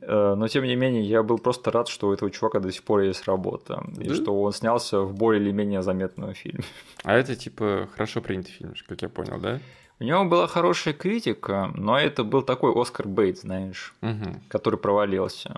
Э, 0.00 0.34
Но 0.36 0.48
тем 0.48 0.64
не 0.64 0.76
менее, 0.76 1.02
я 1.02 1.22
был 1.22 1.38
просто 1.38 1.70
рад, 1.70 1.88
что 1.88 2.08
у 2.08 2.12
этого 2.12 2.30
чувака 2.30 2.60
до 2.60 2.70
сих 2.72 2.82
пор 2.82 3.00
есть 3.00 3.26
работа, 3.26 3.82
и 3.98 4.08
Да? 4.08 4.14
что 4.14 4.40
он 4.42 4.52
снялся 4.52 5.00
в 5.00 5.12
более 5.14 5.42
или 5.42 5.52
менее 5.52 5.82
заметном 5.82 6.34
фильме. 6.34 6.64
А 7.04 7.14
это 7.14 7.34
типа 7.36 7.88
хорошо 7.94 8.20
принятый 8.20 8.52
фильм, 8.52 8.74
как 8.88 9.02
я 9.02 9.08
понял, 9.08 9.38
да? 9.40 9.60
У 10.00 10.04
него 10.04 10.24
была 10.24 10.46
хорошая 10.46 10.94
критика, 10.94 11.70
но 11.74 11.98
это 11.98 12.24
был 12.24 12.42
такой 12.42 12.72
Оскар 12.74 13.06
Бейт, 13.06 13.38
знаешь, 13.38 13.92
Мгм. 14.00 14.40
который 14.48 14.78
провалился. 14.78 15.56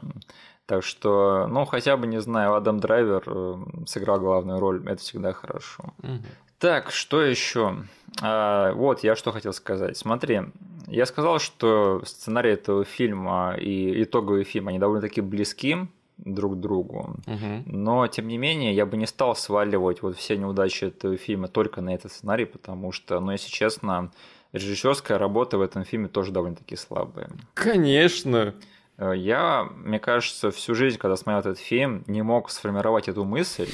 Так 0.66 0.84
что, 0.84 1.46
ну, 1.48 1.64
хотя 1.64 1.96
бы, 1.96 2.06
не 2.06 2.20
знаю, 2.20 2.54
Адам 2.54 2.78
Драйвер 2.78 3.22
э, 3.26 3.56
сыграл 3.86 4.20
главную 4.20 4.60
роль, 4.60 4.82
это 4.86 5.00
всегда 5.00 5.32
хорошо. 5.32 5.92
Мгм. 6.02 6.22
Так, 6.58 6.92
что 6.92 7.20
еще? 7.20 7.78
А, 8.22 8.72
вот, 8.72 9.00
я 9.00 9.16
что 9.16 9.32
хотел 9.32 9.52
сказать. 9.52 9.96
Смотри, 9.96 10.42
я 10.86 11.06
сказал, 11.06 11.40
что 11.40 12.02
сценарий 12.04 12.52
этого 12.52 12.84
фильма 12.84 13.56
и 13.58 14.04
итоговый 14.04 14.44
фильм, 14.44 14.68
они 14.68 14.78
довольно-таки 14.78 15.20
близки 15.20 15.88
друг 16.18 16.54
к 16.54 16.60
другу. 16.60 17.16
Мгм. 17.26 17.64
Но, 17.66 18.06
тем 18.06 18.28
не 18.28 18.38
менее, 18.38 18.74
я 18.74 18.86
бы 18.86 18.96
не 18.96 19.06
стал 19.06 19.34
сваливать 19.34 20.02
вот 20.02 20.16
все 20.16 20.36
неудачи 20.36 20.84
этого 20.84 21.16
фильма 21.16 21.48
только 21.48 21.80
на 21.80 21.94
этот 21.94 22.12
сценарий, 22.12 22.44
потому 22.44 22.92
что, 22.92 23.18
ну, 23.18 23.32
если 23.32 23.50
честно, 23.50 24.12
режиссерская 24.52 25.18
работа 25.18 25.58
в 25.58 25.62
этом 25.62 25.84
фильме 25.84 26.08
тоже 26.08 26.30
довольно-таки 26.30 26.76
слабая. 26.76 27.30
Конечно. 27.54 28.54
Э, 29.02 29.16
я, 29.16 29.68
мне 29.74 29.98
кажется, 29.98 30.50
всю 30.50 30.74
жизнь, 30.74 30.98
когда 30.98 31.16
смотрел 31.16 31.40
этот 31.40 31.58
фильм, 31.58 32.04
не 32.06 32.22
мог 32.22 32.50
сформировать 32.50 33.08
эту 33.08 33.24
мысль, 33.24 33.68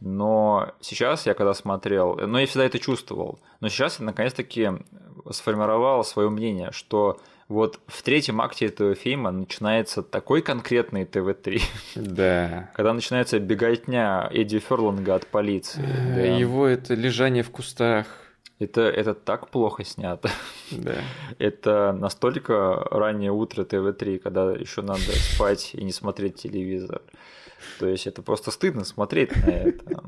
но 0.00 0.74
сейчас 0.80 1.26
я 1.26 1.34
когда 1.34 1.54
смотрел, 1.54 2.16
но 2.16 2.38
я 2.38 2.46
всегда 2.46 2.66
это 2.66 2.78
чувствовал, 2.78 3.38
но 3.60 3.68
сейчас 3.68 3.98
я 3.98 4.04
наконец-таки 4.04 4.70
сформировал 5.30 6.04
свое 6.04 6.28
мнение, 6.28 6.70
что 6.72 7.18
вот 7.48 7.80
в 7.86 8.02
третьем 8.02 8.40
акте 8.40 8.66
этого 8.66 8.94
фильма 8.94 9.30
начинается 9.30 10.02
такой 10.02 10.42
конкретный 10.42 11.04
ТВ-3. 11.04 11.62
Да. 11.94 12.70
Когда 12.74 12.92
начинается 12.92 13.38
беготня 13.38 14.28
Эдди 14.32 14.58
Ферланга 14.58 15.14
от 15.14 15.26
полиции. 15.28 15.82
Э, 15.82 16.14
да. 16.16 16.22
Его 16.22 16.66
это 16.66 16.94
лежание 16.94 17.42
в 17.42 17.50
кустах. 17.50 18.06
Это, 18.58 18.82
это 18.82 19.12
так 19.14 19.48
плохо 19.50 19.84
снято. 19.84 20.30
Да. 20.70 20.94
Это 21.38 21.92
настолько 21.92 22.86
раннее 22.90 23.30
утро 23.30 23.64
ТВ-3, 23.64 24.18
когда 24.18 24.52
еще 24.52 24.80
надо 24.80 25.00
спать 25.00 25.74
и 25.74 25.84
не 25.84 25.92
смотреть 25.92 26.36
телевизор. 26.36 27.02
То 27.78 27.86
есть 27.86 28.06
это 28.06 28.22
просто 28.22 28.50
стыдно 28.50 28.84
смотреть 28.84 29.34
на 29.36 29.50
это. 29.50 30.02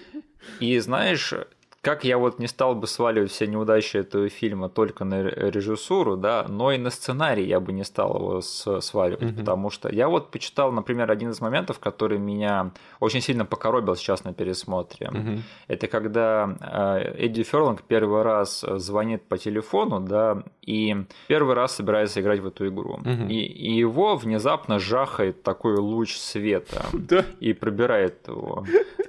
И 0.60 0.78
знаешь, 0.78 1.34
как 1.82 2.04
я 2.04 2.16
вот 2.16 2.38
не 2.38 2.46
стал 2.46 2.76
бы 2.76 2.86
сваливать 2.86 3.32
все 3.32 3.48
неудачи 3.48 3.96
этого 3.96 4.28
фильма 4.28 4.68
только 4.68 5.04
на 5.04 5.20
режиссуру, 5.24 6.16
да, 6.16 6.46
но 6.48 6.70
и 6.70 6.78
на 6.78 6.90
сценарий 6.90 7.44
я 7.44 7.58
бы 7.58 7.72
не 7.72 7.82
стал 7.82 8.16
его 8.16 8.40
сваливать, 8.40 9.22
mm-hmm. 9.22 9.38
потому 9.40 9.68
что 9.70 9.88
я 9.88 10.08
вот 10.08 10.30
почитал, 10.30 10.70
например, 10.70 11.10
один 11.10 11.30
из 11.30 11.40
моментов, 11.40 11.80
который 11.80 12.18
меня 12.18 12.70
очень 13.00 13.20
сильно 13.20 13.44
покоробил 13.44 13.96
сейчас 13.96 14.22
на 14.22 14.32
пересмотре. 14.32 15.08
Mm-hmm. 15.08 15.40
Это 15.66 15.88
когда 15.88 16.56
э, 16.60 17.24
Эдди 17.26 17.42
Ферлинг 17.42 17.82
первый 17.82 18.22
раз 18.22 18.64
звонит 18.76 19.24
по 19.24 19.36
телефону, 19.36 19.98
да, 19.98 20.44
и 20.62 20.96
первый 21.26 21.56
раз 21.56 21.74
собирается 21.74 22.20
играть 22.20 22.38
в 22.38 22.46
эту 22.46 22.68
игру. 22.68 23.00
Mm-hmm. 23.02 23.28
И, 23.28 23.44
и 23.44 23.72
его 23.76 24.14
внезапно 24.14 24.78
жахает 24.78 25.42
такой 25.42 25.74
луч 25.74 26.16
света 26.16 26.86
и 27.40 27.52
пробирает 27.54 28.28
его. 28.28 28.64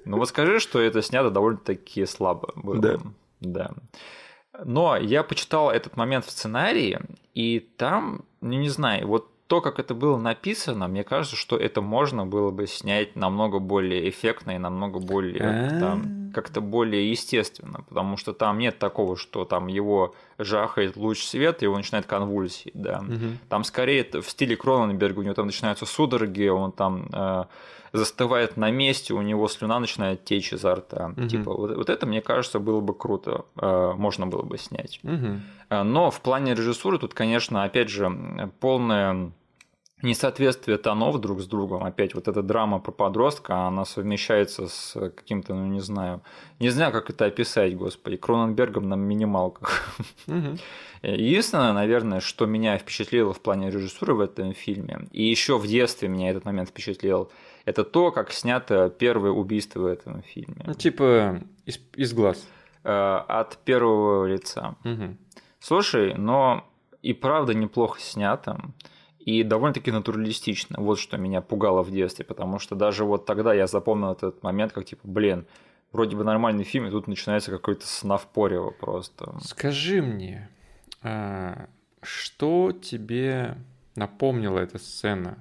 Ну 0.06 0.18
вот 0.18 0.28
скажи, 0.28 0.60
что 0.60 0.82
это 0.82 1.04
снято 1.04 1.30
довольно-таки 1.30 2.06
слабо 2.08 2.50
было. 2.64 2.80
Да. 2.80 2.98
Да. 3.40 3.72
Но 4.64 4.98
я 4.98 5.24
почитал 5.24 5.70
этот 5.72 5.98
момент 5.98 6.26
в 6.26 6.32
сценарии, 6.32 7.00
и 7.34 7.60
там, 7.60 8.24
ну 8.42 8.54
не 8.54 8.70
знаю, 8.70 9.08
вот 9.08 9.30
то, 9.48 9.62
как 9.62 9.80
это 9.80 9.94
было 9.94 10.18
написано, 10.18 10.88
мне 10.88 11.04
кажется, 11.04 11.36
что 11.36 11.58
это 11.58 11.82
можно 11.82 12.26
было 12.26 12.50
бы 12.52 12.66
снять 12.66 13.16
намного 13.16 13.60
более 13.60 14.10
эффектно 14.10 14.52
и 14.52 14.58
намного 14.58 15.00
более 15.00 15.44
А. 15.44 15.80
там, 15.80 16.32
как-то 16.34 16.62
более 16.62 17.10
естественно, 17.12 17.84
потому 17.88 18.18
что 18.18 18.34
там 18.34 18.58
нет 18.58 18.80
такого, 18.80 19.16
что 19.16 19.46
там 19.46 19.68
его 19.68 20.16
жахает 20.40 20.96
луч 20.96 21.24
света, 21.24 21.66
и 21.66 21.68
он 21.68 21.78
начинает 21.78 22.06
конвульсии, 22.06 22.72
да. 22.74 23.04
Там 23.50 23.64
скорее 23.64 24.04
в 24.22 24.28
стиле 24.30 24.56
Кроненберга, 24.56 25.20
у 25.20 25.24
него 25.24 25.36
там 25.36 25.48
начинаются 25.48 25.86
судороги, 25.86 26.48
он 26.48 26.72
там 26.72 27.10
э, 27.12 27.46
застывает 27.94 28.58
на 28.58 28.72
месте, 28.72 29.14
у 29.14 29.22
него 29.22 29.48
слюна 29.48 29.80
начинает 29.80 30.26
течь 30.26 30.52
изо 30.52 30.76
рта. 30.76 31.10
Мгм. 31.10 31.28
Типа, 31.28 31.54
вот, 31.54 31.76
вот 31.76 31.90
это, 31.90 32.06
мне 32.06 32.22
кажется, 32.22 32.60
было 32.60 32.82
бы 32.82 32.94
круто, 32.94 33.46
э, 33.56 33.94
можно 33.96 34.28
было 34.28 34.42
бы 34.42 34.58
снять. 34.58 35.00
Э, 35.70 35.84
Но 35.84 36.10
в 36.10 36.20
плане 36.22 36.56
режиссуры 36.56 36.98
тут, 36.98 37.14
конечно, 37.14 37.64
опять 37.64 37.90
же, 37.90 38.52
полное 38.60 39.32
несоответствие 40.04 40.78
тонов 40.78 41.20
друг 41.20 41.42
с 41.42 41.46
другом. 41.46 41.84
Опять 41.84 42.14
вот 42.14 42.28
эта 42.28 42.44
драма 42.44 42.80
про 42.80 42.92
подростка, 42.92 43.68
она 43.68 43.86
совмещается 43.86 44.68
с 44.68 44.94
каким-то, 44.94 45.54
ну 45.54 45.66
не 45.68 45.80
знаю, 45.80 46.22
не 46.60 46.70
знаю, 46.70 46.92
как 46.92 47.10
это 47.10 47.26
описать, 47.26 47.78
господи, 47.78 48.18
Кроненбергом 48.18 48.90
на 48.90 48.96
минималках. 48.96 49.96
Мгм. 50.28 50.58
Единственное, 51.04 51.74
наверное, 51.74 52.20
что 52.20 52.46
меня 52.46 52.78
впечатлило 52.78 53.34
в 53.34 53.40
плане 53.40 53.70
режиссуры 53.72 54.14
в 54.14 54.20
этом 54.20 54.54
фильме, 54.54 55.08
и 55.12 55.24
еще 55.24 55.58
в 55.58 55.68
детстве 55.68 56.10
меня 56.10 56.30
этот 56.30 56.46
момент 56.46 56.70
впечатлил, 56.70 57.32
это 57.66 57.84
то, 57.84 58.12
как 58.12 58.32
снято 58.32 58.90
первое 58.90 59.32
убийство 59.32 59.82
в 59.82 59.86
этом 59.86 60.22
фильме. 60.24 60.64
Ну, 60.66 60.74
типа 60.74 61.42
из, 61.66 61.80
из 61.96 62.14
глаз. 62.14 62.46
Э, 62.84 63.24
От 63.28 63.58
первого 63.58 64.26
лица. 64.26 64.76
Мгм. 64.84 65.18
Слушай, 65.60 66.14
но 66.16 66.66
и 67.02 67.14
правда 67.14 67.54
неплохо 67.54 68.00
снято. 68.00 68.60
И 69.20 69.44
довольно-таки 69.44 69.92
натуралистично. 69.92 70.76
Вот 70.80 71.00
что 71.00 71.18
меня 71.18 71.42
пугало 71.42 71.82
в 71.82 71.92
детстве, 71.92 72.26
потому 72.26 72.60
что 72.60 72.76
даже 72.76 73.06
вот 73.06 73.26
тогда 73.26 73.54
я 73.54 73.68
запомнил 73.68 74.12
этот 74.12 74.44
момент, 74.44 74.74
как 74.74 74.84
типа, 74.84 75.08
блин, 75.08 75.46
вроде 75.94 76.18
бы 76.18 76.26
нормальный 76.26 76.66
фильм, 76.66 76.88
и 76.88 76.92
тут 76.92 77.08
начинается 77.08 77.50
какой-то 77.50 77.88
снафпорево 77.88 78.72
просто. 78.72 79.34
Скажи 79.42 80.02
мне, 80.02 80.50
а, 81.02 81.68
что 82.02 82.74
тебе 82.74 83.56
напомнила 83.96 84.60
эта 84.60 84.78
сцена? 84.78 85.38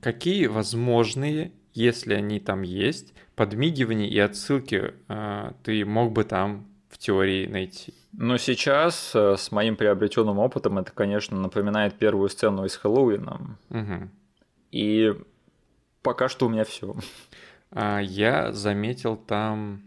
Какие 0.00 0.46
возможные, 0.46 1.52
если 1.72 2.14
они 2.14 2.40
там 2.40 2.62
есть, 2.62 3.14
подмигивания 3.34 4.08
и 4.08 4.18
отсылки 4.18 4.94
а, 5.08 5.54
ты 5.62 5.84
мог 5.84 6.12
бы 6.12 6.24
там 6.24 6.66
в 6.88 6.98
теории 6.98 7.46
найти? 7.46 7.94
Но 8.12 8.36
сейчас 8.36 9.12
э, 9.14 9.36
с 9.36 9.50
моим 9.50 9.76
приобретенным 9.76 10.38
опытом 10.38 10.78
это, 10.78 10.92
конечно, 10.92 11.36
напоминает 11.36 11.98
первую 11.98 12.28
сцену 12.28 12.64
из 12.64 12.76
Хэллоуина. 12.76 13.58
Мгм. 13.70 14.10
И 14.70 15.12
пока 16.02 16.28
что 16.28 16.46
у 16.46 16.48
меня 16.48 16.64
все. 16.64 16.94
А, 17.72 17.98
Я 17.98 18.52
заметил 18.52 19.16
там 19.16 19.82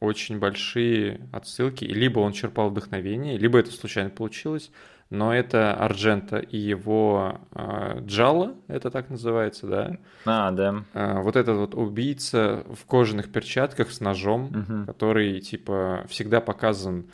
очень 0.00 0.38
большие 0.38 1.28
отсылки. 1.32 1.84
Либо 1.84 2.20
он 2.20 2.32
черпал 2.32 2.70
вдохновение, 2.70 3.36
либо 3.36 3.58
это 3.58 3.72
случайно 3.72 4.10
получилось. 4.10 4.70
Но 5.08 5.32
это 5.32 5.72
Арджента 5.72 6.38
и 6.38 6.56
его 6.58 7.38
а, 7.52 8.00
Джала, 8.00 8.54
это 8.66 8.90
так 8.90 9.08
называется, 9.08 9.66
да? 9.68 9.96
А, 10.24 10.50
да. 10.50 10.82
А, 10.94 11.20
Вот 11.22 11.36
этот 11.36 11.56
вот 11.56 11.74
убийца 11.76 12.64
в 12.74 12.84
кожаных 12.86 13.30
перчатках 13.30 13.92
с 13.92 14.00
ножом, 14.00 14.50
Мгм. 14.52 14.86
который, 14.86 15.40
типа, 15.40 16.04
всегда 16.08 16.40
показан 16.40 17.06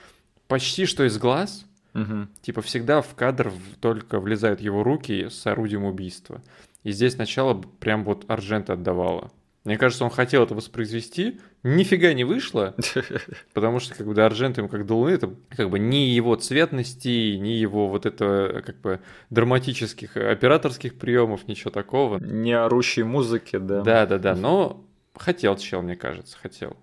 почти 0.48 0.86
что 0.86 1.04
из 1.04 1.18
глаз. 1.18 1.66
Мгм. 1.92 2.30
Типа, 2.40 2.62
всегда 2.62 3.02
в 3.02 3.14
кадр 3.14 3.52
только 3.80 4.18
влезают 4.20 4.60
его 4.62 4.82
руки 4.82 5.28
с 5.28 5.46
орудием 5.46 5.84
убийства. 5.84 6.40
И 6.84 6.92
здесь 6.92 7.12
сначала 7.14 7.54
прям 7.78 8.04
вот 8.04 8.24
Арджента 8.30 8.72
отдавала. 8.72 9.30
Мне 9.64 9.78
кажется, 9.78 10.04
он 10.04 10.10
хотел 10.10 10.42
это 10.42 10.54
воспроизвести, 10.54 11.40
нифига 11.62 12.12
не 12.14 12.24
вышло, 12.24 12.74
потому 13.54 13.78
что 13.78 13.94
как 13.94 14.06
бы 14.06 14.14
до 14.14 14.26
ему 14.26 14.68
как 14.68 14.86
до 14.86 14.94
Луны, 14.94 15.10
это 15.10 15.32
как 15.50 15.70
бы 15.70 15.78
ни 15.78 16.08
его 16.08 16.34
цветности, 16.34 17.36
ни 17.36 17.50
его 17.50 17.86
вот 17.86 18.04
это 18.04 18.62
как 18.66 18.80
бы 18.80 19.00
драматических 19.30 20.16
операторских 20.16 20.98
приемов, 20.98 21.46
ничего 21.46 21.70
такого. 21.70 22.18
Не 22.18 22.52
орущей 22.54 23.04
музыки, 23.04 23.56
да. 23.56 23.82
Да, 23.82 24.06
да, 24.06 24.18
да, 24.18 24.34
но 24.34 24.84
хотел 25.14 25.56
чел, 25.56 25.82
мне 25.82 25.94
кажется, 25.94 26.36
хотел. 26.36 26.76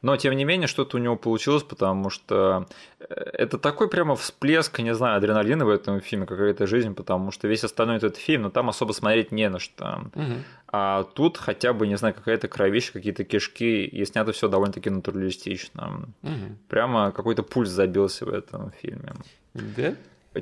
Но, 0.00 0.16
тем 0.16 0.36
не 0.36 0.44
менее, 0.44 0.68
что-то 0.68 0.96
у 0.96 1.00
него 1.00 1.16
получилось, 1.16 1.64
потому 1.64 2.08
что 2.08 2.68
э, 3.00 3.04
это 3.32 3.58
такой 3.58 3.88
прямо 3.88 4.14
всплеск, 4.14 4.78
не 4.78 4.94
знаю, 4.94 5.16
адреналина 5.16 5.64
в 5.64 5.68
этом 5.68 6.00
фильме, 6.00 6.26
какая-то 6.26 6.66
жизнь, 6.66 6.94
потому 6.94 7.32
что 7.32 7.48
весь 7.48 7.64
остальной 7.64 7.96
этот 7.96 8.16
фильм, 8.16 8.42
ну, 8.42 8.50
там 8.50 8.68
особо 8.68 8.92
смотреть 8.92 9.32
не 9.32 9.48
на 9.48 9.58
что. 9.58 10.02
Мгм. 10.14 10.44
А 10.70 11.02
тут 11.02 11.38
хотя 11.38 11.72
бы, 11.72 11.86
не 11.86 11.96
знаю, 11.96 12.14
какая-то 12.14 12.46
кровища, 12.46 12.92
какие-то 12.92 13.24
кишки, 13.24 13.84
и 13.86 14.04
снято 14.04 14.32
все 14.32 14.48
довольно-таки 14.48 14.90
натуралистично. 14.90 16.08
Мгм. 16.22 16.58
Прямо 16.68 17.10
какой-то 17.10 17.42
пульс 17.42 17.70
забился 17.70 18.24
в 18.24 18.28
этом 18.28 18.70
фильме. 18.80 19.14
Да? 19.54 19.94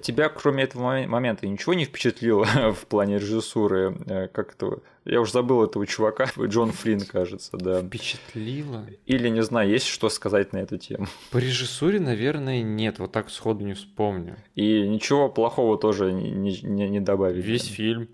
Тебя, 0.03 0.28
кроме 0.28 0.64
этого 0.64 0.82
момен- 0.82 1.09
момента, 1.09 1.47
ничего 1.47 1.72
не 1.74 1.84
впечатлило 1.84 2.45
в 2.74 2.87
плане 2.87 3.18
режиссуры? 3.18 3.97
Э, 4.07 4.28
Как 4.28 4.55
это? 4.55 4.80
Я 5.05 5.20
уже 5.20 5.32
забыл 5.32 5.64
этого 5.64 5.87
чувака, 5.87 6.26
Джон 6.39 6.72
Флинн, 6.72 7.01
кажется, 7.01 7.57
да. 7.57 7.80
Впечатлило. 7.82 8.84
Или, 9.07 9.28
не 9.28 9.43
знаю, 9.43 9.70
есть 9.70 9.87
что 9.87 10.09
сказать 10.11 10.53
на 10.53 10.59
эту 10.59 10.76
тему. 10.78 11.07
По 11.30 11.39
режиссуре, 11.39 12.01
наверное, 12.01 12.62
нет, 12.62 12.99
вот 12.99 13.12
так 13.12 13.30
сходу 13.30 13.64
не 13.64 13.74
вспомню. 13.74 14.37
И 14.55 14.87
ничего 14.87 15.28
плохого 15.28 15.78
тоже 15.78 16.12
не, 16.12 16.30
не- 16.30 16.89
не- 16.89 17.01
добавили. 17.01 17.41
Весь 17.41 17.64
фильм. 17.66 18.09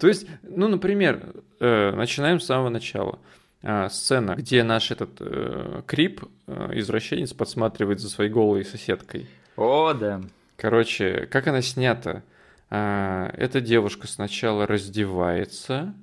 То 0.00 0.08
есть, 0.08 0.26
ну, 0.42 0.68
например, 0.68 1.34
э, 1.60 1.92
начинаем 1.92 2.40
с 2.40 2.46
самого 2.46 2.68
начала. 2.70 3.18
А, 3.62 3.88
Сцена, 3.90 4.34
где 4.36 4.62
наш 4.62 4.90
этот 4.90 5.10
э, 5.20 5.82
Крип, 5.86 6.24
э, 6.46 6.70
извращенец, 6.74 7.32
подсматривает 7.32 8.00
за 8.00 8.08
своей 8.08 8.30
голой 8.30 8.64
соседкой. 8.64 9.26
О, 9.56 9.92
да. 9.92 10.20
Короче, 10.58 11.26
как 11.30 11.46
она 11.46 11.62
снята? 11.62 12.24
А, 12.68 13.30
Эта 13.36 13.60
девушка 13.60 14.08
сначала 14.08 14.66
раздевается, 14.66 15.94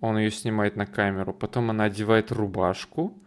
он 0.00 0.16
ее 0.16 0.30
снимает 0.30 0.76
на 0.76 0.86
камеру, 0.86 1.34
потом 1.34 1.70
она 1.70 1.84
одевает 1.84 2.30
рубашку, 2.30 3.18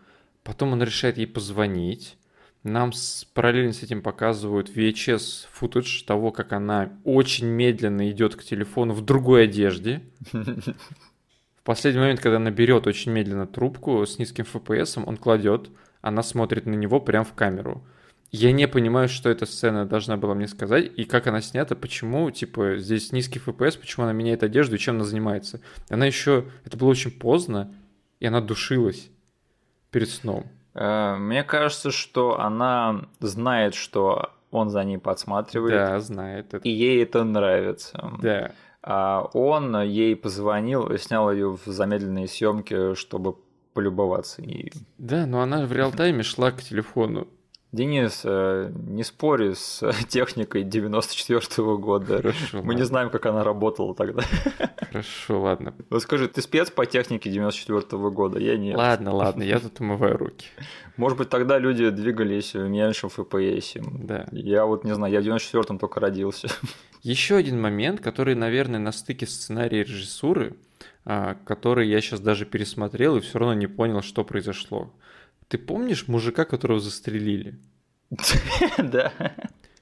потом 0.44 0.72
он 0.74 0.82
решает 0.82 1.18
ей 1.18 1.28
позвонить. 1.28 2.18
Нам 2.64 2.94
с- 2.94 3.26
параллельно 3.34 3.74
с 3.74 3.84
этим 3.84 4.02
показывают 4.02 4.70
VHS 4.70 5.48
футаж 5.52 6.02
того, 6.04 6.32
как 6.32 6.54
она 6.54 6.90
очень 7.04 7.48
медленно 7.48 8.10
идет 8.10 8.36
к 8.38 8.44
телефону 8.44 8.94
в 8.94 9.04
другой 9.04 9.44
одежде. 9.44 10.02
В 10.32 11.64
последний 11.64 12.00
момент, 12.02 12.22
когда 12.22 12.38
она 12.38 12.52
берет 12.52 12.88
очень 12.88 13.12
медленно 13.12 13.46
трубку 13.48 14.06
с 14.06 14.18
низким 14.18 14.46
FPS, 14.46 15.04
он 15.06 15.18
кладет, 15.18 15.70
она 16.02 16.24
смотрит 16.24 16.66
на 16.66 16.74
него 16.74 17.00
прямо 17.02 17.26
в 17.26 17.34
камеру. 17.34 17.84
Я 18.32 18.52
не 18.52 18.68
понимаю, 18.68 19.10
что 19.10 19.30
эта 19.30 19.46
сцена 19.46 19.86
должна 19.88 20.16
была 20.16 20.36
мне 20.36 20.48
сказать, 20.48 20.92
и 20.96 21.06
как 21.06 21.26
она 21.28 21.42
снята, 21.42 21.76
почему, 21.76 22.30
типа, 22.30 22.78
здесь 22.78 23.12
низкий 23.12 23.40
FPS, 23.40 23.80
почему 23.80 24.04
она 24.06 24.14
меняет 24.14 24.44
одежду 24.44 24.76
и 24.76 24.80
чем 24.80 24.96
она 24.96 25.04
занимается. 25.04 25.62
Она 25.90 26.06
еще, 26.06 26.46
это 26.64 26.78
было 26.78 26.90
очень 26.90 27.12
поздно, 27.12 27.74
и 28.20 28.28
она 28.28 28.40
душилась 28.40 29.10
перед 29.90 30.10
сном. 30.10 30.46
Э, 30.76 31.16
мне 31.18 31.44
кажется, 31.44 31.90
что 31.90 32.40
она 32.40 33.08
знает, 33.20 33.74
что 33.74 34.32
он 34.52 34.70
за 34.70 34.84
ней 34.84 34.98
подсматривает. 34.98 35.74
Да, 35.74 36.00
знает. 36.00 36.54
Это. 36.54 36.68
И 36.68 36.70
ей 36.70 37.04
это 37.04 37.24
нравится. 37.24 38.12
Да. 38.22 38.52
А 38.82 39.22
он 39.34 39.82
ей 39.82 40.16
позвонил 40.16 40.88
и 40.92 40.98
снял 40.98 41.32
ее 41.32 41.58
в 41.58 41.66
замедленные 41.66 42.28
съемки, 42.28 42.96
чтобы 42.96 43.36
полюбоваться 43.74 44.42
ею. 44.42 44.72
Да, 44.98 45.26
но 45.26 45.42
она 45.42 45.66
в 45.66 45.72
реал-тайме 45.72 46.24
шла 46.24 46.52
к 46.52 46.62
телефону. 46.62 47.28
Денис, 47.72 48.22
э, 48.24 48.72
не 48.88 49.04
спори 49.04 49.54
с 49.54 49.84
техникой 50.10 50.64
94 50.64 51.40
-го 51.40 51.78
года. 51.78 52.18
Хорошо. 52.18 52.38
Мы 52.54 52.58
ладно. 52.60 52.74
не 52.74 52.84
знаем, 52.84 53.10
как 53.12 53.28
она 53.28 53.44
работала 53.44 53.94
тогда. 53.94 54.24
Хорошо, 54.92 55.42
ладно. 55.42 55.76
Вот 55.92 56.02
скажи, 56.02 56.28
ты 56.28 56.42
спец 56.42 56.72
по 56.72 56.88
технике 56.88 57.30
94 57.30 57.82
-го 57.82 58.10
года? 58.10 58.40
Я 58.40 58.58
нет. 58.58 58.76
Ладно, 58.76 59.14
ладно, 59.14 59.44
я 59.44 59.60
тут 59.60 59.80
умываю 59.82 60.18
руки. 60.18 60.48
Может 60.98 61.20
быть, 61.20 61.30
тогда 61.30 61.60
люди 61.60 61.92
двигались 61.92 62.56
в 62.56 62.68
меньшем 62.68 63.10
FPS. 63.16 63.86
Да. 64.04 64.26
Я 64.32 64.66
вот 64.66 64.84
не 64.84 64.96
знаю, 64.96 65.14
я 65.14 65.22
в 65.22 65.24
94-м 65.24 65.78
только 65.78 66.00
родился. 66.00 66.48
Еще 67.04 67.36
один 67.36 67.62
момент, 67.62 68.02
который, 68.02 68.34
наверное, 68.34 68.80
на 68.80 68.92
стыке 68.92 69.28
сценария 69.28 69.82
и 69.82 69.84
режиссуры, 69.84 70.56
а, 71.06 71.36
который 71.46 71.88
я 71.88 72.02
сейчас 72.02 72.20
даже 72.20 72.46
пересмотрел 72.46 73.16
и 73.16 73.22
все 73.22 73.38
равно 73.38 73.54
не 73.54 73.68
понял, 73.68 74.02
что 74.02 74.24
произошло. 74.24 74.92
Ты 75.50 75.58
помнишь 75.58 76.08
мужика, 76.08 76.46
которого 76.46 76.80
застрелили? 76.80 77.60
Да. 78.78 79.12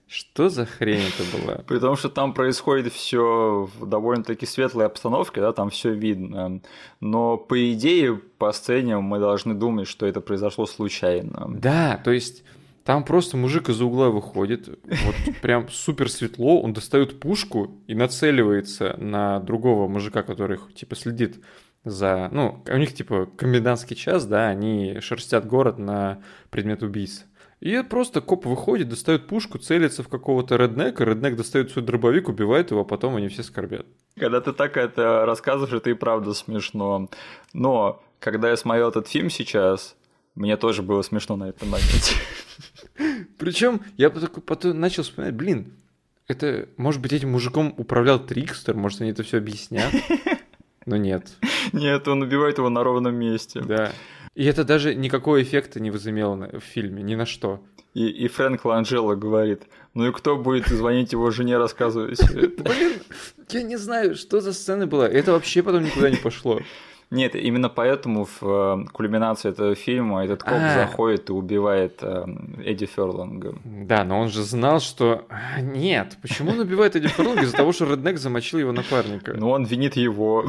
Что 0.07 0.47
за 0.47 0.65
хрень 0.65 1.01
это 1.01 1.37
была? 1.37 1.55
При 1.67 1.79
том, 1.79 1.97
что 1.97 2.07
там 2.07 2.33
происходит 2.33 2.93
все 2.93 3.69
в 3.77 3.85
довольно-таки 3.85 4.45
светлой 4.45 4.85
обстановке, 4.85 5.41
да, 5.41 5.51
там 5.51 5.69
все 5.69 5.93
видно. 5.93 6.61
Но 7.01 7.35
по 7.35 7.73
идее, 7.73 8.15
по 8.15 8.53
сцене 8.53 8.99
мы 8.99 9.19
должны 9.19 9.53
думать, 9.53 9.87
что 9.89 10.05
это 10.05 10.21
произошло 10.21 10.65
случайно. 10.65 11.49
Да, 11.49 11.99
то 12.05 12.11
есть 12.11 12.45
там 12.85 13.03
просто 13.03 13.35
мужик 13.35 13.67
из 13.67 13.81
угла 13.81 14.09
выходит, 14.09 14.69
вот 14.69 15.15
прям 15.41 15.67
супер 15.67 16.09
светло, 16.09 16.61
он 16.61 16.71
достает 16.71 17.19
пушку 17.19 17.75
и 17.85 17.93
нацеливается 17.93 18.95
на 18.97 19.41
другого 19.41 19.89
мужика, 19.89 20.23
который 20.23 20.57
типа 20.73 20.95
следит 20.95 21.43
за... 21.89 22.29
Ну, 22.31 22.63
у 22.67 22.77
них 22.77 22.93
типа 22.93 23.27
комендантский 23.37 23.95
час, 23.95 24.25
да, 24.25 24.47
они 24.47 24.99
шерстят 25.01 25.45
город 25.45 25.77
на 25.77 26.21
предмет 26.49 26.83
убийцы. 26.83 27.23
И 27.59 27.81
просто 27.81 28.21
коп 28.21 28.45
выходит, 28.45 28.89
достает 28.89 29.27
пушку, 29.27 29.57
целится 29.57 30.03
в 30.03 30.09
какого-то 30.09 30.57
реднека, 30.57 31.03
реднек 31.03 31.35
достает 31.35 31.71
свой 31.71 31.83
дробовик, 31.83 32.29
убивает 32.29 32.69
его, 32.69 32.81
а 32.81 32.85
потом 32.85 33.15
они 33.15 33.29
все 33.29 33.41
скорбят. 33.41 33.87
Когда 34.15 34.41
ты 34.41 34.53
так 34.53 34.77
это 34.77 35.25
рассказываешь, 35.25 35.73
это 35.73 35.89
и 35.89 35.95
правда 35.95 36.33
смешно. 36.33 37.09
Но 37.53 38.03
когда 38.19 38.49
я 38.51 38.57
смотрел 38.57 38.89
этот 38.89 39.07
фильм 39.07 39.31
сейчас, 39.31 39.95
мне 40.35 40.55
тоже 40.55 40.83
было 40.83 41.01
смешно 41.01 41.35
на 41.35 41.49
этом 41.49 41.69
моменте. 41.69 42.15
Причем 43.39 43.81
я 43.97 44.11
потом 44.11 44.79
начал 44.79 45.01
вспоминать, 45.01 45.33
блин, 45.33 45.73
это, 46.27 46.67
может 46.77 47.01
быть, 47.01 47.13
этим 47.13 47.31
мужиком 47.31 47.73
управлял 47.77 48.19
Трикстер, 48.19 48.75
может, 48.75 49.01
они 49.01 49.11
это 49.11 49.23
все 49.23 49.37
объяснят? 49.37 49.91
Но 50.87 50.95
нет. 50.95 51.27
Нет, 51.73 52.07
он 52.07 52.23
убивает 52.23 52.57
его 52.57 52.69
на 52.69 52.83
ровном 52.83 53.13
месте. 53.13 53.59
Да. 53.59 53.91
И 54.35 54.45
это 54.45 54.63
даже 54.63 54.95
никакого 54.95 55.41
эффекта 55.43 55.79
не 55.79 55.91
возымело 55.91 56.49
в 56.53 56.61
фильме, 56.61 57.03
ни 57.03 57.15
на 57.15 57.25
что. 57.25 57.61
И, 57.93 58.07
и 58.07 58.27
Фрэнк 58.27 58.63
Ланджело 58.63 59.15
говорит, 59.15 59.63
ну 59.93 60.07
и 60.07 60.13
кто 60.13 60.37
будет 60.37 60.67
звонить 60.67 61.11
его 61.11 61.29
жене, 61.29 61.57
рассказывать 61.57 62.19
Блин, 62.33 63.01
я 63.49 63.63
не 63.63 63.75
знаю, 63.75 64.15
что 64.15 64.39
за 64.39 64.53
сцена 64.53 64.87
была. 64.87 65.07
Это 65.09 65.33
вообще 65.33 65.61
потом 65.61 65.83
никуда 65.83 66.09
не 66.09 66.17
пошло. 66.17 66.61
Нет, 67.09 67.35
именно 67.35 67.69
поэтому 67.69 68.25
в 68.25 68.43
э, 68.43 68.85
кульминации 68.91 69.49
этого 69.49 69.75
фильма 69.75 70.25
этот 70.25 70.43
коп 70.43 70.57
А. 70.59 70.73
заходит 70.73 71.29
и 71.29 71.31
убивает 71.31 71.99
э, 72.01 72.25
Эдди 72.65 72.85
Ферланга. 72.85 73.55
Да, 73.63 74.03
но 74.03 74.19
он 74.19 74.27
же 74.27 74.43
знал, 74.43 74.81
что... 74.81 75.25
Нет, 75.61 76.17
почему 76.21 76.51
он 76.51 76.59
убивает 76.59 76.97
Эдди 76.97 77.07
Ферлинга 77.07 77.43
из-за 77.43 77.55
того, 77.55 77.71
что 77.71 77.85
Реднек 77.85 78.17
замочил 78.17 78.59
его 78.59 78.73
напарника? 78.73 79.33
Но 79.33 79.51
он 79.51 79.63
винит 79.63 79.95
его. 79.95 80.45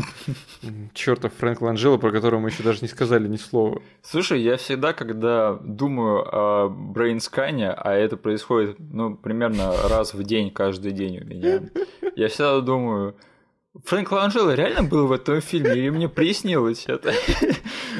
Чертов 0.94 1.32
Фрэнк 1.34 1.60
Ланджело, 1.60 1.96
про 1.96 2.10
которого 2.10 2.40
мы 2.40 2.48
еще 2.48 2.64
даже 2.64 2.80
не 2.82 2.88
сказали 2.88 3.28
ни 3.28 3.36
слова. 3.36 3.80
Слушай, 4.02 4.40
я 4.42 4.56
всегда, 4.56 4.92
когда 4.92 5.54
думаю 5.62 6.24
о 6.26 6.68
брейнскане, 6.68 7.70
а 7.70 7.92
это 7.92 8.16
происходит, 8.16 8.76
ну, 8.80 9.14
примерно 9.14 9.72
раз 9.88 10.12
в 10.12 10.24
день, 10.24 10.50
каждый 10.50 10.90
день 10.90 11.20
у 11.20 11.24
меня, 11.24 11.62
я 12.16 12.28
всегда 12.28 12.60
думаю, 12.60 13.14
Фрэнк 13.84 14.12
Ланджело 14.12 14.52
реально 14.52 14.82
был 14.82 15.06
в 15.06 15.12
этом 15.12 15.40
фильме, 15.40 15.74
или 15.74 15.90
мне 15.90 16.08
приснилось 16.08 16.84
это? 16.86 17.12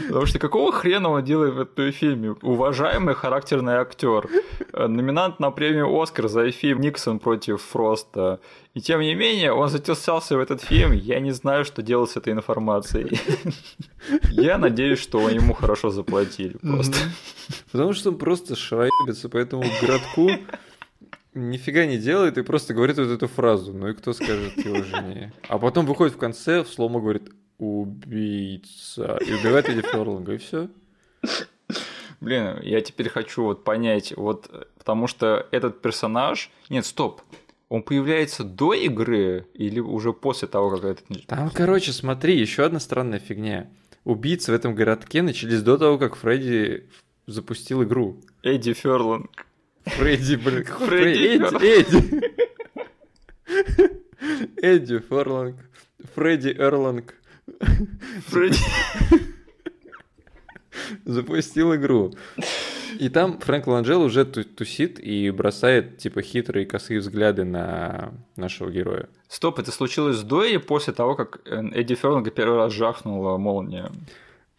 Потому 0.09 0.27
что 0.27 0.39
какого 0.39 0.73
хрена 0.73 1.11
он 1.11 1.25
делает 1.25 1.55
в 1.55 1.61
этом 1.61 1.93
фильме? 1.93 2.37
Уважаемый 2.43 3.15
характерный 3.15 3.75
актер, 3.75 4.29
номинант 4.73 5.41
на 5.41 5.51
премию 5.51 6.01
Оскар 6.01 6.29
за 6.29 6.51
фильм 6.51 6.81
Никсон 6.81 7.19
против 7.19 7.63
Фроста. 7.63 8.41
И 8.75 8.81
тем 8.81 9.01
не 9.01 9.15
менее, 9.15 9.53
он 9.53 9.69
затесался 9.69 10.37
в 10.37 10.41
этот 10.41 10.63
фильм. 10.63 10.93
Я 10.93 11.21
не 11.21 11.33
знаю, 11.33 11.65
что 11.65 11.83
делать 11.83 12.11
с 12.11 12.17
этой 12.17 12.33
информацией. 12.33 13.19
Я 14.31 14.59
надеюсь, 14.59 15.01
что 15.01 15.29
ему 15.29 15.55
хорошо 15.55 15.91
заплатили 15.91 16.57
просто. 16.59 16.97
Потому 17.73 17.93
что 17.93 18.11
он 18.11 18.19
просто 18.19 18.57
шраебится 18.57 19.29
по 19.29 19.37
этому 19.37 19.65
городку, 19.81 20.31
нифига 21.39 21.87
не 21.87 21.99
делает 21.99 22.39
и 22.39 22.43
просто 22.43 22.75
говорит 22.75 22.99
вот 22.99 23.09
эту 23.09 23.29
фразу. 23.29 23.73
Ну 23.73 23.89
и 23.89 23.95
кто 23.95 24.13
скажет 24.13 24.57
его 24.57 24.83
жене? 24.83 25.33
А 25.49 25.59
потом 25.59 25.87
выходит 25.87 26.15
в 26.15 26.19
конце, 26.19 26.63
в 26.63 26.69
сломо 26.69 27.01
говорит 27.01 27.31
«убийца» 27.59 29.19
и 29.27 29.33
убивает 29.33 29.69
Эдди 29.69 29.83
Ферлинга, 29.83 30.35
и 30.35 30.39
все. 30.39 30.69
Блин, 32.21 32.59
я 32.63 32.81
теперь 32.81 33.09
хочу 33.09 33.45
вот 33.45 33.65
понять, 33.65 34.13
вот 34.17 34.51
потому 34.79 35.07
что 35.07 35.47
этот 35.53 35.81
персонаж... 35.83 36.51
Нет, 36.69 36.85
стоп. 36.85 37.23
Он 37.69 37.83
появляется 37.83 38.45
до 38.45 38.73
игры 38.73 39.47
или 39.55 39.79
уже 39.79 40.13
после 40.13 40.49
того, 40.49 40.71
как 40.71 40.85
этот... 40.85 41.27
Там, 41.27 41.51
короче, 41.51 41.93
смотри, 41.93 42.37
еще 42.39 42.65
одна 42.65 42.81
странная 42.81 43.19
фигня. 43.19 43.69
Убийцы 44.05 44.51
в 44.51 44.55
этом 44.55 44.75
городке 44.75 45.21
начались 45.23 45.63
до 45.63 45.77
того, 45.77 45.99
как 45.99 46.17
Фредди 46.17 46.89
запустил 47.27 47.83
игру. 47.85 48.21
Эдди 48.43 48.73
Ферлинг. 48.73 49.47
Фредди, 49.97 50.37
блин, 50.37 50.65
Фредди? 50.65 51.37
Эдди, 51.37 51.67
Эдди. 51.81 52.23
Эдди 54.63 54.99
Ферланг. 55.01 55.57
Фредди 56.15 56.49
Эрланг 56.59 57.15
Фредди. 58.27 58.59
запустил 61.05 61.75
игру. 61.75 62.13
И 62.99 63.09
там 63.11 63.39
Фрэнк 63.39 63.67
Ланджел 63.67 64.03
уже 64.03 64.25
ту- 64.25 64.45
тусит 64.45 64.99
и 64.99 65.31
бросает, 65.31 65.99
типа, 65.99 66.23
хитрые 66.23 66.67
косые 66.67 67.01
взгляды 67.01 67.45
на 67.45 68.13
нашего 68.37 68.71
героя. 68.71 69.09
Стоп, 69.29 69.59
это 69.59 69.71
случилось 69.71 70.21
до 70.23 70.43
или 70.45 70.57
после 70.57 70.93
того, 70.95 71.15
как 71.15 71.41
э, 71.45 71.61
Эдди 71.75 71.95
Ферлинга 71.95 72.31
первый 72.31 72.57
раз 72.57 72.73
жахнула 72.73 73.37
молния? 73.37 73.93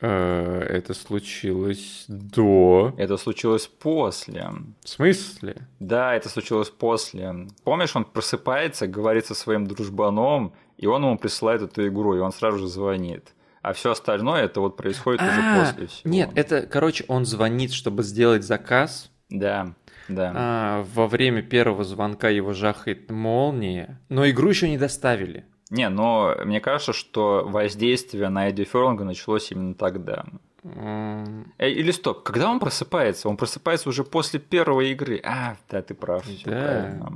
Э, 0.02 0.62
Это 0.70 0.94
случилось 0.94 2.06
до... 2.08 2.94
Это 2.98 3.18
случилось 3.18 3.68
после. 3.68 4.50
В 4.84 4.90
смысле? 4.90 5.68
Да, 5.80 6.16
это 6.16 6.30
случилось 6.30 6.70
после. 6.70 7.48
Помнишь, 7.64 7.96
он 7.96 8.06
просыпается, 8.06 8.88
говорит 8.88 9.26
со 9.26 9.36
своим 9.36 9.68
дружбаном, 9.68 10.54
и 10.78 10.88
он 10.88 11.04
ему 11.04 11.18
присылает 11.18 11.62
эту 11.62 11.88
игру, 11.88 12.16
и 12.16 12.20
он 12.20 12.32
сразу 12.32 12.60
же 12.60 12.68
звонит. 12.68 13.34
А 13.62 13.74
все 13.74 13.92
остальное 13.92 14.44
это 14.46 14.62
вот 14.62 14.78
происходит 14.78 15.22
уже 15.22 15.32
А, 15.32 15.66
после 15.66 15.88
всего. 15.88 16.14
Нет, 16.14 16.30
это, 16.36 16.62
короче, 16.62 17.04
он 17.10 17.26
звонит, 17.26 17.74
чтобы 17.74 18.04
сделать 18.04 18.44
заказ. 18.44 19.12
Да, 19.30 19.74
да. 20.08 20.32
А, 20.34 20.86
во 20.96 21.08
время 21.08 21.42
первого 21.42 21.84
звонка 21.84 22.30
его 22.30 22.54
жахает 22.54 23.12
молния, 23.12 24.00
но 24.08 24.28
игру 24.30 24.50
еще 24.50 24.70
не 24.70 24.78
доставили. 24.78 25.46
Не, 25.70 25.90
но 25.90 26.36
мне 26.46 26.60
кажется, 26.60 26.94
что 26.94 27.44
воздействие 27.46 28.30
на 28.30 28.50
Эдди 28.50 28.64
Ферлинга 28.64 29.04
началось 29.04 29.52
именно 29.52 29.76
тогда. 29.76 30.26
Э, 30.64 31.44
Или 31.60 31.92
стоп, 31.92 32.24
когда 32.24 32.50
он 32.50 32.60
просыпается? 32.60 33.30
Он 33.30 33.38
просыпается 33.38 33.90
уже 33.90 34.04
после 34.04 34.40
первой 34.40 34.92
игры. 34.92 35.22
А, 35.24 35.58
да, 35.70 35.82
ты 35.82 35.94
прав. 35.94 36.26
Да. 36.46 37.12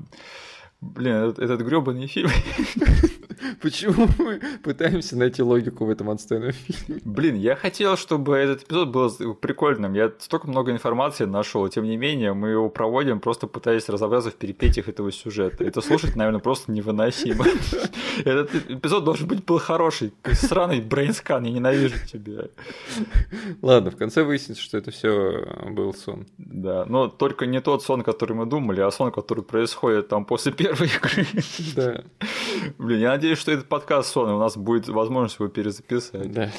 Блин, 0.82 1.16
этот, 1.16 1.40
этот 1.40 1.62
гребаный 1.62 2.08
фильм. 2.08 2.30
Почему 3.64 4.10
мы 4.20 4.42
пытаемся 4.62 5.18
найти 5.18 5.42
логику 5.42 5.86
в 5.86 5.90
этом 5.90 6.10
отстойном 6.10 6.52
фильме? 6.52 7.02
Блин, 7.06 7.38
я 7.38 7.56
хотел, 7.56 7.96
чтобы 7.96 8.36
этот 8.36 8.64
эпизод 8.64 8.90
был 8.90 9.36
прикольным. 9.36 9.94
Я 9.94 10.12
столько 10.20 10.50
много 10.50 10.72
информации 10.74 11.24
нашел, 11.24 11.66
тем 11.70 11.86
не 11.86 11.96
менее, 11.96 12.34
мы 12.34 12.50
его 12.50 12.70
проводим, 12.70 13.22
просто 13.22 13.48
пытаясь 13.48 13.88
разобраться 13.88 14.32
в 14.32 14.36
перипетиях 14.36 14.90
этого 14.90 15.14
сюжета. 15.14 15.64
Это 15.64 15.80
слушать, 15.80 16.18
наверное, 16.18 16.42
просто 16.42 16.74
невыносимо. 16.74 17.46
Этот 18.26 18.54
эпизод 18.70 19.06
должен 19.06 19.30
быть 19.30 19.46
был 19.46 19.60
хороший. 19.60 20.14
Сраный 20.34 20.82
Brainscan, 20.82 21.46
я 21.46 21.52
ненавижу 21.52 22.06
тебя. 22.06 22.50
Ладно, 23.62 23.92
в 23.92 23.96
конце 23.96 24.24
выяснится, 24.24 24.62
что 24.62 24.78
это 24.78 24.92
все 24.92 25.48
был 25.70 25.94
сон. 25.94 26.28
Да, 26.38 26.84
но 26.86 27.08
только 27.08 27.46
не 27.46 27.62
тот 27.62 27.82
сон, 27.82 28.04
который 28.04 28.34
мы 28.36 28.46
думали, 28.46 28.82
а 28.82 28.92
сон, 28.92 29.10
который 29.14 29.46
происходит 29.46 30.10
там 30.10 30.26
после 30.26 30.52
первой 30.52 30.88
игры. 30.88 31.26
Да. 31.78 32.04
Блин, 32.78 33.00
я 33.00 33.12
надеюсь, 33.12 33.38
что 33.38 33.53
этот 33.54 33.68
подкаст 33.68 34.12
сон, 34.12 34.30
у 34.30 34.40
нас 34.40 34.58
будет 34.58 34.88
возможность 34.88 35.40
его 35.40 35.50
перезаписать. 35.50 36.32
Да. 36.32 36.50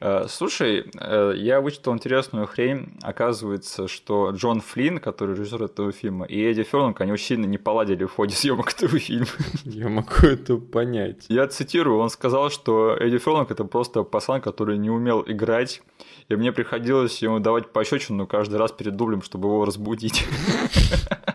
Э, 0.00 0.24
Слушай, 0.28 0.90
э, 0.98 1.34
я 1.36 1.60
вычитал 1.60 1.94
интересную 1.94 2.46
хрень. 2.46 2.94
Оказывается, 3.02 3.86
что 3.86 4.30
Джон 4.30 4.60
Флинн, 4.60 4.98
который 4.98 5.36
режиссер 5.36 5.62
этого 5.62 5.92
фильма, 5.92 6.24
и 6.24 6.40
Эдди 6.40 6.62
Ферлонг, 6.62 7.00
они 7.00 7.12
очень 7.12 7.26
сильно 7.26 7.46
не 7.46 7.58
поладили 7.58 8.04
в 8.04 8.12
ходе 8.12 8.34
съемок 8.34 8.72
этого 8.72 8.98
фильма. 8.98 9.26
Я 9.64 9.88
могу 9.88 10.26
это 10.26 10.56
понять. 10.56 11.26
Я 11.28 11.46
цитирую, 11.48 11.98
он 11.98 12.08
сказал, 12.08 12.50
что 12.50 12.96
Эдди 12.98 13.18
Ферлинг 13.18 13.50
это 13.50 13.64
просто 13.64 14.02
пацан, 14.02 14.40
который 14.40 14.78
не 14.78 14.90
умел 14.90 15.22
играть, 15.26 15.82
и 16.28 16.34
мне 16.34 16.52
приходилось 16.52 17.20
ему 17.22 17.38
давать 17.38 17.70
пощечину 17.72 18.26
каждый 18.26 18.56
раз 18.56 18.72
перед 18.72 18.96
дублем, 18.96 19.22
чтобы 19.22 19.48
его 19.48 19.64
разбудить. 19.64 20.26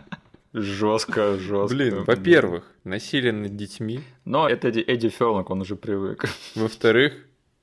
Жестко, 0.56 1.38
жестко. 1.38 1.76
Блин, 1.76 2.04
во-первых, 2.04 2.64
насилие 2.86 3.34
над 3.34 3.58
детьми. 3.58 4.00
Но 4.24 4.48
это 4.48 4.70
Эдди, 4.70 4.80
Эдди 4.80 5.10
Ферлинг, 5.10 5.50
он 5.50 5.62
уже 5.62 5.76
привык. 5.76 6.26
Во-вторых, 6.56 7.14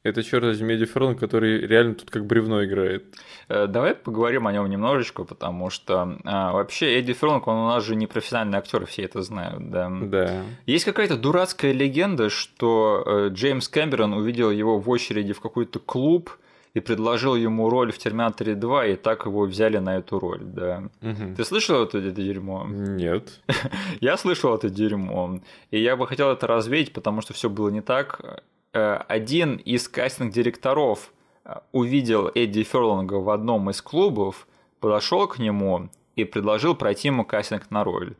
это 0.03 0.23
черт 0.23 0.45
возьми 0.45 0.75
Эдди 0.75 0.85
Ферлинг, 0.85 1.19
который 1.19 1.67
реально 1.67 1.95
тут 1.95 2.11
как 2.11 2.27
бревно 2.27 2.63
играет. 2.63 3.05
Э, 3.49 3.67
Давай 3.67 3.95
поговорим 3.95 4.47
о 4.47 4.53
нем 4.53 4.69
немножечко, 4.69 5.25
потому 5.25 5.71
что 5.71 6.19
а, 6.25 6.53
вообще 6.53 6.99
Эдди 6.99 7.15
Ферлинг, 7.15 7.49
он 7.49 7.57
у 7.57 7.69
нас 7.69 7.83
же 7.83 7.97
не 7.97 8.07
профессиональный 8.07 8.59
актер, 8.59 8.85
все 8.85 9.05
это 9.05 9.23
знают, 9.23 9.71
да. 9.71 9.91
Да. 9.91 10.43
Есть 10.67 10.85
какая-то 10.85 11.17
дурацкая 11.17 11.73
легенда, 11.73 12.29
что 12.29 13.03
э, 13.07 13.29
Джеймс 13.33 13.69
Кэмерон 13.69 14.13
увидел 14.13 14.51
его 14.51 14.79
в 14.79 14.91
очереди 14.91 15.33
в 15.33 15.41
какой-то 15.41 15.79
клуб 15.79 16.31
и 16.75 16.81
предложил 16.81 17.35
ему 17.37 17.69
роль 17.69 17.93
в 17.93 17.99
Терминаторе 17.99 18.55
2, 18.55 18.87
и 18.87 18.97
так 18.97 19.27
его 19.27 19.43
взяли 19.43 19.79
на 19.79 19.97
эту 19.99 20.19
роль, 20.19 20.41
да. 20.43 20.85
Мгм. 21.01 21.35
Ты 21.37 21.45
слышал 21.45 21.83
это, 21.83 21.99
это 21.99 22.11
дерьмо? 22.23 22.67
Нет. 22.67 23.41
Я 24.01 24.17
слышал 24.17 24.55
это 24.55 24.71
дерьмо, 24.71 25.41
и 25.71 25.79
я 25.79 25.97
бы 25.97 26.07
хотел 26.07 26.31
это 26.31 26.47
развеять, 26.47 26.93
потому 26.93 27.21
что 27.21 27.35
все 27.35 27.51
было 27.51 27.69
не 27.69 27.83
так. 27.83 28.43
Э, 28.73 28.95
Один 29.09 29.57
из 29.57 29.87
кастинг-директоров 29.89 31.13
э, 31.45 31.57
увидел 31.73 32.31
Эдди 32.35 32.63
Ферлинга 32.63 33.15
в 33.15 33.29
одном 33.29 33.69
из 33.71 33.83
клубов, 33.83 34.47
подошел 34.81 35.29
к 35.29 35.39
нему 35.39 35.91
и 36.17 36.25
предложил 36.25 36.75
пройти 36.75 37.09
ему 37.09 37.25
кастинг 37.25 37.71
на 37.71 37.85
роль. 37.85 38.15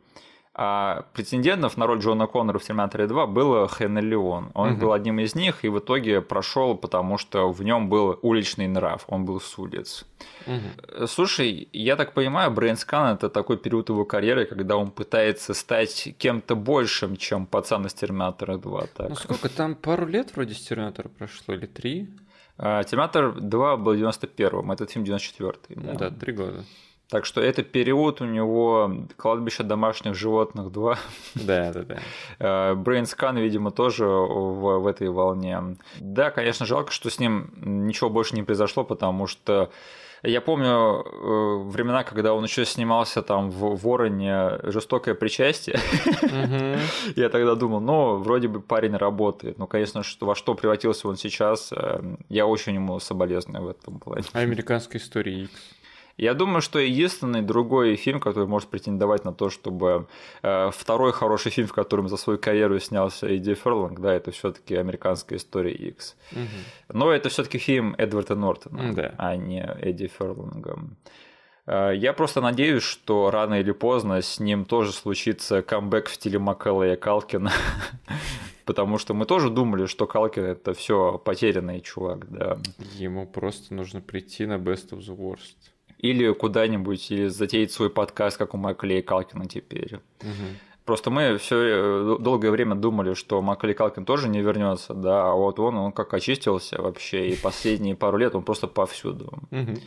А 0.55 1.05
претендентов 1.13 1.77
на 1.77 1.87
роль 1.87 1.97
Джона 1.99 2.27
Коннора 2.27 2.59
в 2.59 2.63
«Терминаторе 2.63 3.05
2» 3.05 3.25
было 3.25 3.67
Хеннель 3.67 4.05
Леон. 4.05 4.51
Он 4.53 4.69
Мгм. 4.73 4.79
был 4.79 4.93
одним 4.93 5.19
из 5.19 5.33
них 5.33 5.65
и 5.65 5.69
в 5.69 5.79
итоге 5.79 6.21
прошел, 6.21 6.75
потому 6.77 7.17
что 7.17 7.51
в 7.51 7.63
нем 7.63 7.89
был 7.89 8.19
уличный 8.21 8.67
нрав, 8.67 9.03
он 9.07 9.25
был 9.25 9.41
с 9.41 9.57
улиц. 9.57 10.05
Э, 10.45 11.07
Слушай, 11.07 11.67
я 11.73 11.95
так 11.95 12.13
понимаю, 12.13 12.51
Brainscan 12.51 13.15
это 13.15 13.29
такой 13.29 13.57
период 13.57 13.89
его 13.89 14.05
карьеры, 14.05 14.45
когда 14.45 14.77
он 14.77 14.91
пытается 14.91 15.55
стать 15.55 16.13
кем-то 16.19 16.55
большим, 16.55 17.17
чем 17.17 17.47
пацан 17.47 17.87
из 17.87 17.93
Терминатора 17.95 18.57
2. 18.57 18.85
Так. 18.95 19.09
Ну 19.09 19.15
сколько, 19.15 19.49
там 19.49 19.73
пару 19.73 20.05
лет 20.05 20.35
вроде 20.35 20.53
с 20.53 20.59
Терминатора 20.61 21.09
прошло, 21.09 21.55
или 21.55 21.65
три? 21.65 22.07
А, 22.59 22.83
Терминатор 22.83 23.31
2 23.41 23.77
был 23.77 23.95
91-м, 23.95 24.71
этот 24.71 24.91
фильм 24.91 25.03
94-й. 25.03 25.75
Ну 25.77 25.97
да, 25.97 26.11
три 26.11 26.33
года. 26.33 26.63
Так 27.13 27.25
что 27.25 27.41
это 27.41 27.61
период 27.61 28.21
у 28.21 28.25
него 28.25 28.91
«Кладбище 29.17 29.61
домашних 29.61 30.15
животных 30.15 30.69
2». 30.69 30.97
Да, 31.35 31.71
да, 31.71 31.83
да. 31.83 31.99
Э, 32.39 32.73
Brainscan, 32.73 33.37
видимо, 33.37 33.69
тоже 33.69 34.07
в, 34.07 34.79
в 34.79 34.87
этой 34.87 35.09
волне. 35.09 35.77
Да, 35.99 36.31
конечно, 36.31 36.65
жалко, 36.65 36.91
что 36.91 37.11
с 37.11 37.19
ним 37.19 37.51
ничего 37.61 38.09
больше 38.09 38.35
не 38.35 38.41
произошло, 38.41 38.83
потому 38.83 39.27
что 39.27 39.69
я 40.23 40.41
помню 40.41 41.03
э, 41.05 41.69
времена, 41.69 42.03
когда 42.03 42.33
он 42.33 42.45
еще 42.45 42.65
снимался 42.65 43.21
там 43.21 43.51
в 43.51 43.75
Вороне 43.83 44.57
жестокое 44.63 45.13
причастие. 45.13 45.79
Я 47.15 47.29
тогда 47.29 47.53
думал, 47.53 47.79
ну, 47.79 48.17
вроде 48.17 48.47
бы 48.47 48.59
парень 48.59 48.97
работает. 48.97 49.59
Ну, 49.59 49.67
конечно, 49.67 50.01
что, 50.01 50.25
во 50.25 50.33
что 50.33 50.55
превратился 50.55 51.07
он 51.07 51.17
сейчас, 51.17 51.71
э, 51.71 52.15
я 52.29 52.47
очень 52.47 52.73
ему 52.73 52.99
соболезную 52.99 53.65
в 53.65 53.67
этом 53.67 53.99
плане. 53.99 54.23
Американская 54.33 54.99
история 54.99 55.43
X. 55.43 55.51
Я 56.17 56.35
думаю, 56.35 56.61
что 56.61 56.79
единственный 56.79 57.41
другой 57.41 57.95
фильм, 57.95 58.19
который 58.19 58.47
может 58.47 58.69
претендовать 58.69 59.25
на 59.25 59.33
то, 59.33 59.49
чтобы 59.49 60.07
э, 60.43 60.69
второй 60.71 61.11
хороший 61.11 61.51
фильм, 61.51 61.67
в 61.67 61.73
котором 61.73 62.07
за 62.07 62.17
свою 62.17 62.37
карьеру 62.37 62.79
снялся 62.79 63.27
Эдди 63.27 63.55
Ферлинг, 63.55 63.99
да, 63.99 64.13
это 64.13 64.31
все-таки 64.31 64.75
американская 64.75 65.39
история 65.39 65.73
X. 65.73 66.15
Мгм. 66.31 66.47
Но 66.93 67.11
это 67.11 67.29
все-таки 67.29 67.57
фильм 67.57 67.95
Эдварда 67.97 68.35
Нортона, 68.35 68.93
да. 68.93 69.15
а 69.17 69.35
не 69.35 69.63
Эдди 69.81 70.07
Ферлинга. 70.07 70.77
Э, 71.65 71.93
Я 71.95 72.13
просто 72.13 72.41
надеюсь, 72.41 72.83
что 72.83 73.31
рано 73.31 73.55
или 73.55 73.71
поздно 73.71 74.21
с 74.21 74.39
ним 74.39 74.65
тоже 74.65 74.91
случится 74.91 75.63
камбэк 75.63 76.09
в 76.09 76.13
стиле 76.13 76.37
Маккелла 76.37 76.93
и 76.93 76.95
Калкина. 76.95 77.51
Потому 78.65 78.97
что 78.97 79.13
мы 79.13 79.25
тоже 79.25 79.49
думали, 79.49 79.87
что 79.87 80.05
Калкин 80.05 80.43
это 80.43 80.73
все 80.73 81.17
потерянный 81.17 81.81
чувак, 81.81 82.29
да. 82.31 82.57
Ему 82.93 83.27
просто 83.27 83.73
нужно 83.73 83.99
прийти 83.99 84.45
на 84.45 84.53
Best 84.53 84.91
of 84.91 84.99
the 84.99 85.17
Worst. 85.17 85.72
Или 86.03 86.33
куда-нибудь, 86.33 87.11
или 87.11 87.27
затеять 87.29 87.71
свой 87.71 87.89
подкаст, 87.89 88.37
как 88.37 88.53
у 88.53 88.57
и 88.57 89.01
Калкина 89.01 89.47
теперь. 89.47 89.99
Мгм. 90.21 90.57
Просто 90.85 91.09
мы 91.09 91.37
все 91.37 92.17
долгое 92.19 92.51
время 92.51 92.75
думали, 92.75 93.13
что 93.13 93.41
Маккелли 93.41 93.73
Калкин 93.73 94.03
тоже 94.03 94.27
не 94.27 94.41
вернется, 94.41 94.93
да, 94.93 95.31
а 95.31 95.33
вот 95.33 95.59
он, 95.59 95.77
он 95.77 95.91
как 95.93 96.13
очистился 96.13 96.81
вообще, 96.81 97.29
и 97.29 97.37
последние 97.37 97.95
пару 97.95 98.17
лет 98.17 98.35
он 98.35 98.43
просто 98.43 98.67
повсюду. 98.67 99.31
Мгм. 99.49 99.79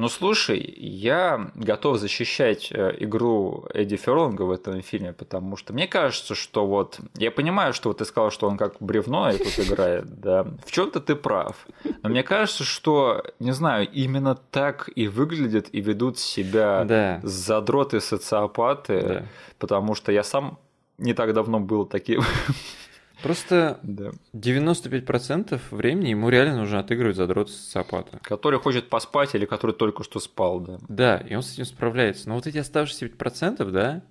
Ну 0.00 0.08
слушай, 0.08 0.58
я 0.78 1.50
готов 1.54 1.98
защищать 1.98 2.72
э, 2.72 2.96
игру 3.00 3.66
Эдди 3.74 3.96
Ферлинга 3.96 4.44
в 4.44 4.50
этом 4.50 4.80
фильме, 4.80 5.12
потому 5.12 5.58
что 5.58 5.74
мне 5.74 5.86
кажется, 5.86 6.34
что 6.34 6.66
вот 6.66 6.98
я 7.18 7.30
понимаю, 7.30 7.74
что 7.74 7.90
вот 7.90 7.98
ты 7.98 8.06
сказал, 8.06 8.30
что 8.30 8.48
он 8.48 8.56
как 8.56 8.76
бревно 8.80 9.30
и 9.30 9.36
тут 9.36 9.58
играет, 9.58 10.06
да. 10.20 10.46
В 10.64 10.72
чем-то 10.72 11.00
ты 11.00 11.14
прав. 11.16 11.66
Но 12.02 12.08
мне 12.08 12.22
кажется, 12.22 12.64
что, 12.64 13.22
не 13.40 13.52
знаю, 13.52 13.86
именно 13.92 14.36
так 14.50 14.88
и 14.94 15.06
выглядят 15.06 15.68
и 15.70 15.82
ведут 15.82 16.18
себя 16.18 16.84
Да. 16.84 17.20
задроты 17.22 18.00
социопаты, 18.00 19.00
Да. 19.02 19.26
потому 19.58 19.94
что 19.94 20.12
я 20.12 20.22
сам 20.22 20.58
не 20.96 21.12
так 21.12 21.34
давно 21.34 21.60
был 21.60 21.84
таким. 21.84 22.22
Просто 23.22 23.80
да. 23.82 24.12
95% 24.32 25.60
времени 25.70 26.08
ему 26.08 26.28
реально 26.28 26.58
нужно 26.58 26.80
отыгрывать 26.80 27.16
задрот 27.16 27.50
социопата. 27.50 28.18
Который 28.22 28.58
хочет 28.58 28.88
поспать 28.88 29.34
или 29.34 29.46
который 29.46 29.74
только 29.74 30.04
что 30.04 30.20
спал, 30.20 30.60
да. 30.60 30.78
Да, 30.88 31.16
и 31.18 31.34
он 31.34 31.42
с 31.42 31.54
этим 31.54 31.64
справляется. 31.64 32.28
Но 32.28 32.36
вот 32.36 32.46
эти 32.46 32.58
оставшиеся 32.58 33.06
5%, 33.06 33.70
да, 33.70 34.02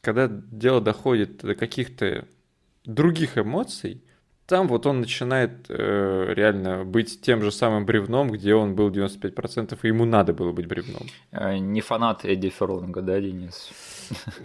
когда 0.00 0.28
дело 0.28 0.80
доходит 0.80 1.38
до 1.38 1.54
каких-то 1.54 2.26
других 2.84 3.38
эмоций, 3.38 4.03
там 4.46 4.68
вот 4.68 4.86
он 4.86 5.00
начинает 5.00 5.66
э, 5.68 6.32
реально 6.34 6.84
быть 6.84 7.20
тем 7.20 7.42
же 7.42 7.50
самым 7.50 7.86
бревном, 7.86 8.30
где 8.30 8.54
он 8.54 8.74
был 8.74 8.90
95%, 8.90 9.78
и 9.82 9.86
ему 9.88 10.04
надо 10.04 10.32
было 10.32 10.52
быть 10.52 10.66
бревном. 10.66 11.02
Э, 11.32 11.56
Не 11.56 11.80
фанат 11.80 12.24
Эдди 12.24 12.50
Ферлинга, 12.50 13.00
да, 13.02 13.20
Денис? 13.20 13.70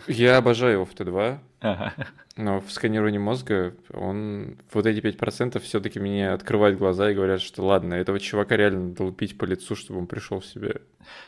Я 0.08 0.38
обожаю 0.38 0.74
его 0.74 0.86
в 0.86 0.94
Т2, 0.94 1.40
Ага. 1.62 1.94
но 2.38 2.62
в 2.62 2.72
сканировании 2.72 3.18
мозга 3.18 3.76
он 3.94 4.58
вот 4.72 4.86
эти 4.86 5.00
5% 5.06 5.60
все-таки 5.60 6.00
мне 6.00 6.32
открывают 6.32 6.78
глаза 6.80 7.12
и 7.12 7.14
говорят, 7.14 7.42
что 7.42 7.66
ладно, 7.66 7.94
этого 7.96 8.20
чувака 8.22 8.56
реально 8.56 8.88
надо 8.90 9.04
лупить 9.04 9.38
по 9.38 9.44
лицу, 9.44 9.76
чтобы 9.76 10.00
он 10.00 10.08
пришел 10.08 10.40
в 10.40 10.46
себя. 10.46 10.76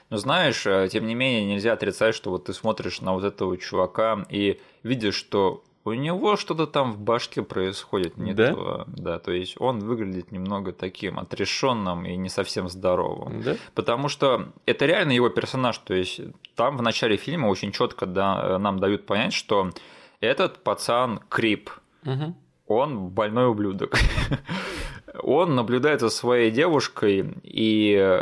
Но 0.10 0.16
знаешь, 0.18 0.66
э, 0.66 0.88
тем 0.90 1.08
не 1.08 1.16
менее, 1.16 1.44
нельзя 1.46 1.74
отрицать, 1.74 2.16
что 2.16 2.30
вот 2.30 2.46
ты 2.46 2.54
смотришь 2.54 3.02
на 3.02 3.14
вот 3.14 3.26
этого 3.26 3.58
чувака 3.58 4.26
и 4.30 4.62
видишь, 4.84 5.16
что 5.16 5.64
у 5.84 5.94
него 5.94 6.36
что-то 6.36 6.68
там 6.68 6.92
в 6.92 7.00
башке 7.00 7.42
происходит 7.42 8.18
не 8.18 8.34
Да? 8.34 8.54
то. 8.54 8.86
Да, 8.88 9.20
то 9.20 9.32
есть 9.32 9.56
он 9.60 9.80
выглядит 9.80 10.32
немного 10.32 10.74
таким 10.74 11.18
отрешенным 11.18 12.06
и 12.06 12.16
не 12.16 12.30
совсем 12.30 12.70
здоровым. 12.70 13.42
Да? 13.42 13.56
Потому 13.74 14.08
что 14.08 14.50
это 14.66 14.86
реально 14.86 15.14
его 15.14 15.30
персонаж. 15.30 15.78
То 15.80 15.94
есть 15.94 16.22
там 16.56 16.78
в 16.78 16.82
начале 16.82 17.18
фильма 17.18 17.48
очень 17.48 17.72
четко 17.72 18.06
да, 18.06 18.60
нам 18.60 18.80
дают 18.80 19.06
понять, 19.06 19.34
что 19.34 19.72
этот 20.20 20.64
пацан 20.64 21.20
крип. 21.30 21.72
Мгм. 22.04 22.36
Он 22.68 23.10
больной 23.10 23.48
ублюдок. 23.48 23.96
он 25.22 25.56
наблюдает 25.56 26.02
за 26.02 26.10
своей 26.10 26.52
девушкой 26.52 27.26
и 27.44 28.22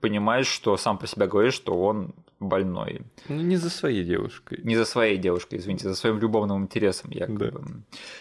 понимает, 0.00 0.46
что 0.46 0.76
сам 0.76 0.98
про 0.98 1.06
себя 1.06 1.26
говорит, 1.26 1.54
что 1.54 1.80
он 1.80 2.14
больной. 2.40 3.02
Ну, 3.28 3.42
не 3.42 3.56
за 3.56 3.68
своей 3.68 4.04
девушкой. 4.04 4.60
Не 4.62 4.76
за 4.76 4.84
своей 4.84 5.16
девушкой, 5.16 5.58
извините, 5.58 5.88
за 5.88 5.96
своим 5.96 6.20
любовным 6.20 6.62
интересом, 6.62 7.10
якобы. 7.10 7.52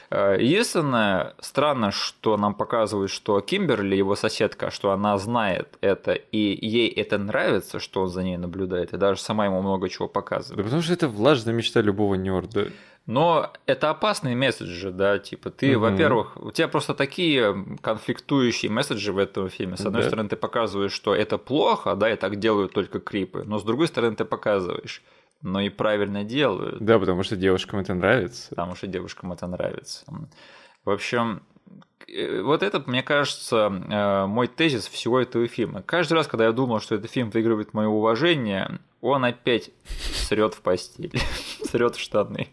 Да. 0.09 0.33
Единственное, 0.33 1.35
странно, 1.39 1.91
что 1.91 2.35
нам 2.37 2.55
показывают, 2.55 3.11
что 3.11 3.39
Кимберли, 3.41 3.95
его 3.95 4.15
соседка, 4.15 4.71
что 4.71 4.89
она 4.91 5.17
знает 5.19 5.77
это, 5.81 6.13
и 6.13 6.65
ей 6.65 6.89
это 6.89 7.19
нравится, 7.19 7.79
что 7.79 8.01
он 8.01 8.07
за 8.07 8.23
ней 8.23 8.37
наблюдает, 8.37 8.93
и 8.93 8.97
даже 8.97 9.21
сама 9.21 9.45
ему 9.45 9.61
много 9.61 9.87
чего 9.87 10.07
показывает. 10.07 10.57
Да 10.57 10.63
потому 10.63 10.81
что 10.81 10.93
это 10.93 11.07
влажная 11.07 11.53
мечта 11.53 11.81
любого 11.81 12.15
нерда. 12.15 12.71
Но 13.07 13.53
это 13.65 13.89
опасные 13.89 14.35
месседжи, 14.35 14.91
да, 14.91 15.17
типа 15.17 15.49
ты, 15.49 15.77
угу. 15.77 15.85
во-первых, 15.85 16.35
у 16.35 16.51
тебя 16.51 16.67
просто 16.67 16.93
такие 16.93 17.65
конфликтующие 17.81 18.69
месседжи 18.69 19.13
в 19.13 19.17
этом 19.17 19.49
фильме. 19.49 19.77
С 19.77 19.85
одной 19.85 20.01
да. 20.01 20.09
стороны, 20.09 20.27
ты 20.27 20.35
показываешь, 20.35 20.91
что 20.91 21.15
это 21.15 21.37
плохо, 21.37 21.95
да, 21.95 22.11
и 22.11 22.17
так 22.17 22.35
делают 22.35 22.73
только 22.73 22.99
крипы, 22.99 23.43
но 23.45 23.59
с 23.59 23.63
другой 23.63 23.87
стороны, 23.87 24.17
ты 24.17 24.25
показываешь, 24.25 25.01
но 25.41 25.61
и 25.61 25.69
правильно 25.69 26.25
делают. 26.25 26.83
Да, 26.83 26.99
потому 26.99 27.23
что 27.23 27.37
девушкам 27.37 27.79
это 27.79 27.93
нравится. 27.93 28.49
Потому 28.49 28.75
что 28.75 28.87
девушкам 28.87 29.31
это 29.31 29.47
нравится. 29.47 30.05
В 30.83 30.89
общем, 30.89 31.43
э, 32.07 32.41
вот 32.41 32.61
это, 32.61 32.83
мне 32.87 33.03
кажется, 33.03 33.71
э, 33.89 34.25
мой 34.25 34.47
тезис 34.47 34.85
всего 34.85 35.21
этого 35.21 35.47
фильма. 35.47 35.81
Каждый 35.81 36.13
раз, 36.13 36.27
когда 36.27 36.45
я 36.45 36.51
думал, 36.51 36.81
что 36.81 36.95
этот 36.95 37.09
фильм 37.09 37.29
выигрывает 37.29 37.73
мое 37.73 37.87
уважение, 37.87 38.79
он 39.01 39.25
опять 39.25 39.71
срет 40.13 40.53
в 40.53 40.61
постель, 40.61 41.11
срет 41.63 41.95
в 41.95 41.99
штаны. 41.99 42.49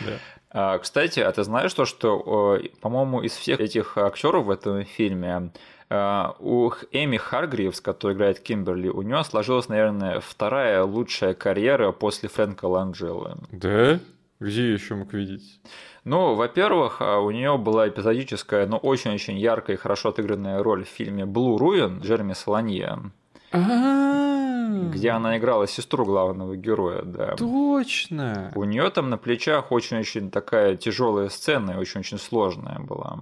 Да. 0.00 0.18
А, 0.50 0.78
кстати, 0.78 1.20
а 1.20 1.32
ты 1.32 1.42
знаешь 1.42 1.74
то, 1.74 1.84
что, 1.84 2.60
по-моему, 2.80 3.22
из 3.22 3.32
всех 3.32 3.60
этих 3.60 3.98
актеров 3.98 4.46
в 4.46 4.50
этом 4.50 4.84
фильме 4.84 5.50
а, 5.90 6.36
у 6.38 6.70
Эми 6.92 7.16
Харгривс, 7.16 7.80
которая 7.80 8.16
играет 8.16 8.40
Кимберли, 8.40 8.88
у 8.88 9.02
нее 9.02 9.24
сложилась, 9.24 9.68
наверное, 9.68 10.20
вторая 10.20 10.84
лучшая 10.84 11.34
карьера 11.34 11.92
после 11.92 12.28
Фрэнка 12.28 12.66
Ланджелла. 12.66 13.38
Да? 13.50 13.98
Где 14.40 14.72
еще 14.72 14.94
мог 14.94 15.12
видеть? 15.12 15.60
Ну, 16.04 16.34
во-первых, 16.34 17.00
а, 17.00 17.18
у 17.18 17.30
нее 17.30 17.56
была 17.58 17.88
эпизодическая, 17.88 18.66
но 18.66 18.76
очень-очень 18.76 19.38
яркая 19.38 19.76
и 19.76 19.78
хорошо 19.78 20.10
отыгранная 20.10 20.62
роль 20.62 20.84
в 20.84 20.88
фильме 20.88 21.24
«Блу 21.24 21.58
Руин» 21.58 22.00
Джереми 22.00 22.34
Соланье. 22.34 23.10
Где 23.54 25.10
она 25.10 25.38
играла 25.38 25.66
сестру 25.66 26.04
главного 26.04 26.56
героя, 26.56 27.02
да. 27.02 27.36
Точно. 27.36 28.50
У 28.54 28.64
нее 28.64 28.90
там 28.90 29.10
на 29.10 29.18
плечах 29.18 29.70
очень-очень 29.70 30.30
такая 30.30 30.76
тяжелая 30.76 31.28
сцена 31.28 31.72
и 31.72 31.76
очень-очень 31.76 32.18
сложная 32.18 32.78
была. 32.80 33.20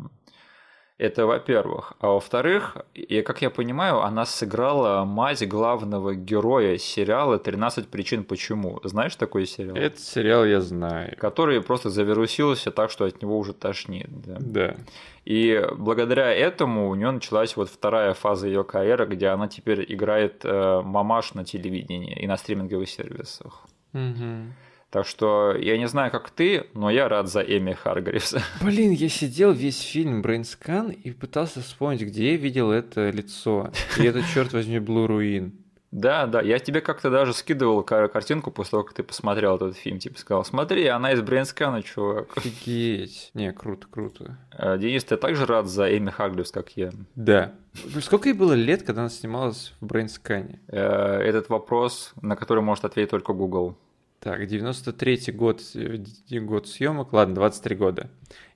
Это 0.99 1.27
во-первых. 1.27 1.95
А 2.01 2.09
во-вторых, 2.09 2.77
и 2.95 3.23
как 3.23 3.43
я 3.43 3.51
понимаю, 3.51 4.03
она 4.03 4.25
сыграла 4.25 5.05
мать 5.05 5.47
главного 5.49 6.15
героя 6.15 6.79
сериала 6.79 7.39
«13 7.39 7.89
причин 7.89 8.25
почему». 8.25 8.81
Знаешь 8.85 9.17
такой 9.17 9.47
сериал? 9.47 9.77
Этот 9.77 10.01
сериал 10.01 10.45
я 10.45 10.61
знаю. 10.61 11.17
Который 11.19 11.61
просто 11.63 11.91
завирусился 11.91 12.71
так, 12.71 12.91
что 12.91 13.05
от 13.05 13.21
него 13.23 13.39
уже 13.39 13.53
тошнит. 13.53 14.09
Да. 14.11 14.37
да. 14.41 14.77
И 15.25 15.65
благодаря 15.77 16.33
этому 16.33 16.89
у 16.89 16.95
нее 16.95 17.11
началась 17.11 17.57
вот 17.57 17.69
вторая 17.69 18.15
фаза 18.15 18.47
ее 18.47 18.65
карьеры, 18.65 19.07
где 19.07 19.29
она 19.29 19.49
теперь 19.49 19.85
играет 19.93 20.45
э, 20.45 20.81
мамаш 20.85 21.35
на 21.35 21.45
телевидении 21.45 22.15
и 22.15 22.27
на 22.27 22.37
стриминговых 22.37 22.89
сервисах. 22.89 23.67
Угу. 23.93 24.53
Так 24.93 25.07
что 25.07 25.57
я 25.59 25.79
не 25.79 25.89
знаю, 25.89 26.11
как 26.11 26.29
ты, 26.29 26.67
но 26.75 26.91
я 26.91 27.09
рад 27.09 27.27
за 27.27 27.41
Эми 27.41 27.73
Харгривс. 27.73 28.35
Блин, 28.61 28.91
я 28.91 29.09
сидел 29.09 29.51
весь 29.53 29.81
фильм 29.81 30.21
Brainscan 30.21 30.91
и 30.91 31.13
пытался 31.13 31.63
вспомнить, 31.63 32.03
где 32.03 32.33
я 32.33 32.37
видел 32.37 32.71
это 32.71 33.09
лицо. 33.09 33.73
И 33.99 34.05
это, 34.05 34.23
черт 34.23 34.53
возьми, 34.53 34.79
Blue 34.79 35.07
Ruin. 35.07 35.55
Да, 35.93 36.27
да, 36.27 36.43
я 36.43 36.59
тебе 36.59 36.83
как-то 36.83 37.11
даже 37.11 37.33
скидывал 37.33 37.83
картинку 37.83 38.51
после 38.51 38.73
того, 38.73 38.85
как 38.85 38.93
ты 38.93 39.03
посмотрел 39.03 39.57
этот 39.57 39.79
фильм. 39.79 39.99
Типа 39.99 40.19
сказал, 40.19 40.45
смотри, 40.45 40.87
она 40.87 41.13
из 41.13 41.23
Brainscan 41.23 41.72
а, 41.72 41.83
чувак. 41.83 42.29
Офигеть. 42.37 43.31
Не, 43.33 43.51
круто, 43.55 43.87
круто. 43.91 44.37
А, 44.51 44.77
Денис, 44.77 45.05
ты 45.05 45.17
также 45.17 45.47
рад 45.47 45.69
за 45.69 45.97
Эми 45.97 46.11
Харгривс, 46.11 46.51
как 46.51 46.77
я? 46.77 46.93
Да. 47.15 47.55
Сколько 48.03 48.29
ей 48.29 48.35
было 48.35 48.53
лет, 48.53 48.83
когда 48.83 49.01
она 49.01 49.11
снималась 49.11 49.73
в 49.81 49.87
Brainscan 49.87 50.47
е? 50.47 50.61
Э, 50.69 51.17
этот 51.19 51.49
вопрос, 51.49 52.13
на 52.21 52.37
который 52.37 52.63
может 52.63 52.85
ответить 52.85 53.11
только 53.11 53.33
Google. 53.33 53.79
Так, 54.23 54.41
93-й 54.43 55.33
год, 55.33 55.61
э, 55.75 56.39
год 56.39 56.69
съемок, 56.69 57.13
ладно, 57.13 57.35
23 57.35 57.75
года. 57.75 58.09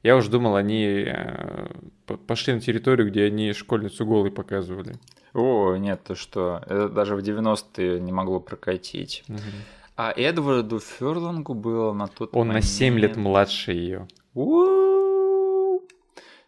Я 0.04 0.14
уже 0.14 0.30
думал, 0.30 0.54
они 0.54 0.84
э, 0.84 1.66
пошли 2.28 2.54
на 2.54 2.60
территорию, 2.60 3.10
где 3.10 3.24
они 3.24 3.52
школьницу 3.52 4.06
голой 4.06 4.30
показывали. 4.30 4.94
О, 5.34 5.74
нет, 5.74 6.04
то 6.04 6.14
что, 6.14 6.62
это 6.66 6.88
даже 6.88 7.16
в 7.16 7.18
90-е 7.18 7.98
не 7.98 8.12
могло 8.12 8.38
прокатить. 8.38 9.24
Угу. 9.28 9.40
А 9.96 10.12
Эдварду 10.12 10.78
Ферлангу 10.78 11.54
было 11.54 11.92
на 11.92 12.06
тот 12.06 12.30
Он 12.32 12.46
момент... 12.46 12.64
на 12.64 12.70
7 12.70 12.98
лет 13.00 13.16
младше 13.16 13.72
ее. 13.72 14.06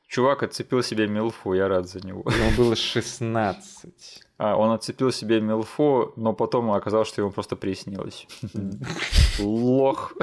Чувак 0.06 0.44
отцепил 0.44 0.80
себе 0.84 1.08
Милфу, 1.08 1.54
я 1.54 1.66
рад 1.66 1.88
за 1.88 2.06
него. 2.06 2.22
Ему 2.30 2.56
было 2.56 2.76
16. 2.76 4.27
А, 4.38 4.56
он 4.56 4.70
отцепил 4.70 5.10
себе 5.10 5.40
Милфу, 5.40 6.12
но 6.16 6.32
потом 6.32 6.70
оказалось, 6.70 7.08
что 7.08 7.22
ему 7.22 7.32
просто 7.32 7.56
приснилось. 7.56 8.26
Лох. 9.40 10.14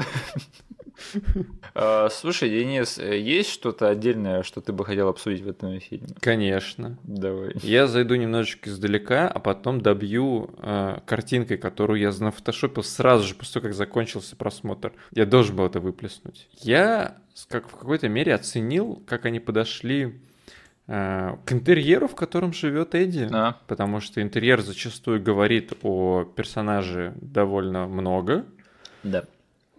А, 1.74 2.08
слушай, 2.08 2.48
Денис, 2.48 2.96
есть 2.96 3.50
что-то 3.50 3.88
отдельное, 3.88 4.42
что 4.42 4.62
ты 4.62 4.72
бы 4.72 4.82
хотел 4.82 5.08
обсудить 5.08 5.42
в 5.42 5.48
этом 5.48 5.78
фильме? 5.78 6.08
Конечно. 6.20 6.98
Давай. 7.04 7.52
Я 7.62 7.86
зайду 7.86 8.14
немножечко 8.14 8.70
издалека, 8.70 9.28
а 9.28 9.38
потом 9.38 9.82
добью 9.82 10.48
э, 10.56 11.00
картинкой, 11.04 11.58
которую 11.58 12.00
я 12.00 12.10
нафотошопил 12.18 12.82
сразу 12.82 13.24
же 13.24 13.34
после 13.34 13.60
того, 13.60 13.64
как 13.64 13.74
закончился 13.74 14.36
просмотр. 14.36 14.94
Я 15.12 15.26
должен 15.26 15.54
был 15.54 15.66
это 15.66 15.80
выплеснуть. 15.80 16.48
Я 16.54 17.18
как 17.48 17.68
в 17.68 17.76
какой-то 17.76 18.08
мере 18.08 18.34
оценил, 18.34 19.02
как 19.06 19.26
они 19.26 19.40
подошли 19.40 20.18
к 20.86 21.52
интерьеру, 21.52 22.06
в 22.06 22.14
котором 22.14 22.52
живет 22.52 22.94
Эдди. 22.94 23.28
А. 23.32 23.56
Потому 23.66 24.00
что 24.00 24.22
интерьер 24.22 24.60
зачастую 24.62 25.20
говорит 25.20 25.72
о 25.82 26.24
персонаже 26.24 27.12
довольно 27.20 27.86
много. 27.86 28.46
Да. 29.02 29.24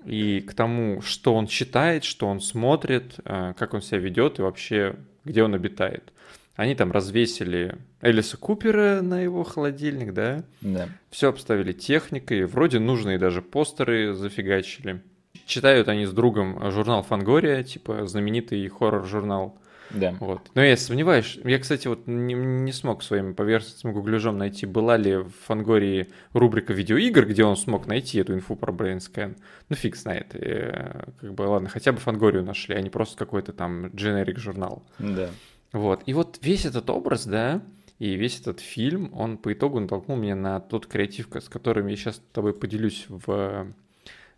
И 0.06 0.42
к 0.42 0.54
тому, 0.54 1.02
что 1.02 1.34
он 1.34 1.48
читает, 1.48 2.04
что 2.04 2.28
он 2.28 2.40
смотрит, 2.40 3.16
э, 3.26 3.54
как 3.58 3.74
он 3.74 3.82
себя 3.82 4.00
ведет 4.00 4.40
и 4.40 4.42
вообще 4.42 4.96
где 5.26 5.44
он 5.44 5.54
обитает. 5.54 6.14
Они 6.56 6.74
там 6.74 6.92
развесили 6.92 7.78
Элиса 8.02 8.38
Купера 8.38 9.02
на 9.02 9.22
его 9.22 9.44
холодильник, 9.44 10.14
да? 10.14 10.44
Да. 10.62 10.90
Все 11.12 11.30
обставили 11.30 11.72
техникой, 11.72 12.46
вроде 12.46 12.80
нужные 12.80 13.20
даже 13.20 13.42
постеры 13.42 14.14
зафигачили. 14.14 15.04
Читают 15.46 15.88
они 15.88 16.06
с 16.06 16.12
другом 16.12 16.72
журнал 16.72 17.04
Фангория, 17.04 17.64
типа 17.64 18.08
знаменитый 18.08 18.68
хоррор-журнал. 18.68 19.60
Да. 19.92 20.16
Вот. 20.20 20.52
Но 20.54 20.64
я 20.64 20.76
сомневаюсь. 20.78 21.40
Я, 21.44 21.60
кстати, 21.60 21.88
вот 21.88 22.08
не, 22.08 22.34
не 22.34 22.72
смог 22.72 23.04
своим 23.04 23.34
поверхностным 23.34 23.94
гугляжом 23.94 24.38
найти, 24.38 24.66
была 24.66 24.98
ли 24.98 25.18
в 25.18 25.32
Фангории 25.46 26.08
рубрика 26.34 26.74
видеоигр, 26.74 27.26
где 27.26 27.44
он 27.44 27.56
смог 27.56 27.88
найти 27.88 28.20
эту 28.20 28.34
инфу 28.34 28.56
про 28.56 28.74
BrainScan. 28.74 29.38
Ну, 29.70 29.76
фиг 29.76 29.96
знает. 29.96 30.36
И, 30.36 30.40
э, 30.42 31.04
как 31.20 31.34
бы, 31.34 31.44
ладно, 31.44 31.70
хотя 31.70 31.92
бы 31.92 32.00
Фангорию 32.00 32.44
нашли, 32.44 32.76
а 32.76 32.82
не 32.82 32.90
просто 32.90 33.18
какой-то 33.18 33.54
там 33.54 33.88
дженерик 33.88 34.38
журнал. 34.38 34.84
Да. 35.00 35.30
Вот. 35.72 36.04
И 36.06 36.14
вот 36.14 36.40
весь 36.42 36.66
этот 36.66 36.90
образ, 36.90 37.26
да, 37.26 37.62
и 38.00 38.16
весь 38.16 38.40
этот 38.40 38.60
фильм, 38.60 39.12
он 39.14 39.38
по 39.38 39.54
итогу 39.54 39.80
натолкнул 39.80 40.18
меня 40.18 40.36
на 40.36 40.60
тот 40.60 40.86
креатив, 40.86 41.28
с 41.34 41.50
которым 41.50 41.88
я 41.88 41.96
сейчас 41.96 42.18
с 42.18 42.22
тобой 42.32 42.54
поделюсь 42.54 43.06
в 43.10 43.68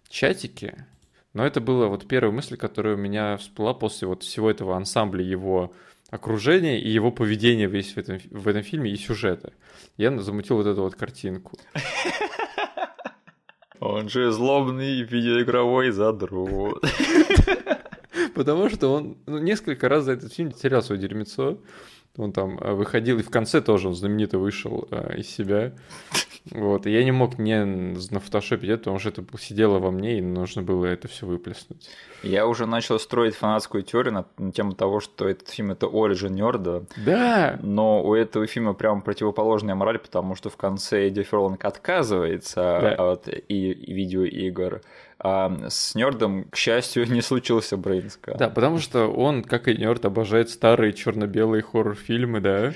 чатике. 0.07 0.85
Но 1.39 1.45
это 1.45 1.61
была 1.61 1.87
вот 1.87 2.05
первая 2.05 2.33
мысль, 2.33 2.57
которая 2.57 2.95
у 2.95 2.97
меня 2.97 3.37
всплыла 3.37 3.73
после 3.73 4.09
вот 4.09 4.23
всего 4.23 4.51
этого 4.51 4.75
ансамбля 4.75 5.23
его 5.23 5.71
окружения 6.09 6.81
и 6.81 6.89
его 6.89 7.13
поведения 7.13 7.65
весь 7.65 7.93
в 7.93 7.97
этом, 7.97 8.19
в 8.29 8.45
этом 8.49 8.61
фильме 8.61 8.91
и 8.91 8.97
сюжета. 8.97 9.53
Я 9.95 10.19
замутил 10.19 10.57
вот 10.57 10.67
эту 10.67 10.81
вот 10.81 10.95
картинку. 10.95 11.57
Он 13.79 14.09
же 14.09 14.33
злобный 14.33 15.01
видеоигровой 15.03 15.91
задрот. 15.91 16.83
Потому 18.35 18.69
что 18.69 18.89
он 18.91 19.17
ну, 19.25 19.37
несколько 19.37 19.87
раз 19.87 20.03
за 20.03 20.11
этот 20.11 20.33
фильм 20.33 20.51
терял 20.51 20.81
свое 20.81 20.99
дерьмецо. 20.99 21.59
Он 22.17 22.31
там 22.31 22.57
э, 22.59 22.73
выходил, 22.73 23.19
и 23.19 23.23
в 23.23 23.29
конце 23.29 23.61
тоже 23.61 23.87
он 23.87 23.95
знаменито 23.95 24.37
вышел 24.37 24.87
э, 24.91 25.17
из 25.19 25.29
себя. 25.29 25.73
Вот, 26.51 26.87
и 26.87 26.91
я 26.91 27.03
не 27.03 27.11
мог 27.11 27.37
не 27.37 27.63
на 27.63 28.19
фотошопе 28.19 28.67
это, 28.67 28.77
потому 28.77 28.99
что 28.99 29.09
это 29.09 29.23
сидело 29.37 29.79
во 29.79 29.91
мне, 29.91 30.17
и 30.17 30.21
нужно 30.21 30.63
было 30.63 30.85
это 30.85 31.07
все 31.07 31.25
выплеснуть. 31.25 31.89
Я 32.23 32.47
уже 32.47 32.65
начал 32.65 32.99
строить 32.99 33.35
фанатскую 33.35 33.83
теорию 33.83 34.13
на, 34.13 34.25
на 34.37 34.51
тему 34.51 34.73
того, 34.73 34.99
что 34.99 35.27
этот 35.27 35.49
фильм 35.49 35.71
это 35.71 35.85
Origin 35.85 36.29
Нерда. 36.29 36.85
Да! 36.97 37.59
Но 37.61 38.03
у 38.03 38.15
этого 38.15 38.47
фильма 38.47 38.73
прям 38.73 39.01
противоположная 39.01 39.75
мораль, 39.75 39.99
потому 39.99 40.35
что 40.35 40.49
в 40.49 40.57
конце 40.57 41.07
Эдди 41.07 41.23
Ферланг 41.23 41.63
отказывается 41.63 42.79
да. 42.81 43.11
от 43.11 43.27
и, 43.27 43.71
и 43.71 43.93
видеоигр. 43.93 44.81
А 45.21 45.67
с 45.69 45.95
Нердом, 45.95 46.45
к 46.45 46.55
счастью, 46.55 47.05
не 47.11 47.21
случился 47.21 47.75
Брейнска. 47.75 48.35
Да, 48.39 48.49
потому 48.49 48.79
что 48.79 49.07
он, 49.07 49.43
как 49.43 49.67
и 49.67 49.75
Нерд, 49.75 50.05
обожает 50.05 50.49
старые 50.49 50.93
черно-белые 50.93 51.61
хоррор-фильмы, 51.61 52.39
да? 52.39 52.73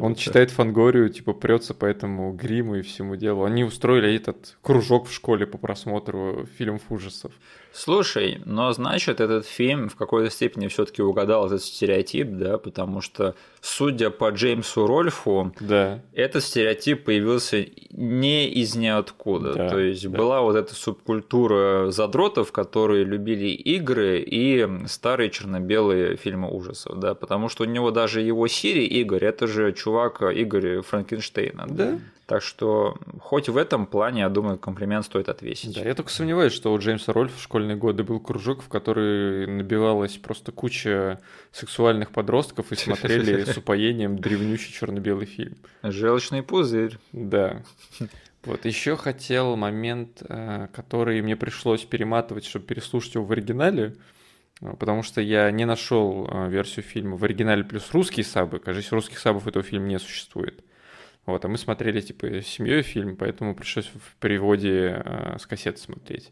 Он 0.00 0.14
читает 0.14 0.50
Фангорию, 0.50 1.10
типа 1.10 1.34
прется 1.34 1.74
по 1.74 1.84
этому 1.84 2.32
гриму 2.32 2.76
и 2.76 2.82
всему 2.82 3.16
делу. 3.16 3.44
Они 3.44 3.64
устроили 3.64 4.16
этот 4.16 4.56
кружок 4.62 5.08
в 5.08 5.12
школе 5.12 5.46
по 5.46 5.58
просмотру 5.58 6.46
фильмов 6.56 6.82
ужасов. 6.88 7.32
Слушай, 7.74 8.40
но 8.44 8.72
значит, 8.72 9.20
этот 9.20 9.46
фильм 9.46 9.88
в 9.88 9.96
какой-то 9.96 10.30
степени 10.30 10.68
все-таки 10.68 11.02
угадал 11.02 11.46
этот 11.46 11.60
стереотип, 11.60 12.28
да, 12.30 12.56
потому 12.56 13.00
что, 13.00 13.34
судя 13.60 14.10
по 14.10 14.30
Джеймсу 14.30 14.86
Рольфу, 14.86 15.52
да. 15.58 16.00
этот 16.12 16.44
стереотип 16.44 17.02
появился 17.02 17.66
не 17.90 18.48
из 18.48 18.76
ниоткуда. 18.76 19.54
Да, 19.54 19.68
То 19.70 19.80
есть 19.80 20.08
да. 20.08 20.16
была 20.16 20.40
вот 20.42 20.54
эта 20.54 20.72
субкультура 20.72 21.90
задротов, 21.90 22.52
которые 22.52 23.02
любили 23.04 23.48
игры 23.48 24.20
и 24.20 24.68
старые 24.86 25.30
черно-белые 25.30 26.16
фильмы 26.16 26.48
ужасов, 26.48 27.00
да, 27.00 27.16
потому 27.16 27.48
что 27.48 27.64
у 27.64 27.66
него 27.66 27.90
даже 27.90 28.20
его 28.20 28.46
Сири 28.46 28.84
Игорь, 28.84 29.24
это 29.24 29.48
же 29.48 29.72
чувак 29.72 30.22
Игорь 30.22 30.80
Франкенштейна. 30.80 31.66
Да. 31.68 31.90
да? 31.90 31.98
Так 32.26 32.42
что 32.42 32.96
хоть 33.20 33.50
в 33.50 33.56
этом 33.56 33.86
плане, 33.86 34.22
я 34.22 34.28
думаю, 34.30 34.58
комплимент 34.58 35.04
стоит 35.04 35.28
отвесить. 35.28 35.74
Да, 35.74 35.82
я 35.82 35.94
только 35.94 36.10
сомневаюсь, 36.10 36.54
что 36.54 36.72
у 36.72 36.78
Джеймса 36.78 37.12
Рольфа 37.12 37.36
в 37.36 37.42
школьные 37.42 37.76
годы 37.76 38.02
был 38.02 38.18
кружок, 38.18 38.62
в 38.62 38.68
который 38.68 39.46
набивалась 39.46 40.16
просто 40.16 40.50
куча 40.50 41.20
сексуальных 41.52 42.12
подростков 42.12 42.72
и 42.72 42.76
смотрели 42.76 43.44
с 43.44 43.56
упоением 43.58 44.18
древнющий 44.18 44.72
черно-белый 44.72 45.26
фильм. 45.26 45.56
Желчный 45.82 46.42
пузырь. 46.42 46.98
Да. 47.12 47.62
Вот 48.44 48.66
еще 48.66 48.94
хотел 48.96 49.56
момент, 49.56 50.22
э, 50.28 50.68
который 50.74 51.22
мне 51.22 51.34
пришлось 51.34 51.82
перематывать, 51.84 52.44
чтобы 52.44 52.66
переслушать 52.66 53.14
его 53.14 53.24
в 53.24 53.32
оригинале, 53.32 53.96
э, 54.60 54.74
потому 54.78 55.02
что 55.02 55.22
я 55.22 55.50
не 55.50 55.64
нашел 55.64 56.28
э, 56.30 56.50
версию 56.50 56.84
фильма 56.84 57.16
в 57.16 57.24
оригинале 57.24 57.64
плюс 57.64 57.90
русские 57.92 58.24
сабы. 58.24 58.58
Кажется, 58.58 58.94
русских 58.94 59.18
сабов 59.18 59.46
этого 59.46 59.64
фильма 59.64 59.86
не 59.86 59.98
существует. 59.98 60.62
Вот, 61.26 61.42
а 61.44 61.48
мы 61.48 61.56
смотрели, 61.56 62.00
типа, 62.00 62.26
с 62.26 62.46
семьей 62.46 62.82
фильм, 62.82 63.16
поэтому 63.16 63.54
пришлось 63.54 63.86
в 63.86 64.16
переводе 64.20 65.02
э, 65.02 65.36
с 65.38 65.46
кассеты 65.46 65.78
смотреть. 65.78 66.30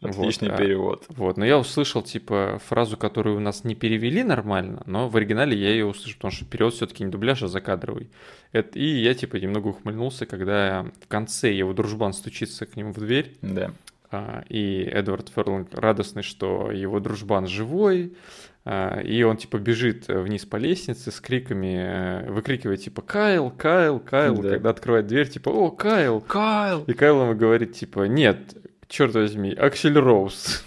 Отличный 0.00 0.48
вот, 0.48 0.58
перевод. 0.58 1.04
А, 1.08 1.12
вот, 1.14 1.36
но 1.36 1.44
я 1.44 1.58
услышал, 1.58 2.02
типа, 2.02 2.58
фразу, 2.64 2.96
которую 2.96 3.36
у 3.36 3.40
нас 3.40 3.64
не 3.64 3.74
перевели 3.74 4.22
нормально, 4.22 4.82
но 4.86 5.08
в 5.08 5.16
оригинале 5.16 5.58
я 5.58 5.70
ее 5.70 5.84
услышал, 5.84 6.16
потому 6.16 6.32
что 6.32 6.46
перевод 6.46 6.74
все 6.74 6.86
таки 6.86 7.04
не 7.04 7.10
дубляж, 7.10 7.42
а 7.42 7.48
закадровый. 7.48 8.08
Это, 8.52 8.78
и 8.78 8.86
я, 8.86 9.14
типа, 9.14 9.36
немного 9.36 9.68
ухмыльнулся, 9.68 10.24
когда 10.24 10.86
в 11.02 11.08
конце 11.08 11.52
его 11.52 11.74
дружбан 11.74 12.14
стучится 12.14 12.64
к 12.64 12.76
нему 12.76 12.92
в 12.92 12.98
дверь. 12.98 13.36
Да. 13.42 13.72
А, 14.10 14.42
и 14.48 14.88
Эдвард 14.90 15.28
Ферлинг 15.28 15.68
радостный, 15.74 16.22
что 16.22 16.72
его 16.72 16.98
дружбан 16.98 17.46
живой, 17.46 18.14
и 18.64 19.22
он 19.22 19.36
типа 19.38 19.58
бежит 19.58 20.08
вниз 20.08 20.44
по 20.44 20.56
лестнице 20.56 21.10
с 21.10 21.20
криками, 21.20 22.24
э, 22.26 22.30
выкрикивает 22.30 22.82
типа 22.82 23.00
«Кайл! 23.00 23.50
Кайл! 23.50 23.98
Кайл!» 23.98 24.36
да. 24.42 24.50
Когда 24.50 24.70
открывает 24.70 25.06
дверь, 25.06 25.28
типа 25.28 25.48
«О, 25.48 25.70
Кайл! 25.70 26.20
Кайл!» 26.20 26.84
И 26.84 26.92
Кайл 26.92 27.22
ему 27.22 27.34
говорит 27.34 27.74
типа 27.74 28.02
«Нет, 28.04 28.38
черт 28.86 29.14
возьми, 29.14 29.52
Аксель 29.54 29.98
Роуз!» 29.98 30.64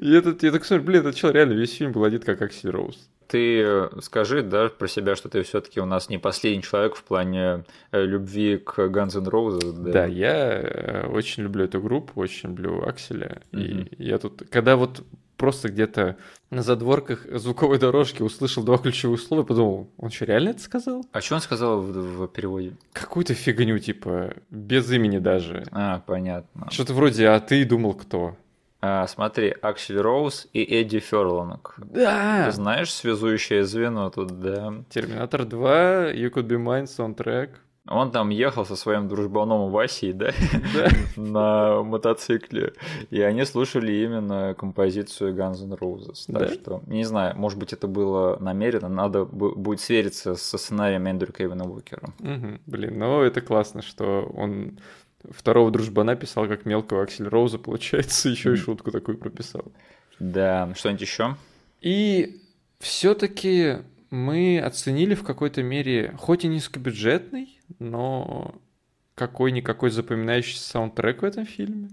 И 0.00 0.12
этот, 0.12 0.42
я 0.42 0.50
так 0.50 0.64
смотрю, 0.64 0.86
блин, 0.86 1.00
этот 1.00 1.14
человек 1.14 1.36
реально 1.36 1.52
весь 1.52 1.74
фильм 1.74 1.92
был 1.92 2.04
одет 2.04 2.24
как 2.24 2.42
Аксель 2.42 2.70
Роуз. 2.70 3.08
Ты 3.28 3.60
э, 3.60 3.88
скажи, 4.02 4.42
да, 4.42 4.68
про 4.68 4.86
себя, 4.86 5.16
что 5.16 5.28
ты 5.28 5.42
все-таки 5.42 5.80
у 5.80 5.84
нас 5.84 6.08
не 6.08 6.18
последний 6.18 6.62
человек 6.62 6.94
в 6.94 7.02
плане 7.02 7.64
э, 7.90 8.04
любви 8.04 8.58
к 8.58 8.78
Guns 8.78 9.16
N' 9.16 9.26
Roses. 9.26 9.72
Да, 9.72 9.92
да 9.92 10.06
я 10.06 10.60
э, 10.60 11.06
очень 11.08 11.42
люблю 11.42 11.64
эту 11.64 11.80
группу, 11.80 12.20
очень 12.20 12.50
люблю 12.50 12.82
Акселя. 12.86 13.42
Mm-hmm. 13.52 13.96
И 13.98 14.04
я 14.04 14.18
тут, 14.18 14.44
когда 14.48 14.76
вот 14.76 15.02
просто 15.36 15.68
где-то 15.68 16.16
на 16.50 16.62
задворках 16.62 17.26
звуковой 17.38 17.78
дорожки 17.78 18.22
услышал 18.22 18.62
два 18.62 18.78
ключевых 18.78 19.20
слова 19.20 19.42
и 19.42 19.46
подумал, 19.46 19.90
он 19.96 20.10
что, 20.10 20.24
реально 20.24 20.50
это 20.50 20.60
сказал? 20.60 21.04
А 21.12 21.20
что 21.20 21.34
он 21.36 21.40
сказал 21.40 21.80
в, 21.80 21.92
в 21.92 22.28
переводе? 22.28 22.76
Какую-то 22.92 23.34
фигню, 23.34 23.78
типа, 23.78 24.34
без 24.50 24.90
имени 24.90 25.18
даже. 25.18 25.64
А, 25.72 26.00
понятно. 26.06 26.70
Что-то 26.70 26.94
вроде 26.94 27.28
«А 27.28 27.40
ты 27.40 27.64
думал 27.64 27.94
кто?» 27.94 28.36
А, 28.82 29.06
смотри, 29.06 29.54
Аксель 29.62 29.98
Роуз 29.98 30.46
и 30.52 30.62
Эдди 30.62 31.00
Ферлонг. 31.00 31.74
Да! 31.78 32.46
Ты 32.46 32.52
знаешь 32.52 32.92
связующее 32.92 33.64
звено 33.64 34.10
тут, 34.10 34.38
да? 34.38 34.74
Терминатор 34.90 35.44
2, 35.44 36.12
You 36.12 36.32
Could 36.32 36.46
Be 36.46 36.62
Mine, 36.62 36.86
саундтрек. 36.86 37.58
Он 37.88 38.10
там 38.10 38.30
ехал 38.30 38.66
со 38.66 38.74
своим 38.74 39.08
дружбаном 39.08 39.70
Васей, 39.70 40.12
да, 40.12 40.32
на 41.16 41.82
мотоцикле, 41.82 42.72
и 43.10 43.20
они 43.20 43.44
слушали 43.44 43.92
именно 43.92 44.54
композицию 44.58 45.34
Guns 45.34 45.62
N' 45.62 45.74
Roses. 45.74 46.32
Так 46.32 46.52
что, 46.52 46.82
не 46.86 47.04
знаю, 47.04 47.36
может 47.36 47.58
быть, 47.58 47.72
это 47.72 47.86
было 47.86 48.38
намеренно, 48.40 48.88
надо 48.88 49.24
будет 49.24 49.80
свериться 49.80 50.34
со 50.34 50.58
сценарием 50.58 51.06
Эндрю 51.06 51.32
Кевина 51.32 51.64
Уокера. 51.64 52.12
Блин, 52.66 52.98
ну 52.98 53.22
это 53.22 53.40
классно, 53.40 53.82
что 53.82 54.30
он 54.36 54.78
второго 55.30 55.70
дружбана 55.70 56.16
писал 56.16 56.46
как 56.46 56.64
мелкого 56.64 57.02
Аксель 57.02 57.28
Роуза, 57.28 57.58
получается, 57.58 58.28
еще 58.30 58.52
и 58.52 58.56
шутку 58.56 58.90
такую 58.90 59.18
прописал. 59.18 59.64
Да, 60.18 60.72
что-нибудь 60.74 61.02
еще? 61.02 61.36
И 61.80 62.40
все-таки 62.78 63.78
мы 64.10 64.60
оценили 64.60 65.14
в 65.14 65.22
какой-то 65.22 65.62
мере, 65.62 66.14
хоть 66.18 66.44
и 66.44 66.48
низкобюджетный, 66.48 67.55
но 67.78 68.54
какой-никакой 69.14 69.90
запоминающийся 69.90 70.68
саундтрек 70.68 71.22
в 71.22 71.24
этом 71.24 71.46
фильме. 71.46 71.88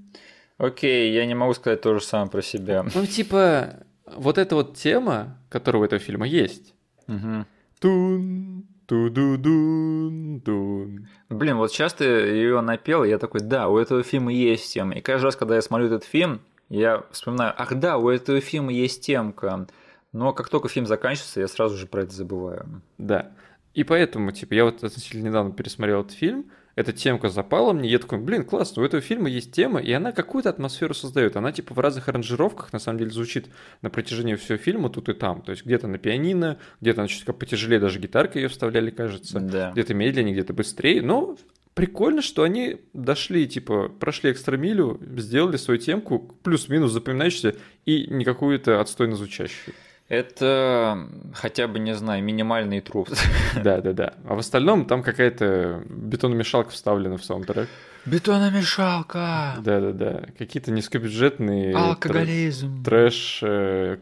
Окей, 0.57 1.13
я 1.13 1.25
не 1.25 1.35
могу 1.35 1.53
сказать 1.53 1.81
то 1.81 1.97
же 1.97 2.03
самое 2.03 2.29
про 2.29 2.41
себя. 2.41 2.85
Ну, 2.93 3.05
типа, 3.05 3.85
вот 4.05 4.37
эта 4.37 4.55
вот 4.55 4.75
тема, 4.75 5.37
которая 5.49 5.81
у 5.81 5.85
этого 5.85 5.99
фильма 5.99 6.27
есть. 6.27 6.73
Угу. 7.07 7.45
Тун, 7.79 8.65
ту-ду-дун, 8.85 10.39
дун. 10.39 11.07
Блин, 11.29 11.57
вот 11.57 11.71
сейчас 11.71 11.93
ты 11.93 12.05
ее 12.05 12.61
напел, 12.61 13.03
и 13.03 13.09
я 13.09 13.17
такой, 13.17 13.41
да, 13.41 13.67
у 13.69 13.77
этого 13.77 14.03
фильма 14.03 14.31
есть 14.31 14.71
тема. 14.73 14.93
И 14.95 15.01
каждый 15.01 15.25
раз, 15.25 15.35
когда 15.35 15.55
я 15.55 15.61
смотрю 15.61 15.87
этот 15.87 16.03
фильм, 16.03 16.41
я 16.69 17.03
вспоминаю, 17.11 17.53
ах 17.57 17.73
да, 17.75 17.97
у 17.97 18.09
этого 18.09 18.39
фильма 18.39 18.71
есть 18.71 19.05
темка. 19.05 19.67
Но 20.11 20.33
как 20.33 20.49
только 20.49 20.69
фильм 20.69 20.85
заканчивается, 20.85 21.39
я 21.39 21.47
сразу 21.47 21.75
же 21.75 21.87
про 21.87 22.03
это 22.03 22.13
забываю. 22.13 22.81
Да. 22.97 23.31
И 23.73 23.83
поэтому, 23.83 24.31
типа, 24.31 24.53
я 24.53 24.65
вот 24.65 24.83
относительно 24.83 25.27
недавно 25.29 25.51
пересмотрел 25.51 26.01
этот 26.01 26.13
фильм, 26.13 26.45
эта 26.75 26.91
темка 26.91 27.29
запала 27.29 27.71
мне, 27.71 27.89
я 27.89 27.99
такой, 27.99 28.17
блин, 28.17 28.43
классно, 28.43 28.81
у 28.81 28.85
этого 28.85 29.01
фильма 29.01 29.29
есть 29.29 29.51
тема, 29.51 29.79
и 29.79 29.91
она 29.91 30.11
какую-то 30.11 30.49
атмосферу 30.49 30.93
создает. 30.95 31.35
Она, 31.35 31.51
типа, 31.51 31.73
в 31.73 31.79
разных 31.79 32.09
аранжировках, 32.09 32.73
на 32.73 32.79
самом 32.79 32.99
деле, 32.99 33.11
звучит 33.11 33.47
на 33.81 33.91
протяжении 33.91 34.35
всего 34.35 34.57
фильма 34.57 34.89
тут 34.89 35.09
и 35.09 35.13
там. 35.13 35.41
То 35.43 35.51
есть 35.51 35.65
где-то 35.65 35.87
на 35.87 35.99
пианино, 35.99 36.57
где-то 36.81 37.01
она 37.01 37.07
чуть-чуть 37.07 37.35
потяжелее, 37.37 37.79
даже 37.79 37.99
гитарка 37.99 38.39
ее 38.39 38.47
вставляли, 38.47 38.89
кажется. 38.89 39.39
Да. 39.39 39.71
Где-то 39.71 39.93
медленнее, 39.93 40.33
где-то 40.33 40.53
быстрее. 40.53 41.03
Но 41.03 41.37
прикольно, 41.75 42.23
что 42.23 42.41
они 42.41 42.77
дошли, 42.93 43.47
типа, 43.47 43.89
прошли 43.89 44.31
экстрамилю, 44.31 44.99
сделали 45.17 45.57
свою 45.57 45.79
темку, 45.79 46.35
плюс-минус 46.41 46.91
запоминающуюся 46.91 47.55
и 47.85 48.07
не 48.07 48.25
какую-то 48.25 48.81
отстойно 48.81 49.15
звучащую. 49.15 49.75
Это 50.09 51.07
хотя 51.33 51.67
бы, 51.67 51.79
не 51.79 51.95
знаю, 51.95 52.23
минимальный 52.23 52.81
труд. 52.81 53.09
Да, 53.63 53.81
да, 53.81 53.93
да. 53.93 54.13
А 54.25 54.35
в 54.35 54.39
остальном 54.39 54.85
там 54.85 55.03
какая-то 55.03 55.83
бетономешалка 55.89 56.71
вставлена 56.71 57.17
в 57.17 57.23
саундтрек. 57.23 57.69
Бетономешалка! 58.05 59.55
Да, 59.59 59.79
да, 59.79 59.91
да. 59.91 60.25
Какие-то 60.37 60.71
низкобюджетные 60.71 61.75
алкоголизм. 61.75 62.83
трэш 62.83 63.39
э, 63.43 63.97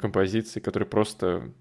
которые 0.64 0.88
просто 0.88 1.52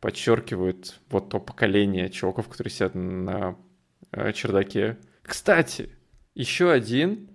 подчеркивают 0.00 1.00
вот 1.10 1.30
то 1.30 1.40
поколение 1.40 2.08
чуваков, 2.08 2.48
которые 2.48 2.70
сидят 2.70 2.94
на 2.94 3.56
э, 4.12 4.32
чердаке. 4.32 4.96
Кстати, 5.22 5.90
еще 6.34 6.70
один 6.70 7.30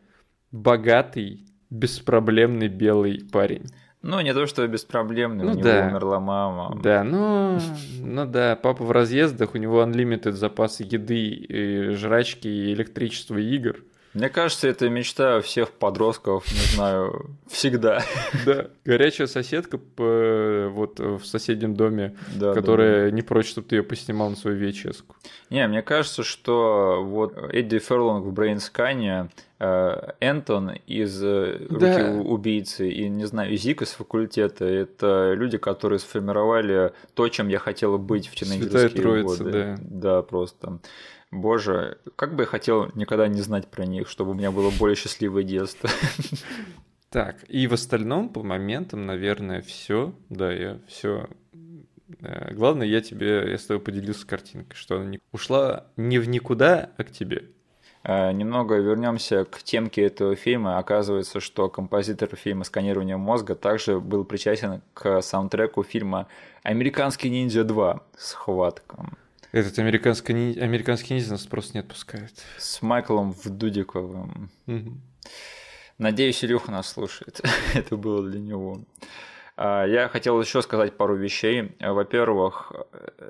богатый, 0.51 1.45
беспроблемный 1.69 2.69
белый 2.69 3.27
парень. 3.31 3.65
Ну, 4.03 4.19
не 4.19 4.33
то, 4.33 4.45
что 4.47 4.67
беспроблемный, 4.67 5.45
ну, 5.45 5.51
у 5.51 5.55
него 5.55 5.63
да. 5.63 5.87
умерла 5.87 6.19
мама. 6.19 6.77
Да, 6.83 7.05
ну, 7.05 7.57
ну 7.99 8.25
да, 8.25 8.57
папа 8.61 8.83
в 8.83 8.91
разъездах, 8.91 9.55
у 9.55 9.57
него 9.57 9.81
unlimited 9.81 10.33
запасы 10.33 10.83
еды, 10.83 11.23
и 11.29 11.89
жрачки, 11.91 12.49
и 12.49 12.73
электричества, 12.73 13.37
и 13.37 13.55
игр. 13.55 13.77
Мне 14.13 14.29
кажется, 14.29 14.67
это 14.67 14.89
мечта 14.89 15.41
всех 15.41 15.71
подростков, 15.71 16.45
не 16.51 16.75
знаю, 16.75 17.35
всегда. 17.47 18.03
Да, 18.45 18.67
горячая 18.85 19.27
соседка 19.27 19.79
вот 19.97 20.99
в 20.99 21.23
соседнем 21.23 21.75
доме, 21.75 22.15
да, 22.35 22.53
которая 22.53 23.05
да, 23.05 23.09
да. 23.09 23.15
не 23.15 23.21
прочь, 23.21 23.47
чтобы 23.47 23.67
ты 23.67 23.77
ее 23.77 23.83
поснимал 23.83 24.29
на 24.29 24.35
свою 24.35 24.59
vhs 24.59 25.03
Не, 25.49 25.67
мне 25.67 25.81
кажется, 25.81 26.23
что 26.23 27.03
вот 27.03 27.37
Эдди 27.51 27.79
Ферлонг 27.79 28.25
в 28.25 28.33
Брейнскане, 28.33 29.29
э, 29.59 30.11
Энтон 30.19 30.71
из 30.85 31.23
э, 31.23 31.65
«Руки 31.69 32.03
убийцы» 32.27 32.89
и, 32.89 33.09
не 33.09 33.25
знаю, 33.25 33.55
Зик 33.57 33.81
из 33.81 33.91
факультета– 33.91 34.65
это 34.65 35.33
люди, 35.35 35.57
которые 35.57 35.99
сформировали 35.99 36.93
то, 37.13 37.27
чем 37.29 37.47
я 37.47 37.59
хотела 37.59 37.97
быть 37.97 38.27
в 38.27 38.35
тинейджерские 38.35 39.23
годы. 39.23 39.51
Да. 39.51 39.77
да, 39.81 40.21
просто. 40.21 40.79
Боже, 41.33 41.97
как 42.15 42.35
бы 42.35 42.43
я 42.43 42.47
хотел 42.47 42.91
никогда 42.95 43.27
не 43.27 43.41
знать 43.41 43.67
про 43.67 43.85
них, 43.85 44.07
чтобы 44.07 44.31
у 44.31 44.33
меня 44.33 44.51
было 44.51 44.71
более 44.71 44.95
счастливое 44.95 45.43
детство. 45.43 45.89
Так, 47.09 47.45
и 47.47 47.67
в 47.67 47.73
остальном 47.73 48.27
по 48.29 48.41
моментам, 48.41 49.05
наверное, 49.05 49.61
все. 49.61 50.15
Да, 50.29 50.51
я 50.51 50.79
все. 50.87 51.29
Главное, 52.51 52.87
я 52.87 53.01
тебе, 53.01 53.51
я 53.51 53.57
с 53.57 53.65
тобой 53.65 53.83
поделился 53.83 54.25
картинкой, 54.25 54.75
что 54.75 54.95
она 54.95 55.05
не... 55.05 55.19
ушла 55.31 55.85
не 55.95 56.17
в 56.17 56.27
никуда, 56.27 56.89
а 56.97 57.03
к 57.03 57.11
тебе. 57.11 57.49
Э, 58.03 58.31
немного 58.31 58.77
вернемся 58.77 59.45
к 59.45 59.63
темке 59.63 60.03
этого 60.03 60.35
фильма. 60.35 60.77
Оказывается, 60.77 61.39
что 61.39 61.69
композитор 61.69 62.35
фильма 62.35 62.63
«Сканирование 62.63 63.17
мозга» 63.17 63.55
также 63.55 63.99
был 63.99 64.25
причастен 64.25 64.81
к 64.93 65.21
саундтреку 65.21 65.83
фильма 65.83 66.27
«Американский 66.63 67.29
ниндзя 67.29 67.61
2» 67.61 68.01
схватком. 68.17 69.17
Этот 69.53 69.77
американский, 69.77 70.59
американский 70.59 71.13
ниндзя 71.13 71.33
нас 71.33 71.45
просто 71.45 71.75
не 71.75 71.81
отпускает. 71.81 72.33
С 72.57 72.81
Майклом 72.81 73.33
Вдудиковым. 73.33 74.49
Угу. 74.65 74.97
Надеюсь, 75.99 76.43
Илюха 76.43 76.71
нас 76.71 76.89
слушает. 76.89 77.39
Это 77.75 77.95
было 77.95 78.27
для 78.27 78.39
него. 78.39 78.79
А, 79.55 79.85
я 79.85 80.09
хотел 80.09 80.41
еще 80.41 80.63
сказать 80.63 80.97
пару 80.97 81.15
вещей. 81.15 81.75
Во-первых, 81.79 82.73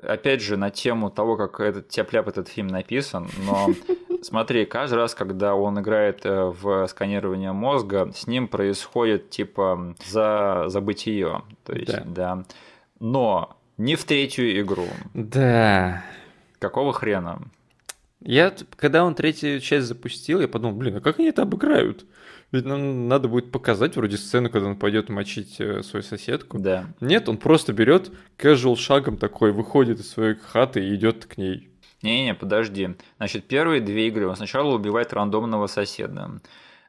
опять 0.02 0.40
же, 0.40 0.56
на 0.56 0.70
тему 0.70 1.10
того, 1.10 1.36
как 1.36 1.60
этот 1.60 1.90
тяп 1.90 2.14
этот 2.14 2.48
фильм 2.48 2.68
написан, 2.68 3.28
но 3.46 3.68
смотри, 4.22 4.64
каждый 4.64 4.94
раз, 4.94 5.14
когда 5.14 5.54
он 5.54 5.78
играет 5.78 6.24
э, 6.24 6.44
в 6.58 6.86
сканирование 6.86 7.52
мозга, 7.52 8.10
с 8.14 8.26
ним 8.26 8.48
происходит 8.48 9.28
типа 9.28 9.94
за 10.06 10.64
забытие. 10.68 11.42
То 11.64 11.74
есть, 11.74 11.92
да. 11.92 12.02
да. 12.06 12.44
Но 12.98 13.58
не 13.76 13.96
в 13.96 14.04
третью 14.04 14.60
игру. 14.60 14.86
Да. 15.14 16.04
Какого 16.58 16.92
хрена? 16.92 17.42
Я, 18.20 18.54
когда 18.76 19.04
он 19.04 19.14
третью 19.14 19.60
часть 19.60 19.86
запустил, 19.86 20.40
я 20.40 20.48
подумал, 20.48 20.74
блин, 20.76 20.96
а 20.96 21.00
как 21.00 21.18
они 21.18 21.28
это 21.28 21.42
обыграют? 21.42 22.06
Ведь 22.52 22.64
нам 22.64 23.08
надо 23.08 23.28
будет 23.28 23.50
показать 23.50 23.96
вроде 23.96 24.16
сцену, 24.16 24.48
когда 24.48 24.68
он 24.68 24.76
пойдет 24.76 25.08
мочить 25.08 25.56
э, 25.60 25.82
свою 25.82 26.02
соседку. 26.02 26.58
Да. 26.58 26.86
Нет, 27.00 27.28
он 27.28 27.36
просто 27.36 27.72
берет 27.72 28.12
casual 28.38 28.76
шагом 28.76 29.18
такой, 29.18 29.52
выходит 29.52 30.00
из 30.00 30.10
своей 30.10 30.36
хаты 30.36 30.86
и 30.86 30.94
идет 30.94 31.26
к 31.26 31.36
ней. 31.36 31.68
Не-не, 32.02 32.34
подожди. 32.34 32.96
Значит, 33.16 33.44
первые 33.46 33.80
две 33.80 34.08
игры 34.08 34.28
он 34.28 34.36
сначала 34.36 34.74
убивает 34.74 35.12
рандомного 35.12 35.66
соседа. 35.66 36.30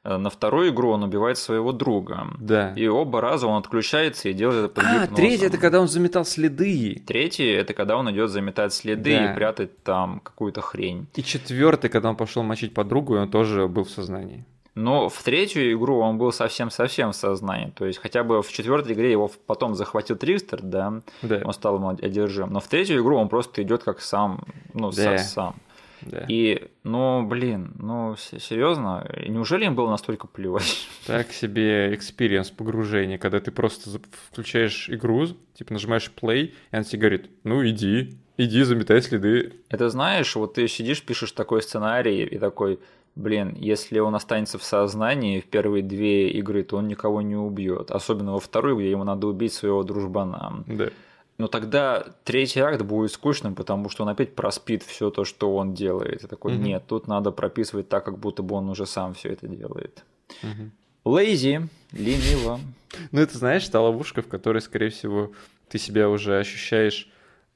Э, 0.05 0.17
на 0.17 0.29
вторую 0.29 0.69
игру 0.69 0.91
он 0.91 1.03
убивает 1.03 1.37
своего 1.37 1.71
друга. 1.71 2.27
Да. 2.39 2.73
И 2.75 2.87
оба 2.87 3.21
раза 3.21 3.47
он 3.47 3.57
отключается 3.57 4.29
и 4.29 4.33
делает 4.33 4.65
это 4.65 4.67
под 4.69 4.83
А, 4.85 5.07
третий 5.07 5.45
это 5.45 5.57
когда 5.57 5.81
он 5.81 5.87
заметал 5.87 6.25
следы. 6.25 7.01
Третий 7.07 7.47
это 7.47 7.73
когда 7.73 7.97
он 7.97 8.09
идет 8.11 8.29
заметать 8.29 8.73
следы 8.73 9.17
да. 9.17 9.31
и 9.31 9.35
прятать 9.35 9.83
там 9.83 10.19
какую-то 10.19 10.61
хрень. 10.61 11.07
И 11.15 11.23
четвертый, 11.23 11.89
когда 11.89 12.09
он 12.09 12.15
пошел 12.15 12.43
мочить 12.43 12.73
подругу, 12.73 13.17
он 13.17 13.29
тоже 13.29 13.67
был 13.67 13.83
в 13.83 13.89
сознании. 13.89 14.45
Но 14.75 15.07
в 15.07 15.23
третью 15.23 15.71
игру 15.71 15.99
он 15.99 16.17
был 16.17 16.33
совсем-совсем 16.33 17.13
в 17.13 17.15
сознании. 17.15 17.71
То 17.71 17.85
есть 17.85 17.97
хотя 17.97 18.23
бы 18.23 18.43
в 18.43 18.51
четвертой 18.51 18.93
игре 18.93 19.09
его 19.09 19.31
потом 19.47 19.73
захватил 19.73 20.17
Трикстер, 20.17 20.61
да, 20.61 21.01
да. 21.21 21.41
он 21.45 21.53
стал 21.53 21.77
ему 21.77 21.89
одержим. 21.89 22.51
Но 22.51 22.59
в 22.59 22.67
третью 22.67 23.01
игру 23.01 23.17
он 23.17 23.29
просто 23.29 23.63
идет 23.63 23.83
как 23.83 24.01
сам, 24.01 24.43
ну, 24.73 24.91
да. 24.91 25.17
сам. 25.17 25.55
Да. 26.01 26.25
И, 26.27 26.69
ну, 26.83 27.25
блин, 27.25 27.73
ну, 27.79 28.15
серьезно, 28.17 29.09
неужели 29.27 29.65
им 29.65 29.75
было 29.75 29.89
настолько 29.89 30.27
плевать? 30.27 30.87
Так 31.05 31.31
себе 31.31 31.93
experience 31.93 32.49
погружения, 32.49 33.17
когда 33.17 33.39
ты 33.39 33.51
просто 33.51 33.99
включаешь 34.29 34.89
игру, 34.89 35.27
типа 35.53 35.73
нажимаешь 35.73 36.11
play, 36.19 36.45
и 36.45 36.53
она 36.71 36.83
тебе 36.83 36.99
говорит, 36.99 37.29
ну, 37.43 37.65
иди, 37.65 38.17
иди, 38.37 38.63
заметай 38.63 39.01
следы. 39.01 39.53
Это 39.69 39.89
знаешь, 39.89 40.35
вот 40.35 40.55
ты 40.55 40.67
сидишь, 40.67 41.03
пишешь 41.03 41.31
такой 41.31 41.61
сценарий 41.61 42.23
и 42.23 42.37
такой, 42.39 42.79
блин, 43.15 43.55
если 43.57 43.99
он 43.99 44.15
останется 44.15 44.57
в 44.57 44.63
сознании 44.63 45.39
в 45.39 45.45
первые 45.45 45.83
две 45.83 46.29
игры, 46.31 46.63
то 46.63 46.77
он 46.77 46.87
никого 46.87 47.21
не 47.21 47.35
убьет. 47.35 47.91
Особенно 47.91 48.33
во 48.33 48.39
второй, 48.39 48.75
где 48.75 48.91
ему 48.91 49.03
надо 49.03 49.27
убить 49.27 49.53
своего 49.53 49.83
дружбана. 49.83 50.63
Да. 50.67 50.89
Но 51.37 51.47
тогда 51.47 52.05
третий 52.23 52.61
акт 52.61 52.81
будет 52.81 53.11
скучным, 53.11 53.55
потому 53.55 53.89
что 53.89 54.03
он 54.03 54.09
опять 54.09 54.35
проспит 54.35 54.83
все 54.83 55.09
то, 55.09 55.25
что 55.25 55.55
он 55.55 55.73
делает. 55.73 56.23
И 56.23 56.27
такой, 56.27 56.55
угу. 56.55 56.61
нет, 56.61 56.83
тут 56.87 57.07
надо 57.07 57.31
прописывать 57.31 57.89
так, 57.89 58.05
как 58.05 58.17
будто 58.19 58.41
бы 58.41 58.55
он 58.55 58.69
уже 58.69 58.85
сам 58.85 59.13
все 59.13 59.29
это 59.29 59.47
делает. 59.47 60.03
Лейзи, 61.03 61.67
лениво. 61.91 62.59
Ну, 63.11 63.21
это, 63.21 63.37
знаешь, 63.37 63.67
та 63.67 63.81
ловушка, 63.81 64.21
в 64.21 64.27
которой, 64.27 64.61
скорее 64.61 64.89
всего, 64.89 65.33
ты 65.67 65.77
себя 65.77 66.09
уже 66.09 66.39
ощущаешь 66.39 67.09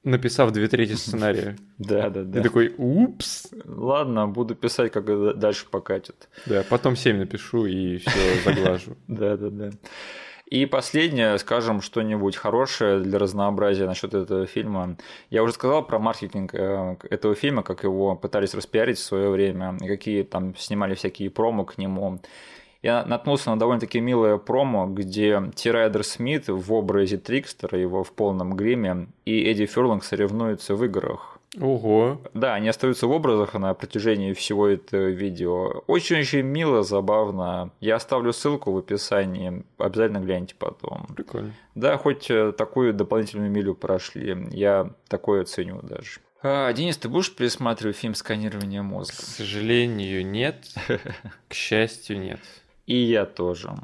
написав 0.03 0.51
две 0.51 0.67
трети 0.67 0.93
сценария. 0.93 1.57
Да, 1.77 2.09
да, 2.09 2.23
да. 2.23 2.41
И 2.41 2.43
такой, 2.43 2.73
упс. 2.77 3.47
Ладно, 3.65 4.27
буду 4.27 4.53
писать, 4.53 4.91
как 4.91 5.39
дальше 5.39 5.65
покатит. 5.71 6.27
Да, 6.45 6.65
потом 6.69 6.97
7 6.97 7.17
напишу 7.17 7.65
и 7.65 7.97
все 7.97 8.41
заглажу. 8.43 8.97
Да, 9.07 9.37
да, 9.37 9.49
да. 9.49 9.71
И 10.49 10.65
последнее, 10.65 11.37
скажем, 11.37 11.81
что-нибудь 11.81 12.35
хорошее 12.35 12.99
для 13.01 13.19
разнообразия 13.19 13.85
насчет 13.85 14.13
этого 14.13 14.47
фильма. 14.47 14.97
Я 15.29 15.43
уже 15.43 15.53
сказал 15.53 15.85
про 15.85 15.99
маркетинг 15.99 16.55
э, 16.55 16.95
этого 17.09 17.35
фильма, 17.35 17.61
как 17.61 17.83
его 17.83 18.15
пытались 18.15 18.55
распиарить 18.55 18.97
в 18.97 19.03
свое 19.03 19.29
время, 19.29 19.77
и 19.79 19.87
какие 19.87 20.23
там 20.23 20.55
снимали 20.55 20.95
всякие 20.95 21.29
промо 21.29 21.65
к 21.65 21.77
нему 21.77 22.19
я 22.81 23.03
наткнулся 23.05 23.49
на 23.49 23.59
довольно-таки 23.59 23.99
милое 23.99 24.37
промо, 24.37 24.87
где 24.87 25.51
Тирайдер 25.53 26.03
Смит 26.03 26.47
в 26.47 26.73
образе 26.73 27.17
Трикстера, 27.17 27.77
его 27.77 28.03
в 28.03 28.13
полном 28.13 28.55
гриме, 28.55 29.07
и 29.25 29.43
Эдди 29.43 29.65
Ферлинг 29.65 30.03
соревнуются 30.03 30.75
в 30.75 30.85
играх. 30.85 31.38
Ого. 31.57 32.21
Да, 32.33 32.53
они 32.53 32.69
остаются 32.69 33.07
в 33.07 33.11
образах 33.11 33.55
на 33.55 33.73
протяжении 33.73 34.33
всего 34.33 34.67
этого 34.67 35.09
видео. 35.09 35.83
Очень-очень 35.87 36.41
мило, 36.41 36.83
забавно. 36.83 37.71
Я 37.79 37.95
оставлю 37.95 38.33
ссылку 38.33 38.71
в 38.71 38.77
описании. 38.77 39.63
Обязательно 39.77 40.19
гляньте 40.19 40.55
потом. 40.57 41.07
Прикольно. 41.15 41.53
Да, 41.73 41.97
хоть 41.97 42.29
э, 42.29 42.51
такую 42.51 42.93
дополнительную 42.93 43.49
милю 43.49 43.73
прошли. 43.73 44.37
Я 44.51 44.91
такое 45.07 45.43
ценю 45.45 45.81
даже. 45.81 46.19
А, 46.41 46.71
Денис, 46.71 46.97
ты 46.97 47.09
будешь 47.09 47.35
пересматривать 47.35 47.97
фильм 47.97 48.15
«Сканирование 48.15 48.81
мозга»? 48.81 49.13
К 49.17 49.19
сожалению, 49.19 50.25
нет. 50.25 50.67
К 51.47 51.53
счастью, 51.53 52.19
нет. 52.19 52.39
И 52.85 52.95
я 52.95 53.25
тоже. 53.25 53.75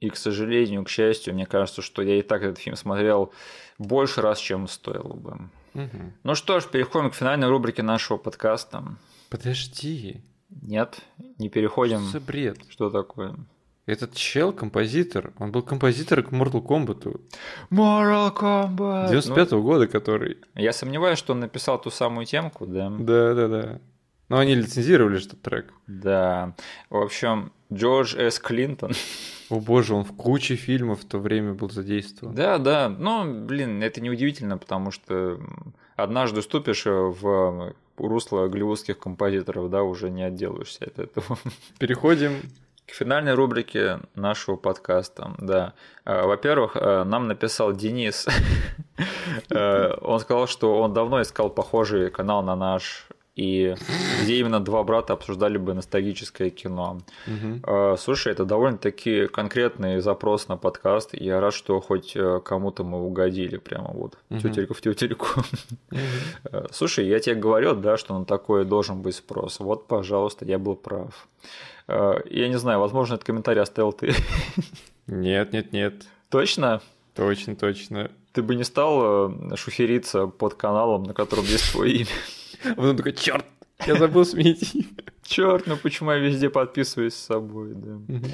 И, 0.00 0.10
к 0.10 0.16
сожалению, 0.16 0.84
к 0.84 0.90
счастью, 0.90 1.34
мне 1.34 1.46
кажется, 1.46 1.80
что 1.80 2.02
я 2.02 2.18
и 2.18 2.22
так 2.22 2.42
этот 2.42 2.58
фильм 2.58 2.76
смотрел 2.76 3.32
больше 3.78 4.20
раз, 4.20 4.38
чем 4.38 4.66
стоило 4.68 5.14
бы. 5.14 5.38
Угу. 5.74 6.12
Ну 6.22 6.34
что 6.34 6.60
ж, 6.60 6.66
переходим 6.66 7.10
к 7.10 7.14
финальной 7.14 7.48
рубрике 7.48 7.82
нашего 7.82 8.18
подкаста. 8.18 8.84
Подожди. 9.30 10.22
Нет, 10.50 11.00
не 11.38 11.48
переходим. 11.48 12.00
Что 12.00 12.12
за 12.12 12.20
бред? 12.20 12.58
Что 12.68 12.90
такое? 12.90 13.36
Этот 13.84 14.14
чел 14.14 14.52
композитор, 14.52 15.32
он 15.38 15.50
был 15.50 15.62
композитор 15.62 16.22
к 16.22 16.30
Mortal 16.30 16.64
Kombat. 16.64 17.20
Mortal 17.70 18.32
Kombat! 18.32 19.08
95 19.08 19.48
-го 19.48 19.56
ну, 19.56 19.62
года, 19.62 19.88
который... 19.88 20.36
Я 20.54 20.72
сомневаюсь, 20.72 21.18
что 21.18 21.32
он 21.32 21.40
написал 21.40 21.80
ту 21.80 21.90
самую 21.90 22.26
темку, 22.26 22.64
да? 22.66 22.90
Да, 22.90 23.34
да, 23.34 23.48
да. 23.48 23.80
Но 24.32 24.38
они 24.38 24.54
лицензировали 24.54 25.22
этот 25.22 25.42
трек. 25.42 25.74
Да. 25.86 26.54
В 26.88 26.96
общем, 26.96 27.52
Джордж 27.70 28.16
С. 28.16 28.38
Клинтон. 28.38 28.92
О 29.50 29.60
боже, 29.60 29.94
он 29.94 30.04
в 30.04 30.16
куче 30.16 30.56
фильмов 30.56 31.02
в 31.02 31.04
то 31.04 31.18
время 31.18 31.52
был 31.52 31.68
задействован. 31.68 32.34
Да, 32.34 32.56
да. 32.56 32.88
Ну, 32.88 33.44
блин, 33.44 33.82
это 33.82 34.00
неудивительно, 34.00 34.56
потому 34.56 34.90
что 34.90 35.38
однажды 35.96 36.40
ступишь 36.40 36.86
в 36.86 37.74
русло 37.98 38.48
голливудских 38.48 38.98
композиторов, 38.98 39.68
да, 39.68 39.82
уже 39.82 40.08
не 40.08 40.22
отделаешься 40.22 40.86
от 40.86 40.98
этого. 40.98 41.38
Переходим 41.78 42.40
к 42.86 42.92
финальной 42.92 43.34
рубрике 43.34 44.00
нашего 44.14 44.56
подкаста. 44.56 45.34
Да. 45.36 45.74
А, 46.06 46.26
во-первых, 46.26 46.72
а, 46.76 47.04
нам 47.04 47.28
написал 47.28 47.74
Денис. 47.74 48.26
А, 49.50 49.98
он 50.00 50.20
сказал, 50.20 50.46
что 50.46 50.80
он 50.80 50.94
давно 50.94 51.20
искал 51.20 51.50
похожий 51.50 52.10
канал 52.10 52.42
на 52.42 52.56
наш 52.56 53.08
и 53.34 53.74
где 54.22 54.38
именно 54.38 54.60
два 54.60 54.82
брата 54.84 55.14
обсуждали 55.14 55.56
бы 55.56 55.72
ностальгическое 55.72 56.50
кино. 56.50 56.98
Угу. 57.26 57.96
Слушай, 57.96 58.32
это 58.32 58.44
довольно-таки 58.44 59.26
конкретный 59.26 60.00
запрос 60.00 60.48
на 60.48 60.56
подкаст, 60.58 61.10
я 61.14 61.40
рад, 61.40 61.54
что 61.54 61.80
хоть 61.80 62.14
э, 62.14 62.40
кому-то 62.44 62.84
мы 62.84 63.00
угодили 63.00 63.56
прямо 63.56 63.90
вот 63.92 64.18
угу. 64.28 64.40
тютельку 64.40 64.74
в 64.74 64.80
тютельку. 64.82 65.26
Угу. 65.90 66.66
Слушай, 66.70 67.06
я 67.06 67.20
тебе 67.20 67.36
говорил, 67.36 67.74
да, 67.74 67.96
что 67.96 68.18
на 68.18 68.26
такое 68.26 68.64
должен 68.64 69.00
быть 69.00 69.14
спрос. 69.14 69.60
Вот, 69.60 69.86
пожалуйста, 69.86 70.44
я 70.44 70.58
был 70.58 70.76
прав. 70.76 71.26
Э, 71.88 72.20
я 72.28 72.48
не 72.48 72.58
знаю, 72.58 72.80
возможно, 72.80 73.14
этот 73.14 73.26
комментарий 73.26 73.62
оставил 73.62 73.92
ты. 73.92 74.14
Нет, 75.06 75.52
нет, 75.52 75.72
нет. 75.72 75.94
Точно? 76.28 76.80
Точно, 77.14 77.56
точно. 77.56 78.10
Ты 78.32 78.42
бы 78.42 78.54
не 78.54 78.64
стал 78.64 79.34
шухериться 79.56 80.26
под 80.26 80.54
каналом, 80.54 81.02
на 81.02 81.12
котором 81.12 81.44
есть 81.44 81.72
твое 81.72 81.92
имя? 81.92 82.08
А 82.64 82.74
потом 82.74 82.96
такой, 82.96 83.12
черт, 83.12 83.44
я 83.86 83.96
забыл 83.96 84.24
сменить. 84.24 84.74
Черт, 85.24 85.66
ну 85.66 85.76
почему 85.76 86.10
я 86.12 86.18
везде 86.18 86.50
подписываюсь 86.50 87.14
с 87.14 87.26
собой, 87.26 87.72
да. 87.74 88.28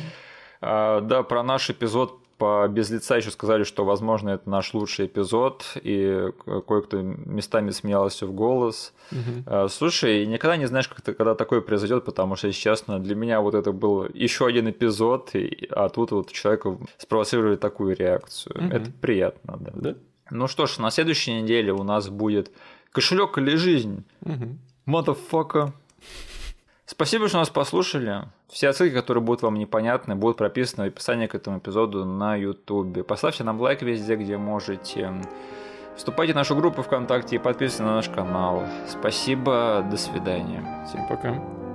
А, 0.61 1.01
да, 1.01 1.23
про 1.23 1.43
наш 1.43 1.71
эпизод 1.71 2.21
по 2.39 2.67
без 2.69 2.89
лица 2.91 3.17
еще 3.17 3.31
сказали, 3.31 3.65
что, 3.65 3.85
возможно, 3.85 4.31
это 4.31 4.49
наш 4.49 4.73
лучший 4.73 5.07
эпизод, 5.07 5.77
и 5.83 6.31
кое-кто 6.67 7.01
местами 7.01 7.71
смеялся 7.71 8.27
в 8.27 8.33
голос. 8.33 8.95
Угу. 9.11 9.69
Слушай, 9.69 10.25
никогда 10.25 10.57
не 10.57 10.67
знаешь, 10.67 10.89
как 10.89 11.05
когда 11.05 11.35
такое 11.35 11.61
произойдет, 11.61 12.05
потому 12.05 12.37
что, 12.37 12.47
если 12.47 12.61
честно, 12.61 13.01
для 13.01 13.17
меня 13.17 13.41
вот 13.41 13.55
это 13.55 13.73
был 13.73 14.07
еще 14.15 14.47
один 14.47 14.71
эпизод, 14.71 15.33
а 15.71 15.89
тут 15.89 16.13
вот 16.13 16.31
человеку 16.31 16.81
спровоцировали 16.97 17.57
такую 17.57 17.97
реакцию. 17.97 18.57
Угу. 18.57 18.77
Это 18.77 18.93
приятно, 19.01 19.57
да. 19.59 19.73
да. 19.75 19.95
Ну 20.31 20.47
что 20.47 20.67
ж, 20.67 20.79
на 20.79 20.91
следующей 20.91 21.43
неделе 21.43 21.73
у 21.73 21.83
нас 21.83 22.09
будет 22.09 22.53
кошелек 22.93 23.39
или 23.39 23.57
жизнь. 23.57 24.05
Угу. 24.23 24.57
Motherfucker. 24.87 25.73
Спасибо, 26.87 27.29
что 27.29 27.39
нас 27.39 27.51
послушали. 27.51 28.25
Все 28.49 28.71
отсылки, 28.71 28.95
которые 28.95 29.23
будут 29.23 29.43
вам 29.43 29.57
непонятны, 29.57 30.15
будут 30.15 30.39
прописаны 30.39 30.85
в 30.85 30.87
описании 30.89 31.27
к 31.27 31.35
этому 31.35 31.59
эпизоду 31.59 32.07
на 32.07 32.35
YouTube. 32.35 33.07
Поставьте 33.07 33.45
нам 33.45 33.61
лайк 33.61 33.83
везде, 33.83 34.17
где 34.17 34.39
можете. 34.39 35.13
Вступайте 35.97 36.33
в 36.33 36.37
нашу 36.37 36.57
группу 36.57 36.83
ВКонтакте 36.83 37.37
и 37.37 37.39
подписывайтесь 37.39 37.81
на 37.81 37.95
наш 37.97 38.09
канал. 38.09 38.63
Спасибо, 38.89 39.85
до 39.91 39.97
свидания. 39.97 40.87
Всем 40.89 41.07
пока. 41.09 41.68